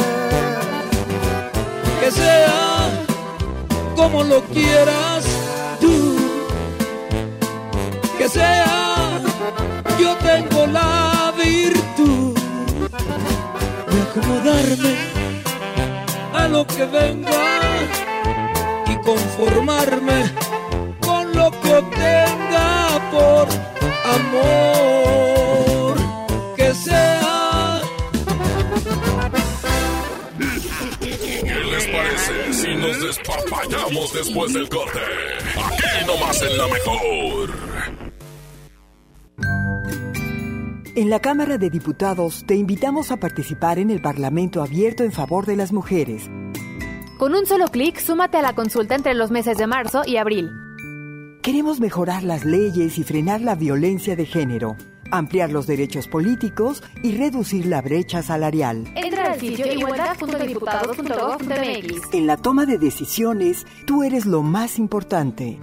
[1.99, 2.89] Que sea
[3.95, 5.23] como lo quieras
[5.81, 5.97] tú.
[8.17, 9.19] Que sea,
[9.99, 12.35] yo tengo la virtud
[13.91, 14.93] de acomodarme
[16.33, 17.43] a lo que venga
[18.87, 20.50] y conformarme
[32.81, 34.99] nos despapallamos después del corte?
[35.55, 37.49] Aquí nomás en la mejor.
[40.93, 45.45] En la Cámara de Diputados te invitamos a participar en el Parlamento abierto en favor
[45.45, 46.29] de las mujeres.
[47.17, 50.49] Con un solo clic, súmate a la consulta entre los meses de marzo y abril.
[51.43, 54.75] Queremos mejorar las leyes y frenar la violencia de género,
[55.11, 58.91] ampliar los derechos políticos y reducir la brecha salarial.
[62.13, 65.59] En la toma de decisiones, tú eres lo más importante.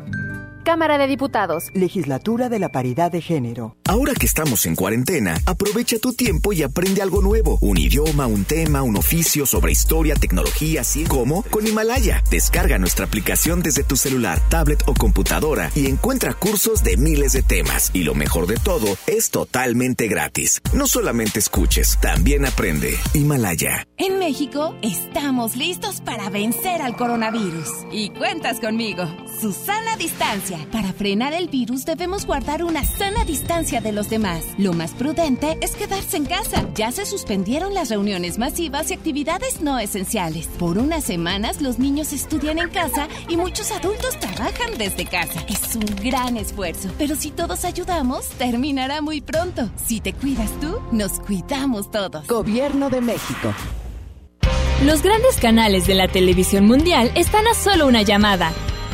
[0.69, 1.71] Cámara de Diputados.
[1.73, 3.75] Legislatura de la Paridad de Género.
[3.87, 7.57] Ahora que estamos en cuarentena, aprovecha tu tiempo y aprende algo nuevo.
[7.63, 12.23] Un idioma, un tema, un oficio sobre historia, tecnología, así como con Himalaya.
[12.31, 17.43] Descarga nuestra aplicación desde tu celular, tablet o computadora y encuentra cursos de miles de
[17.43, 17.91] temas.
[17.95, 20.61] Y lo mejor de todo, es totalmente gratis.
[20.75, 22.95] No solamente escuches, también aprende.
[23.15, 23.87] Himalaya.
[23.97, 27.71] En México estamos listos para vencer al coronavirus.
[27.91, 29.05] Y cuentas conmigo.
[29.41, 30.58] Susana Distancia.
[30.73, 34.45] Para frenar el virus debemos guardar una sana distancia de los demás.
[34.59, 36.67] Lo más prudente es quedarse en casa.
[36.75, 40.47] Ya se suspendieron las reuniones masivas y actividades no esenciales.
[40.59, 45.45] Por unas semanas los niños estudian en casa y muchos adultos trabajan desde casa.
[45.49, 49.69] Es un gran esfuerzo, pero si todos ayudamos, terminará muy pronto.
[49.77, 52.27] Si te cuidas tú, nos cuidamos todos.
[52.27, 53.55] Gobierno de México.
[54.85, 58.53] Los grandes canales de la televisión mundial están a solo una llamada.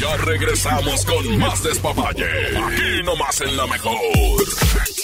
[0.00, 2.24] Ya regresamos con más despapalle.
[2.24, 5.03] Aquí nomás en la mejor.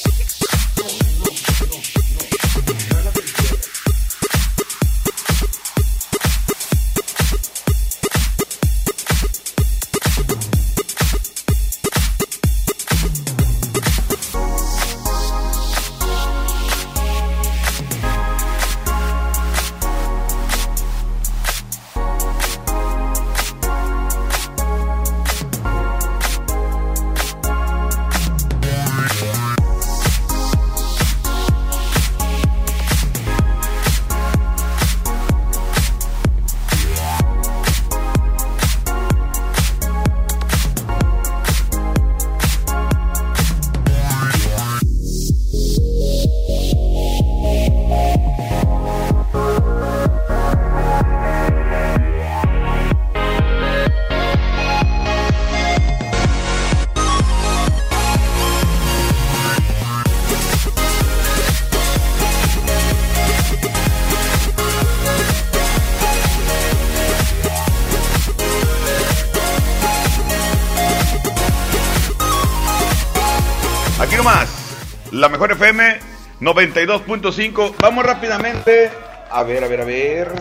[74.01, 74.49] Aquí nomás,
[75.13, 75.99] la mejor FM
[76.41, 77.75] 92.5.
[77.83, 78.91] Vamos rápidamente.
[79.31, 80.33] A ver, a ver, a ver.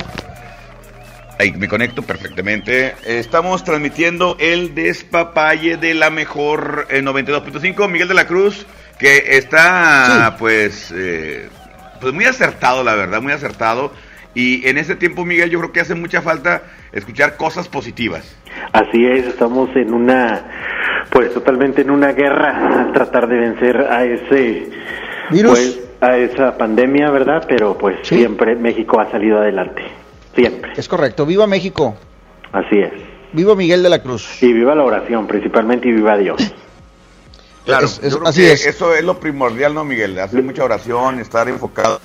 [1.38, 2.96] Ahí me conecto perfectamente.
[3.04, 7.90] Estamos transmitiendo el despapalle de la mejor eh, 92.5.
[7.90, 8.66] Miguel de la Cruz,
[8.98, 11.50] que está pues, eh,
[12.00, 13.92] pues muy acertado, la verdad, muy acertado.
[14.36, 18.36] Y en este tiempo, Miguel, yo creo que hace mucha falta escuchar cosas positivas.
[18.74, 20.46] Así es, estamos en una,
[21.12, 24.70] pues totalmente en una guerra tratar de vencer a ese
[25.32, 25.52] Virus.
[25.52, 27.44] pues, a esa pandemia, ¿verdad?
[27.48, 29.82] Pero pues siempre México ha salido adelante,
[30.36, 30.72] siempre.
[30.78, 31.26] Es correcto.
[31.26, 31.98] Viva México.
[32.52, 32.92] Así es.
[33.34, 34.42] Viva Miguel de la Cruz.
[34.42, 36.54] Y viva la oración, principalmente, y viva Dios.
[37.66, 38.66] Claro, Es- es- yo creo así que es.
[38.66, 40.18] eso es lo primordial, ¿no, Miguel?
[40.20, 42.00] Hacer mucha oración, estar enfocado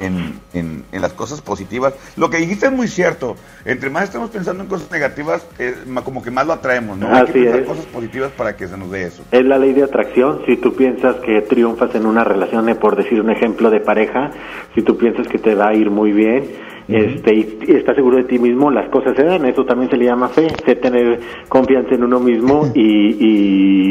[0.00, 1.94] en, en- en las cosas positivas.
[2.16, 3.36] Lo que dijiste es muy cierto.
[3.64, 7.06] Entre más estamos pensando en cosas negativas, eh, como que más lo atraemos, ¿no?
[7.08, 7.66] Hay que Así pensar es.
[7.66, 9.22] cosas positivas para que se nos dé eso.
[9.30, 10.40] Es la ley de atracción.
[10.46, 14.30] Si tú piensas que triunfas en una relación, eh, por decir un ejemplo de pareja,
[14.74, 16.44] si tú piensas que te va a ir muy bien,
[16.88, 19.44] este, y, y estás seguro de ti mismo, las cosas se dan.
[19.44, 23.16] Eso también se le llama fe, sé tener confianza en uno mismo y,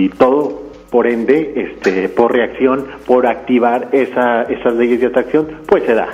[0.06, 5.84] y todo, por ende, este, por reacción, por activar esa, esas leyes de atracción, pues
[5.86, 6.10] se da.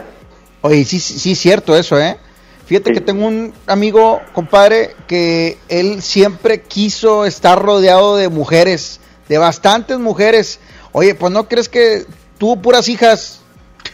[0.61, 2.17] Oye, sí, sí, sí, cierto eso, ¿eh?
[2.65, 9.37] Fíjate que tengo un amigo, compadre, que él siempre quiso estar rodeado de mujeres, de
[9.37, 10.61] bastantes mujeres.
[10.93, 12.05] Oye, pues no crees que
[12.37, 13.41] tuvo puras hijas.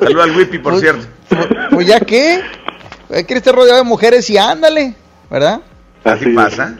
[0.00, 1.06] Saluda al Whippy, por cierto.
[1.70, 2.40] Pues ya qué,
[3.08, 4.94] quiere estar rodeado de mujeres y ándale,
[5.28, 5.60] ¿verdad?
[6.04, 6.78] Así pasa.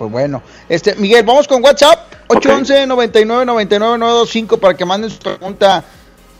[0.00, 5.18] Pues bueno, este Miguel, vamos con WhatsApp 811 99 99 925 para que manden su
[5.18, 5.84] pregunta.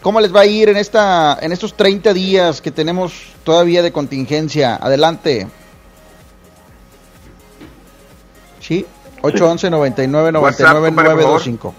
[0.01, 3.13] ¿Cómo les va a ir en esta en estos 30 días que tenemos
[3.45, 4.77] todavía de contingencia?
[4.77, 5.47] Adelante.
[8.61, 8.87] Sí,
[9.21, 11.41] 811 99 WhatsApp, 99 compadre, por favor.
[11.43, 11.75] 925.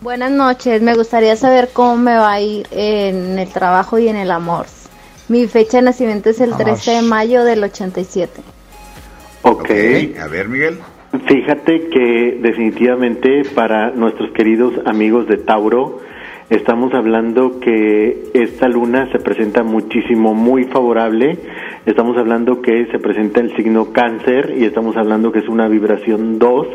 [0.00, 4.16] Buenas noches, me gustaría saber cómo me va a ir en el trabajo y en
[4.16, 4.66] el amor.
[5.28, 6.64] Mi fecha de nacimiento es el Amor.
[6.64, 8.42] 13 de mayo del 87.
[9.42, 9.70] Ok.
[10.20, 10.78] A ver, Miguel.
[11.26, 16.00] Fíjate que definitivamente para nuestros queridos amigos de Tauro,
[16.50, 21.38] estamos hablando que esta luna se presenta muchísimo, muy favorable.
[21.86, 26.36] Estamos hablando que se presenta el signo cáncer y estamos hablando que es una vibración
[26.36, 26.66] 2.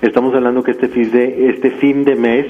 [0.00, 2.46] Estamos hablando que este fin de, este fin de mes,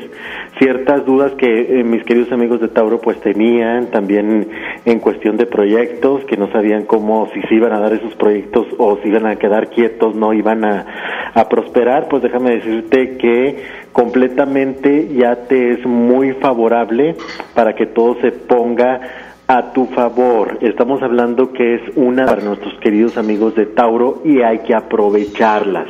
[0.59, 4.47] ciertas dudas que eh, mis queridos amigos de Tauro pues tenían también
[4.85, 8.67] en cuestión de proyectos, que no sabían cómo, si se iban a dar esos proyectos
[8.77, 13.65] o si iban a quedar quietos, no iban a, a prosperar, pues déjame decirte que
[13.93, 17.17] completamente ya te es muy favorable
[17.55, 20.59] para que todo se ponga a tu favor.
[20.61, 25.89] Estamos hablando que es una para nuestros queridos amigos de Tauro y hay que aprovecharlas,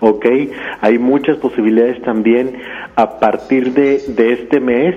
[0.00, 0.26] ¿ok?
[0.80, 2.56] Hay muchas posibilidades también
[2.96, 4.96] a partir de, de este mes.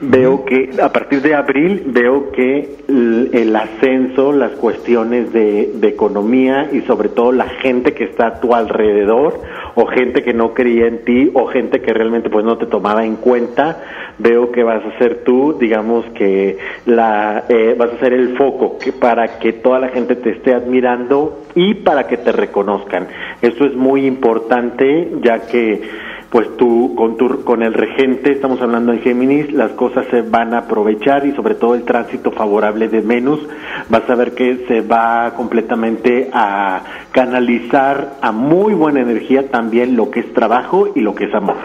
[0.00, 5.88] Veo que a partir de abril veo que el, el ascenso, las cuestiones de, de
[5.88, 9.38] economía y sobre todo la gente que está a tu alrededor
[9.80, 13.04] o gente que no creía en ti o gente que realmente pues no te tomaba
[13.04, 13.82] en cuenta,
[14.18, 18.78] veo que vas a ser tú, digamos que la eh, vas a ser el foco
[18.78, 23.08] que para que toda la gente te esté admirando y para que te reconozcan.
[23.40, 28.92] Esto es muy importante ya que pues tú con tu, con el regente estamos hablando
[28.92, 33.00] en Géminis las cosas se van a aprovechar y sobre todo el tránsito favorable de
[33.00, 33.40] Venus
[33.88, 40.10] vas a ver que se va completamente a canalizar a muy buena energía también lo
[40.10, 41.56] que es trabajo y lo que es amor.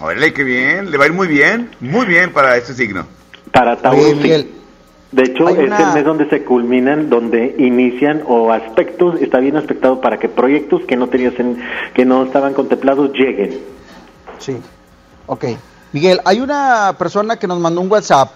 [0.00, 3.04] Órale, qué bien, le va a ir muy bien, muy bien para este signo.
[3.52, 4.50] Para Tauro sí.
[5.12, 9.40] De hecho, hay es una- el mes donde se culminan, donde inician o aspectos, está
[9.40, 11.58] bien aspectado para que proyectos que no tenías en,
[11.94, 13.58] que no estaban contemplados lleguen.
[14.40, 14.60] Sí.
[15.26, 15.44] Ok.
[15.92, 18.30] Miguel, hay una persona que nos mandó un WhatsApp.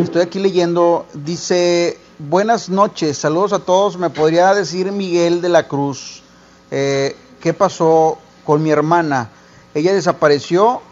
[0.00, 1.06] Estoy aquí leyendo.
[1.14, 3.96] Dice, buenas noches, saludos a todos.
[3.98, 6.22] ¿Me podría decir Miguel de la Cruz
[6.70, 9.30] eh, qué pasó con mi hermana?
[9.74, 10.82] Ella desapareció.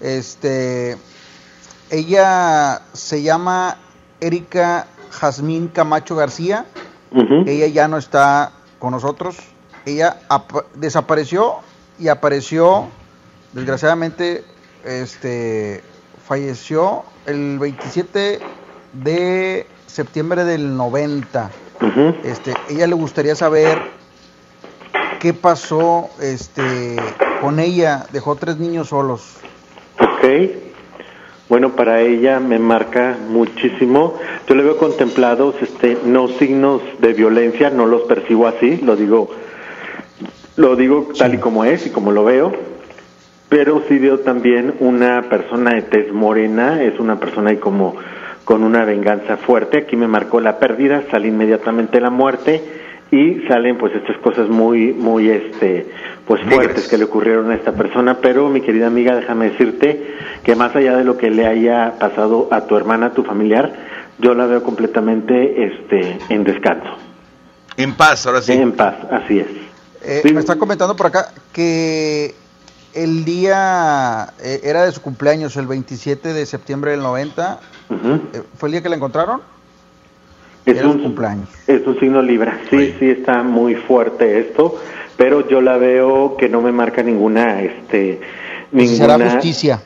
[0.00, 0.96] Este,
[1.90, 3.78] ella se llama
[4.20, 6.66] Erika Jazmín Camacho García.
[7.48, 9.36] Ella ya no está con nosotros.
[9.84, 11.56] Ella ap- desapareció
[11.98, 12.88] y apareció,
[13.52, 14.44] desgraciadamente,
[14.84, 15.82] este,
[16.26, 18.40] falleció el 27
[18.92, 21.50] de septiembre del 90.
[22.24, 23.78] Este, ella le gustaría saber
[25.18, 26.96] qué pasó, este,
[27.40, 28.06] con ella.
[28.12, 29.36] Dejó tres niños solos.
[29.98, 30.24] Ok.
[31.48, 34.14] Bueno, para ella me marca muchísimo.
[34.46, 39.30] Yo le veo contemplados, este, no signos de violencia, no los percibo así, lo digo,
[40.54, 42.69] lo digo tal y como es y como lo veo.
[43.50, 47.96] Pero sí veo también una persona de tez morena, es una persona ahí como
[48.44, 49.78] con una venganza fuerte.
[49.78, 52.62] Aquí me marcó la pérdida, sale inmediatamente la muerte
[53.10, 55.88] y salen pues estas cosas muy, muy, este,
[56.26, 58.18] pues fuertes que le ocurrieron a esta persona.
[58.22, 60.14] Pero mi querida amiga, déjame decirte
[60.44, 63.72] que más allá de lo que le haya pasado a tu hermana, a tu familiar,
[64.20, 66.90] yo la veo completamente, este, en descanso.
[67.76, 68.52] En paz, ahora sí.
[68.52, 69.46] En paz, así es.
[70.02, 72.34] Eh, Me está comentando por acá que
[72.94, 77.60] el día eh, era de su cumpleaños, el 27 de septiembre del 90.
[77.90, 79.40] Eh, ¿Fue el día que la encontraron?
[80.66, 81.48] Es Era su un, cumpleaños.
[81.66, 82.58] es un signo Libra.
[82.70, 84.78] Sí, sí está muy fuerte esto,
[85.16, 88.20] pero yo la veo que no me marca ninguna, este,
[88.70, 89.34] Pues será ninguna.
[89.34, 89.80] justicia.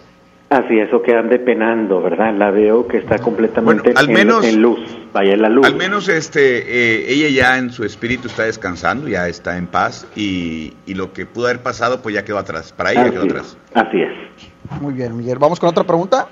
[0.50, 2.34] Así es, o que ande penando, ¿verdad?
[2.34, 4.80] La veo que está completamente al en, menos- en luz.
[5.14, 5.64] Vaya en la luz.
[5.64, 10.08] Al menos este, eh, ella ya en su espíritu está descansando, ya está en paz
[10.16, 12.72] y, y lo que pudo haber pasado pues ya quedó atrás.
[12.72, 13.30] Para ella Así quedó es.
[13.30, 13.56] atrás.
[13.74, 14.80] Así es.
[14.82, 15.38] Muy bien, Miguel.
[15.38, 16.26] Vamos con otra pregunta.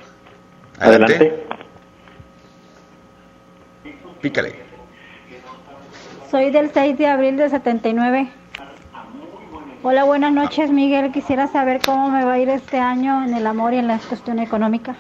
[0.81, 1.45] Adelante.
[4.21, 4.53] Pícale.
[6.29, 8.29] Soy del 6 de abril de 79.
[9.85, 11.13] Hola, buenas noches, Miguel.
[11.13, 13.99] Quisiera saber cómo me va a ir este año en el amor y en la
[13.99, 14.97] cuestión económica.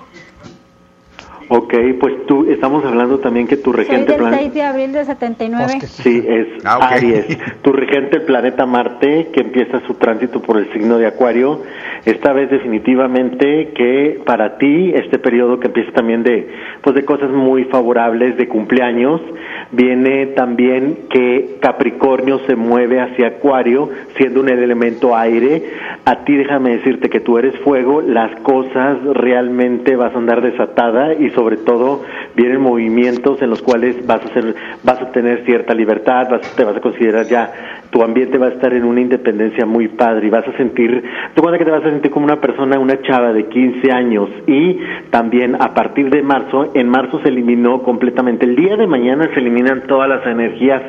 [1.55, 4.92] Ok, pues tú, estamos hablando también que tu Soy regente del plan- 6 de abril
[4.92, 5.81] de 79.
[5.82, 6.78] Sí, es Ah.
[6.92, 7.26] Aries.
[7.60, 11.60] Tu regente, el planeta Marte, que empieza su tránsito por el signo de Acuario,
[12.06, 16.48] esta vez definitivamente que para ti este periodo que empieza también de,
[16.82, 19.20] pues de cosas muy favorables de cumpleaños,
[19.73, 25.62] viene también que Capricornio se mueve hacia Acuario, siendo un elemento aire.
[26.05, 31.15] A ti déjame decirte que tú eres fuego, las cosas realmente vas a andar desatada
[31.15, 32.02] y sobre todo
[32.36, 36.65] vienen movimientos en los cuales vas a ser, vas a tener cierta libertad, vas, te
[36.65, 40.30] vas a considerar ya, tu ambiente va a estar en una independencia muy padre y
[40.30, 41.04] vas a sentir,
[41.34, 44.30] te cuenta que te vas a sentir como una persona, una chava de 15 años
[44.46, 44.78] y
[45.10, 49.40] también a partir de marzo, en marzo se eliminó completamente, el día de mañana se
[49.40, 50.82] eliminan todas las energías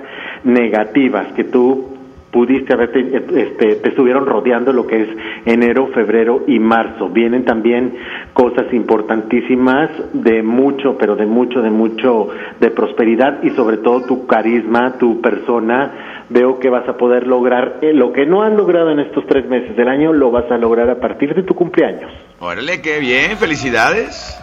[0.46, 1.90] negativas que tú
[2.34, 5.10] pudiste haberte, este, te estuvieron rodeando lo que es
[5.46, 7.08] enero, febrero y marzo.
[7.10, 7.96] Vienen también
[8.34, 12.30] cosas importantísimas de mucho, pero de mucho, de mucho,
[12.60, 16.26] de prosperidad y sobre todo tu carisma, tu persona.
[16.30, 19.48] Veo que vas a poder lograr eh, lo que no han logrado en estos tres
[19.48, 22.12] meses del año, lo vas a lograr a partir de tu cumpleaños.
[22.40, 24.40] Órale, qué bien, felicidades.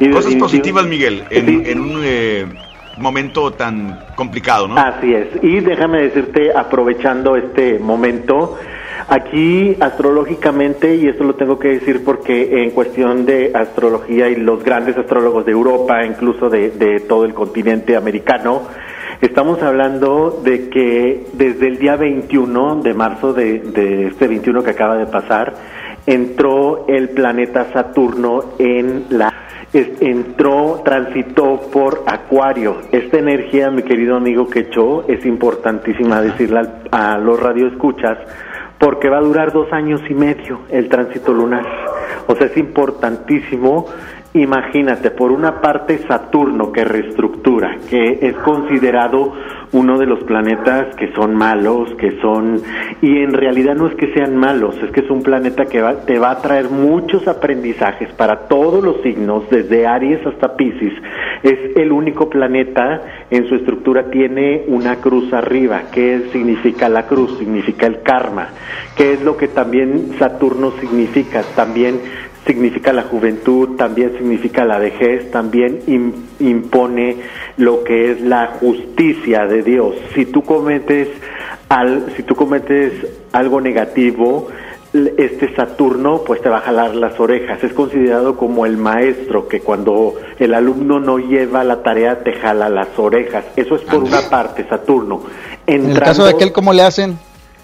[0.00, 2.46] Y Cosas positivas, Miguel, en, en un eh,
[2.96, 4.76] momento tan complicado, ¿no?
[4.76, 5.28] Así es.
[5.42, 8.56] Y déjame decirte, aprovechando este momento,
[9.08, 14.62] aquí astrológicamente, y esto lo tengo que decir porque en cuestión de astrología y los
[14.64, 18.62] grandes astrólogos de Europa, incluso de, de todo el continente americano,
[19.20, 24.70] estamos hablando de que desde el día 21 de marzo de, de este 21 que
[24.70, 25.54] acaba de pasar,
[26.06, 29.45] entró el planeta Saturno en la
[30.00, 32.78] entró, transitó por Acuario.
[32.92, 38.18] Esta energía, mi querido amigo Quecho, es importantísima decirla a los radioescuchas
[38.78, 41.66] porque va a durar dos años y medio el tránsito lunar.
[42.26, 43.86] O sea, es importantísimo.
[44.36, 49.32] Imagínate, por una parte Saturno que reestructura, que es considerado
[49.72, 52.60] uno de los planetas que son malos, que son
[53.00, 56.00] y en realidad no es que sean malos, es que es un planeta que va-
[56.04, 60.92] te va a traer muchos aprendizajes para todos los signos, desde Aries hasta Pisces.
[61.42, 65.82] Es el único planeta en su estructura tiene una cruz arriba.
[65.92, 67.38] ¿Qué significa la cruz?
[67.38, 68.48] Significa el karma.
[68.96, 71.42] ¿Qué es lo que también Saturno significa?
[71.54, 72.00] También
[72.46, 77.16] significa la juventud, también significa la vejez, también im- impone
[77.56, 79.94] lo que es la justicia de Dios.
[80.14, 81.08] Si tú cometes
[81.68, 82.92] al, si tú cometes
[83.32, 84.48] algo negativo,
[85.18, 87.62] este Saturno pues te va a jalar las orejas.
[87.62, 92.68] Es considerado como el maestro que cuando el alumno no lleva la tarea te jala
[92.70, 93.44] las orejas.
[93.56, 95.22] Eso es por una parte Saturno.
[95.66, 97.18] En el caso de aquel, ¿cómo le hacen?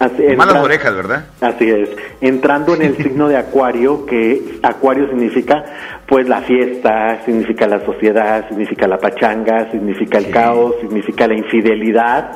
[0.04, 1.24] Así, Malas entra- orejas, ¿verdad?
[1.40, 1.88] Así es.
[2.20, 5.64] Entrando en el signo de Acuario, que Acuario significa
[6.06, 12.30] pues la fiesta, significa la sociedad, significa la pachanga, significa el caos, significa la infidelidad.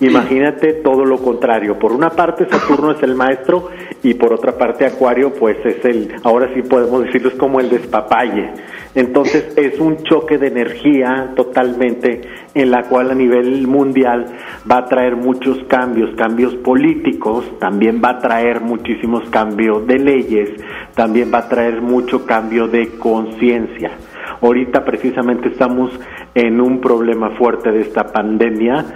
[0.00, 1.78] Imagínate todo lo contrario.
[1.78, 3.68] Por una parte Saturno es el maestro
[4.02, 7.68] y por otra parte Acuario pues es el, ahora sí podemos decirlo, es como el
[7.68, 8.50] despapalle.
[8.94, 12.22] Entonces es un choque de energía totalmente
[12.54, 14.24] en la cual a nivel mundial
[14.70, 20.50] va a traer muchos cambios, cambios políticos, también va a traer muchísimos cambios de leyes,
[20.94, 23.90] también va a traer mucho cambio de conciencia.
[24.40, 25.90] Ahorita precisamente estamos
[26.34, 28.86] en un problema fuerte de esta pandemia.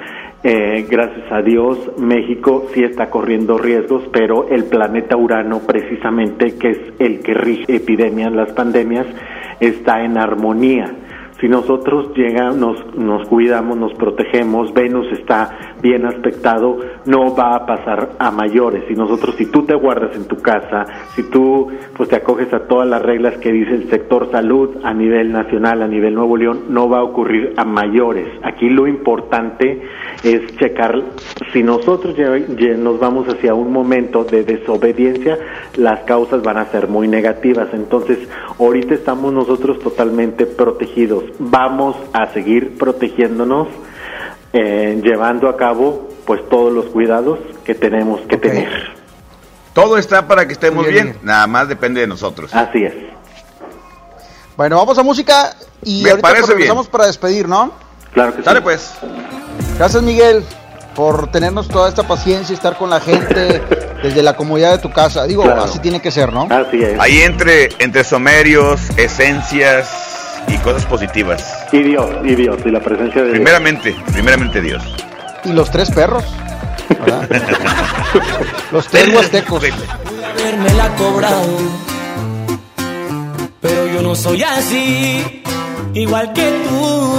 [0.47, 6.68] Eh, gracias a Dios, México sí está corriendo riesgos, pero el planeta Urano, precisamente, que
[6.68, 9.06] es el que rige epidemias, las pandemias,
[9.58, 10.94] está en armonía.
[11.40, 17.66] Si nosotros llega, nos, nos cuidamos, nos protegemos, Venus está bien aspectado, no va a
[17.66, 18.84] pasar a mayores.
[18.86, 22.60] Si nosotros, si tú te guardas en tu casa, si tú pues te acoges a
[22.60, 26.66] todas las reglas que dice el sector salud a nivel nacional, a nivel Nuevo León,
[26.68, 28.28] no va a ocurrir a mayores.
[28.42, 29.82] Aquí lo importante
[30.24, 31.00] es checar
[31.52, 35.38] si nosotros ya- ya nos vamos hacia un momento de desobediencia,
[35.76, 37.68] las causas van a ser muy negativas.
[37.72, 38.18] Entonces,
[38.58, 41.24] ahorita estamos nosotros totalmente protegidos.
[41.38, 43.68] Vamos a seguir protegiéndonos,
[44.52, 48.68] eh, llevando a cabo pues todos los cuidados que tenemos que tener.
[49.74, 52.54] Todo está para que estemos bien, bien, nada más depende de nosotros.
[52.54, 52.94] Así es.
[54.56, 57.72] Bueno, vamos a música y Me ahorita regresamos para despedir, ¿no?
[58.12, 58.94] Claro que Dale pues.
[59.78, 60.44] Gracias, Miguel,
[60.94, 63.62] por tenernos toda esta paciencia y estar con la gente
[64.02, 65.24] desde la comodidad de tu casa.
[65.24, 65.64] Digo, Claro.
[65.64, 66.46] así tiene que ser, ¿no?
[66.50, 66.98] Así es.
[67.00, 69.88] Ahí entre, entre somerios, esencias
[70.48, 71.44] y cosas positivas.
[71.72, 73.36] Y Dios, y Dios, y la presencia de Dios.
[73.38, 74.82] Primeramente, primeramente Dios.
[75.44, 76.24] Y los tres perros.
[78.72, 79.62] los tres huastecos.
[79.64, 81.46] haberme la cobrado.
[83.60, 85.42] Pero yo no soy así,
[85.94, 87.18] igual que tú,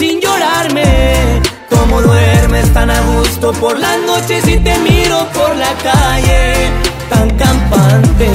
[0.00, 1.42] sin llorarme.
[1.68, 6.70] Como duermes tan a gusto por las noches y te miro por la calle
[7.10, 8.28] tan campante.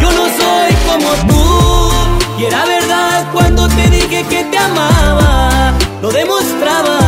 [0.00, 1.92] Yo no soy como tú,
[2.38, 6.98] y era verdad cuando te dije que te amaba, lo demostraba.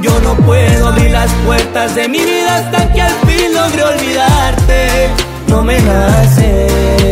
[0.00, 5.08] Yo no puedo abrir las puertas de mi vida hasta que al fin logré olvidarte.
[5.48, 7.04] No me nace.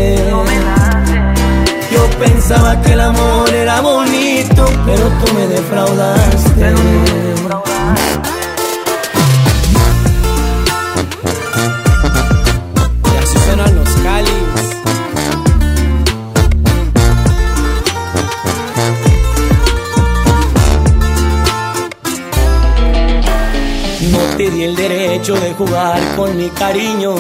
[1.93, 6.75] Yo pensaba que el amor era bonito, pero tú me defraudaste.
[13.05, 14.33] Y así suenan los cáliz.
[24.11, 27.15] No te di el derecho de jugar con mi cariño.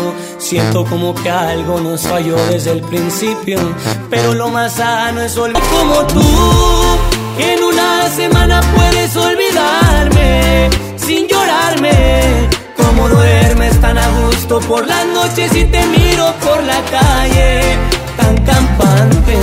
[0.52, 3.58] Siento como que algo nos falló desde el principio.
[4.10, 6.20] Pero lo más sano es olvidar como tú.
[7.39, 12.50] En una semana puedes olvidarme sin llorarme.
[12.76, 17.78] Como duermes tan a gusto por las noches y te miro por la calle
[18.18, 19.39] tan campante.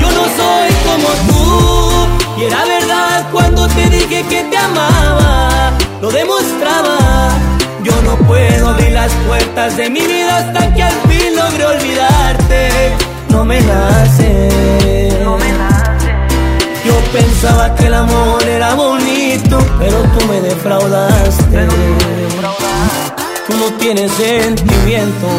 [0.00, 6.10] Yo no soy como tú y era verdad cuando te dije que te amaba, lo
[6.10, 7.49] demostraba.
[7.82, 12.92] Yo no puedo abrir las puertas de mi vida hasta que al fin logré olvidarte.
[13.30, 14.50] No me nace.
[16.84, 21.68] Yo pensaba que el amor era bonito, pero tú me defraudaste.
[23.46, 25.30] Tú no tienes sentimientos,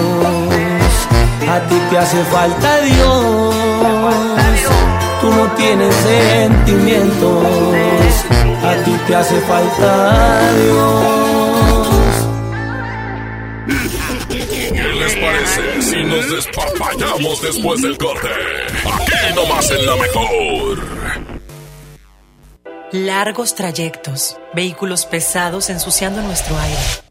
[1.49, 3.55] a ti te hace falta Dios.
[5.21, 7.45] Tú no tienes sentimientos,
[8.63, 11.60] a ti te hace falta Dios.
[15.21, 18.27] Parece si nos despapallamos después del corte?
[18.85, 21.01] Aquí nomás en la mejor.
[22.91, 27.10] Largos trayectos, vehículos pesados ensuciando nuestro aire.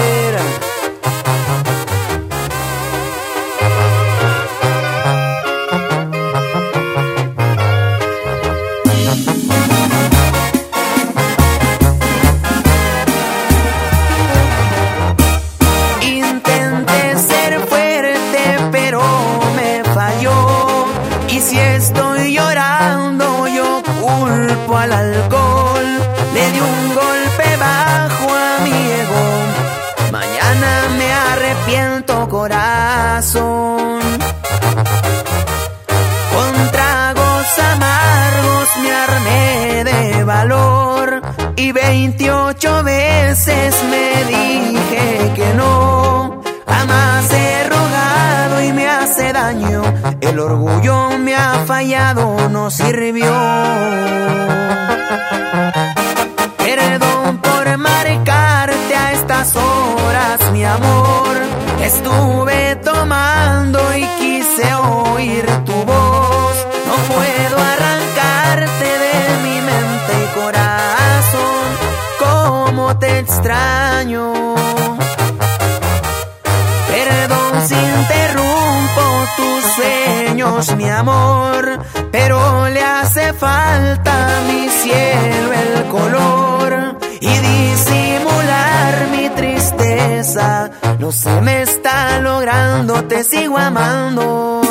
[93.11, 94.61] Te sigo amando.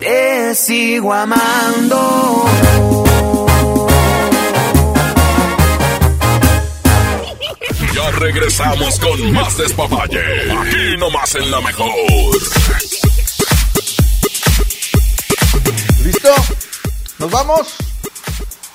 [0.00, 2.44] Te sigo amando.
[7.94, 10.52] Ya regresamos con más despapalle.
[10.52, 11.92] Aquí nomás en la mejor.
[16.04, 16.34] ¿Listo?
[17.20, 17.74] ¿Nos vamos?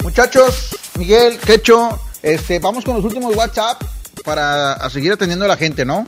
[0.03, 3.83] Muchachos, Miguel, Quecho, este, vamos con los últimos WhatsApp
[4.23, 6.05] para a seguir atendiendo a la gente, ¿no?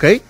[0.00, 0.22] ¿Ok?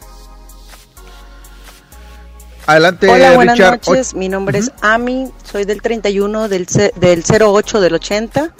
[2.66, 3.80] Adelante, Hola, buenas Richard.
[3.86, 4.14] noches.
[4.14, 6.66] Mi nombre es Ami, soy del 31 del,
[6.96, 8.52] del 08 del 80.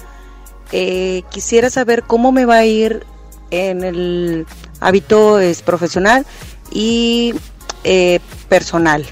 [0.71, 3.05] Eh, quisiera saber cómo me va a ir
[3.51, 4.47] en el
[4.79, 6.25] hábito es, profesional
[6.71, 7.35] y
[7.83, 9.05] eh, personal.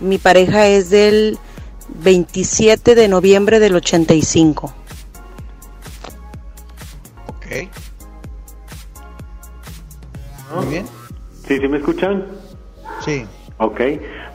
[0.00, 1.36] Mi pareja es del
[1.88, 4.72] 27 de noviembre del 85.
[7.26, 7.91] Ok.
[10.54, 10.86] Muy bien.
[11.46, 12.24] ¿Sí, sí me escuchan?
[12.98, 13.26] Sí.
[13.58, 13.80] Ok.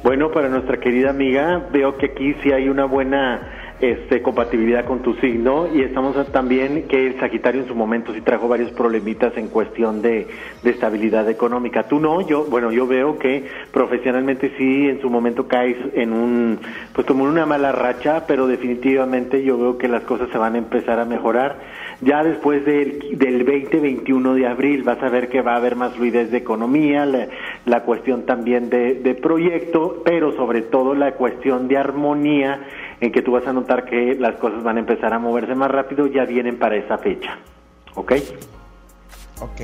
[0.04, 5.04] Bueno, para nuestra querida amiga, veo que aquí sí hay una buena este, compatibilidad con
[5.04, 9.36] tu signo y estamos también que el Sagitario en su momento sí trajo varios problemitas
[9.38, 10.28] en cuestión de,
[10.64, 11.88] de estabilidad económica.
[11.88, 16.60] Tú no, yo, bueno, yo veo que profesionalmente sí en su momento caes en un,
[16.94, 20.56] pues como en una mala racha, pero definitivamente yo veo que las cosas se van
[20.56, 21.77] a empezar a mejorar.
[22.02, 25.96] Ya después del, del 20-21 de abril vas a ver que va a haber más
[25.96, 27.28] fluidez de economía, la,
[27.66, 32.62] la cuestión también de, de proyecto, pero sobre todo la cuestión de armonía
[33.02, 35.72] en que tú vas a notar que las cosas van a empezar a moverse más
[35.72, 37.40] rápido, ya vienen para esa fecha.
[37.96, 38.14] ¿Ok?
[39.42, 39.62] Ok.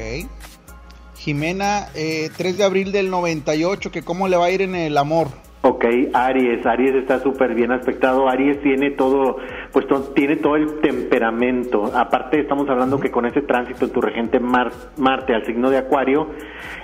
[1.16, 4.98] Jimena, eh, 3 de abril del 98, que cómo le va a ir en el
[4.98, 5.28] amor.
[5.66, 9.38] Ok, Aries, Aries está súper bien aspectado, Aries tiene todo,
[9.74, 14.40] pues tiene todo el temperamento, aparte estamos hablando que con ese tránsito en tu regente
[14.40, 16.28] Mar- Marte al signo de Acuario,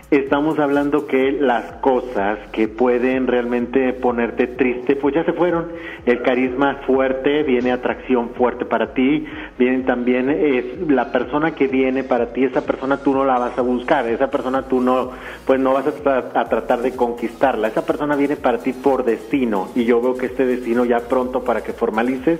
[0.09, 5.67] estamos hablando que las cosas que pueden realmente ponerte triste, pues ya se fueron,
[6.07, 9.23] el carisma fuerte, viene atracción fuerte para ti,
[9.59, 13.55] vienen también, es la persona que viene para ti, esa persona tú no la vas
[13.55, 15.11] a buscar, esa persona tú no,
[15.45, 19.85] pues no vas a tratar de conquistarla, esa persona viene para ti por destino y
[19.85, 22.39] yo veo que este destino ya pronto para que formalices,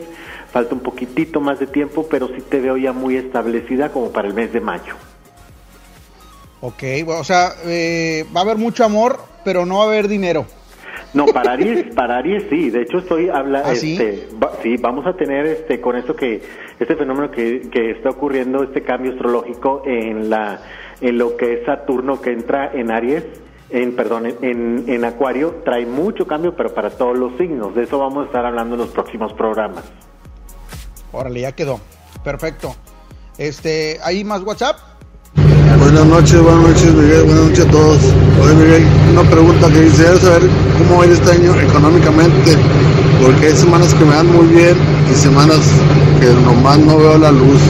[0.52, 4.28] falta un poquitito más de tiempo, pero sí te veo ya muy establecida como para
[4.28, 4.95] el mes de mayo.
[6.61, 10.08] Ok, bueno, o sea, eh, va a haber mucho amor, pero no va a haber
[10.08, 10.45] dinero.
[11.14, 12.69] No, para Aries, para Aries sí.
[12.69, 13.94] De hecho, estoy hablando, ¿Ah, sí?
[13.94, 16.42] este, va- sí, vamos a tener este con esto que
[16.80, 20.60] este fenómeno que, que está ocurriendo, este cambio astrológico en la
[21.02, 23.24] en lo que es Saturno que entra en Aries,
[23.69, 27.74] en perdón, en, en Acuario, trae mucho cambio, pero para todos los signos.
[27.74, 29.86] De eso vamos a estar hablando en los próximos programas.
[31.11, 31.79] Órale, ya quedó.
[32.23, 32.75] Perfecto.
[33.38, 34.77] Este, ¿hay más WhatsApp?
[35.79, 37.99] Buenas noches, buenas noches Miguel, buenas noches a todos.
[38.43, 42.57] Oye Miguel, una pregunta que quisiera saber cómo va a ir este año económicamente,
[43.23, 44.75] porque hay semanas que me dan muy bien
[45.09, 45.59] y semanas
[46.19, 47.61] que nomás no veo la luz.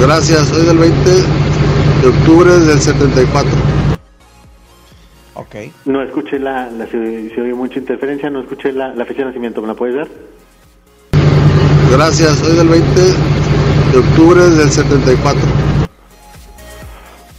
[0.00, 3.50] Gracias, soy del 20 de octubre del 74.
[5.34, 5.54] Ok.
[5.84, 9.26] No escuché la, la se, se oye mucha interferencia, no escuché la, la fecha de
[9.26, 10.08] nacimiento, ¿me la puedes dar?
[11.92, 13.00] Gracias, soy del 20
[13.92, 15.40] de octubre del 74.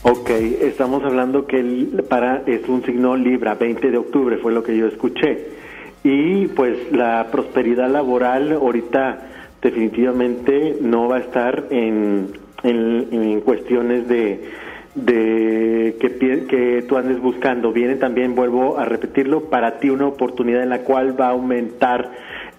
[0.04, 4.64] Ok, estamos hablando que el para es un signo Libra, 20 de octubre fue lo
[4.64, 5.48] que yo escuché.
[6.04, 9.30] Y pues la prosperidad laboral ahorita
[9.62, 12.34] definitivamente no va a estar en,
[12.64, 14.52] en, en cuestiones de,
[14.96, 17.72] de que, que tú andes buscando.
[17.72, 22.12] Viene también, vuelvo a repetirlo, para ti una oportunidad en la cual va a aumentar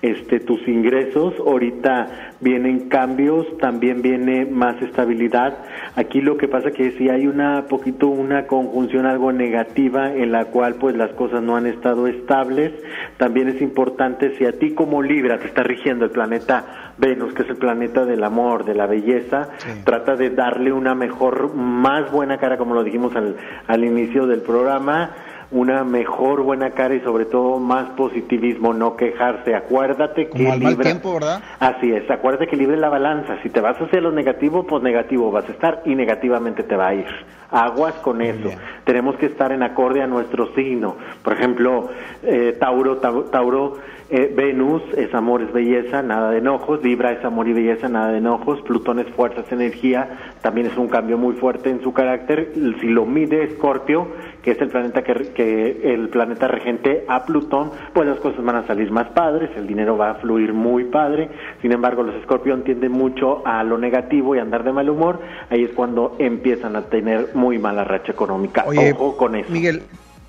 [0.04, 1.34] este tus ingresos.
[1.38, 5.56] Ahorita vienen cambios, también viene más estabilidad.
[5.96, 10.46] Aquí lo que pasa que si hay una poquito una conjunción algo negativa en la
[10.46, 12.72] cual pues las cosas no han estado estables.
[13.16, 17.42] También es importante si a ti como Libra te está rigiendo el planeta Venus, que
[17.42, 19.48] es el planeta del amor, de la belleza,
[19.84, 24.42] trata de darle una mejor, más buena cara, como lo dijimos al, al inicio del
[24.42, 25.10] programa,
[25.50, 29.54] una mejor buena cara y sobre todo más positivismo, no quejarse.
[29.54, 31.42] Acuérdate que Como Libra- tiempo, ¿verdad?
[31.60, 33.36] Así es, acuérdate que libre la balanza.
[33.42, 36.88] Si te vas hacia lo negativo, pues negativo vas a estar y negativamente te va
[36.88, 37.06] a ir.
[37.50, 38.50] Aguas con eso.
[38.84, 40.96] Tenemos que estar en acorde a nuestro signo.
[41.22, 41.88] Por ejemplo,
[42.24, 43.76] eh, Tauro, Tau- Tauro,
[44.10, 46.82] eh, Venus es amor, es belleza, nada de enojos.
[46.82, 48.60] Libra es amor y belleza, nada de enojos.
[48.62, 50.18] Plutón es fuerza, es energía.
[50.42, 52.52] También es un cambio muy fuerte en su carácter.
[52.80, 54.08] Si lo mide Escorpio,
[54.44, 58.56] que es el planeta que, que el planeta regente a Plutón, pues las cosas van
[58.56, 61.30] a salir más padres, el dinero va a fluir muy padre.
[61.62, 65.20] Sin embargo, los Escorpio tienden mucho a lo negativo y a andar de mal humor.
[65.48, 68.64] Ahí es cuando empiezan a tener muy mala racha económica.
[68.66, 69.50] Oye, Ojo con eso.
[69.50, 69.82] Miguel,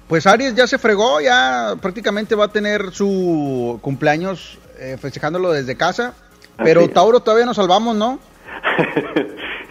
[0.07, 5.75] pues Aries ya se fregó, ya prácticamente va a tener su cumpleaños eh, festejándolo desde
[5.75, 6.13] casa.
[6.63, 6.87] Pero.
[6.87, 8.19] Tauro todavía nos salvamos, ¿no?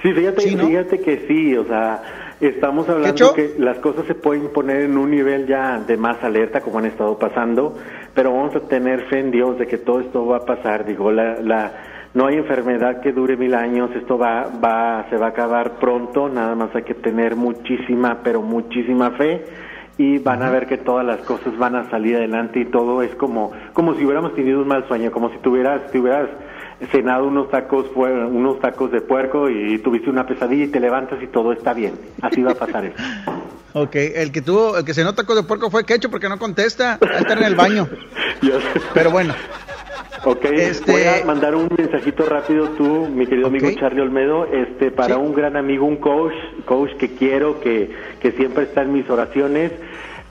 [0.04, 0.66] Sí, fíjate, Sí, ¿no?
[0.66, 2.02] fíjate que sí, o sea,
[2.40, 6.60] estamos hablando que las cosas se pueden poner en un nivel ya de más alerta
[6.60, 7.76] como han estado pasando,
[8.14, 11.10] pero vamos a tener fe en Dios de que todo esto va a pasar, digo,
[11.12, 11.72] la, la
[12.14, 16.28] no hay enfermedad que dure mil años, esto va, va, se va a acabar pronto,
[16.28, 19.44] nada más hay que tener muchísima, pero muchísima fe
[19.96, 23.14] y van a ver que todas las cosas van a salir adelante y todo es
[23.14, 26.28] como, como si hubiéramos tenido un mal sueño, como si tuvieras, tuvieras
[26.90, 31.26] cenado unos tacos unos tacos de puerco y tuviste una pesadilla y te levantas y
[31.26, 31.94] todo está bien.
[32.22, 32.96] Así va a pasar eso.
[33.76, 36.96] Ok, el que tuvo, el que nota tacos de puerco fue Quecho porque no contesta,
[37.18, 37.88] estar en el baño.
[38.94, 39.34] Pero bueno.
[40.24, 43.68] Ok, Este- voy a mandar un mensajito rápido tú, mi querido amigo.
[43.72, 46.32] Charlie Olmedo, este, para un gran amigo, un coach,
[46.64, 49.72] coach que quiero, que, que siempre está en mis oraciones.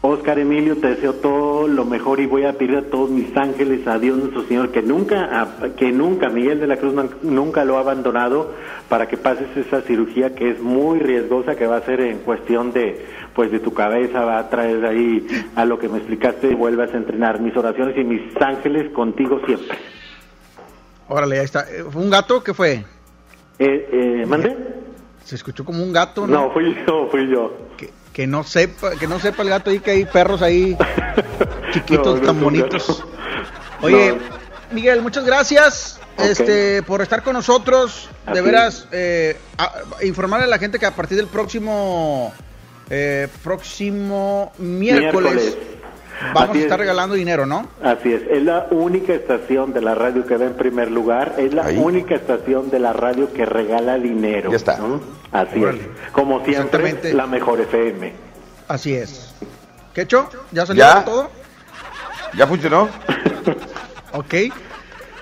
[0.06, 3.88] Oscar Emilio, te deseo todo lo mejor y voy a pedir a todos mis ángeles,
[3.88, 7.78] a Dios nuestro Señor, que nunca, que nunca, Miguel de la Cruz nun- nunca lo
[7.78, 8.52] ha abandonado
[8.90, 12.74] para que pases esa cirugía que es muy riesgosa, que va a ser en cuestión
[12.74, 15.26] de, pues de tu cabeza, va a traer ahí
[15.56, 17.40] a lo que me explicaste y vuelvas a entrenar.
[17.40, 19.78] Mis oraciones y mis ángeles contigo siempre.
[21.08, 21.62] Órale, ahí está.
[21.62, 22.44] Eh, ¿Fue un gato?
[22.44, 22.84] ¿Qué fue?
[23.58, 24.54] Eh, eh, ¿Mande?
[25.24, 26.34] Se escuchó como un gato, ¿no?
[26.48, 27.54] No, fui yo, fui yo.
[27.78, 30.78] Que, que no sepa, que no sepa el gato ahí que hay perros ahí
[31.74, 33.04] chiquitos No, no tan bonitos.
[33.82, 34.44] Oye, No.
[34.72, 38.10] Miguel, muchas gracias este por estar con nosotros.
[38.26, 42.34] Así de veras, eh, a- informarle a la gente que a partir del próximo
[42.90, 45.58] eh, próximo miércoles, Miércoles.
[46.34, 46.86] Vamos Así a estar es.
[46.86, 47.68] regalando dinero, ¿no?
[47.84, 51.54] Así es, es la única estación de la radio que va en primer lugar, es
[51.54, 54.50] la única estación de la radio que regala dinero.
[54.52, 54.80] Ya está.
[55.32, 55.82] Así Órale.
[55.82, 56.12] es.
[56.12, 58.14] Como siempre, la mejor FM.
[58.68, 59.34] Así es.
[59.94, 60.30] ¿Qué hecho?
[60.52, 61.06] ¿Ya salió ¿Ya?
[61.06, 61.30] todo?
[62.38, 62.90] ¿Ya funcionó?
[64.16, 64.36] Ok.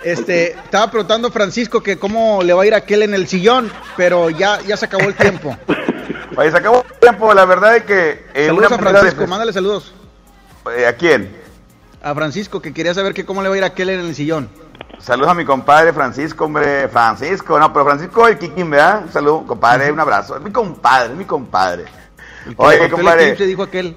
[0.03, 3.71] Este, estaba preguntando Francisco que cómo le va a ir a aquel en el sillón,
[3.95, 5.55] pero ya, ya se acabó el tiempo.
[6.35, 8.25] Oye, se acabó el tiempo, la verdad es que...
[8.33, 9.93] eh, saludos una a de Francisco, mándale saludos.
[10.75, 11.35] Eh, ¿A quién?
[12.03, 14.15] A Francisco, que quería saber que cómo le va a ir a aquel en el
[14.15, 14.49] sillón.
[14.99, 16.87] Saludos a mi compadre Francisco, hombre.
[16.89, 19.03] Francisco, no, pero Francisco el Kikin, ¿verdad?
[19.05, 20.35] Un saludo, compadre, un abrazo.
[20.37, 21.85] Es mi compadre, es mi compadre.
[22.57, 23.95] Oye, el compadre, eclipse, dijo aquel.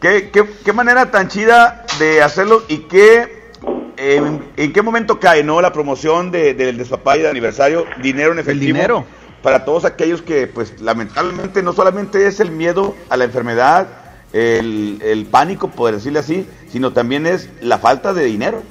[0.00, 3.50] ¿qué, qué, qué manera tan chida de hacerlo y qué,
[3.96, 5.60] eh, en qué momento cae, ¿no?
[5.60, 8.66] La promoción de- del despapalle de aniversario, dinero en efectivo.
[8.66, 9.04] dinero.
[9.42, 13.86] Para todos aquellos que, pues, lamentablemente no solamente es el miedo a la enfermedad,
[14.36, 18.62] el, el pánico, por decirle así, sino también es la falta de dinero.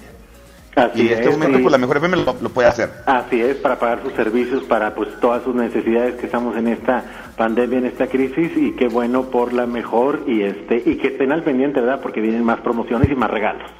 [0.76, 1.64] Así y en este es, momento, sí.
[1.64, 2.90] pues, la mejor FM lo, lo puede hacer.
[3.06, 7.04] Así es, para pagar sus servicios, para pues todas sus necesidades que estamos en esta
[7.38, 11.32] pandemia, en esta crisis, y qué bueno por la mejor y este y que estén
[11.32, 12.02] al pendiente, ¿verdad?
[12.02, 13.72] Porque vienen más promociones y más regalos.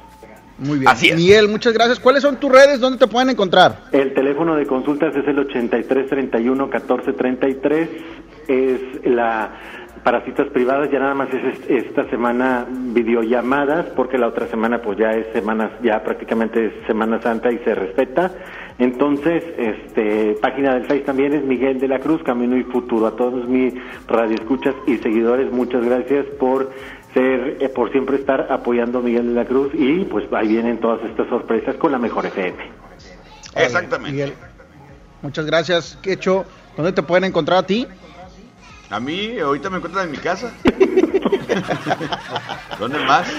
[0.58, 1.16] Muy bien.
[1.16, 2.00] Miguel, muchas gracias.
[2.00, 2.80] ¿Cuáles son tus redes?
[2.80, 3.82] ¿Dónde te pueden encontrar?
[3.92, 7.88] El teléfono de consultas es el 8331 1433.
[8.48, 9.50] Es la
[10.06, 14.80] para citas privadas ya nada más es est- esta semana videollamadas porque la otra semana
[14.80, 18.30] pues ya es semanas ya prácticamente es Semana Santa y se respeta.
[18.78, 23.08] Entonces, este página del Face también es Miguel de la Cruz, Camino y Futuro.
[23.08, 23.74] A todos mis
[24.06, 26.70] radioescuchas y seguidores, muchas gracias por
[27.12, 30.78] ser eh, por siempre estar apoyando a Miguel de la Cruz y pues ahí vienen
[30.78, 32.54] todas estas sorpresas con la mejor FM.
[33.56, 34.12] Exactamente.
[34.12, 34.34] Miguel,
[35.22, 35.98] muchas gracias.
[36.00, 36.44] ¿Qué hecho?
[36.76, 37.88] ¿Dónde te pueden encontrar a ti?
[38.90, 40.52] A mí, ahorita me encuentran en mi casa.
[42.78, 43.26] ¿Dónde más?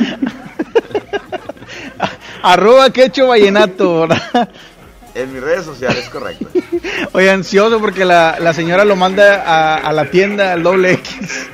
[2.44, 4.50] Arroba quecho vallenato, ¿verdad?
[5.16, 6.48] En mis redes sociales, correcto.
[7.14, 11.48] Oye, ansioso porque la, la señora lo manda a, a la tienda, al doble X.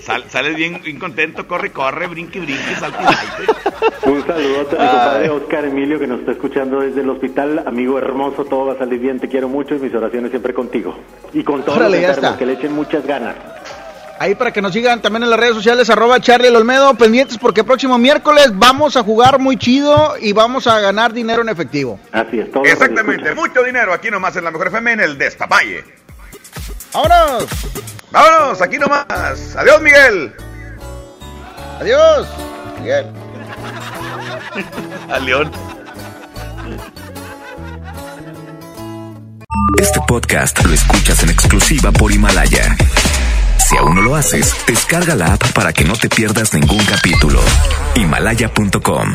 [0.00, 4.08] Sal- sales bien, bien contento, corre, corre, brinque, brinque, salte, salte.
[4.10, 7.62] Un saludote a mi compadre Oscar Emilio que nos está escuchando desde el hospital.
[7.66, 9.18] Amigo hermoso, todo va a salir bien.
[9.20, 10.96] Te quiero mucho y mis oraciones siempre contigo.
[11.32, 13.34] Y con todos Órale, los enfermos, que le echen muchas ganas.
[14.18, 17.36] Ahí para que nos sigan también en las redes sociales, arroba Charlie el Olmedo, pendientes
[17.36, 21.98] porque próximo miércoles vamos a jugar muy chido y vamos a ganar dinero en efectivo.
[22.12, 22.64] Así es, todo.
[22.64, 25.82] Exactamente, mucho dinero aquí nomás en la mejor FM en el Destapalle.
[26.94, 27.48] ¡Vámonos!
[28.12, 28.62] ¡Vámonos!
[28.62, 29.56] Aquí nomás.
[29.56, 30.32] Adiós, Miguel.
[31.80, 32.28] Adiós,
[32.80, 33.06] Miguel.
[35.10, 35.50] A León.
[39.80, 42.76] Este podcast lo escuchas en exclusiva por Himalaya.
[43.58, 47.40] Si aún no lo haces, descarga la app para que no te pierdas ningún capítulo.
[47.96, 49.14] Himalaya.com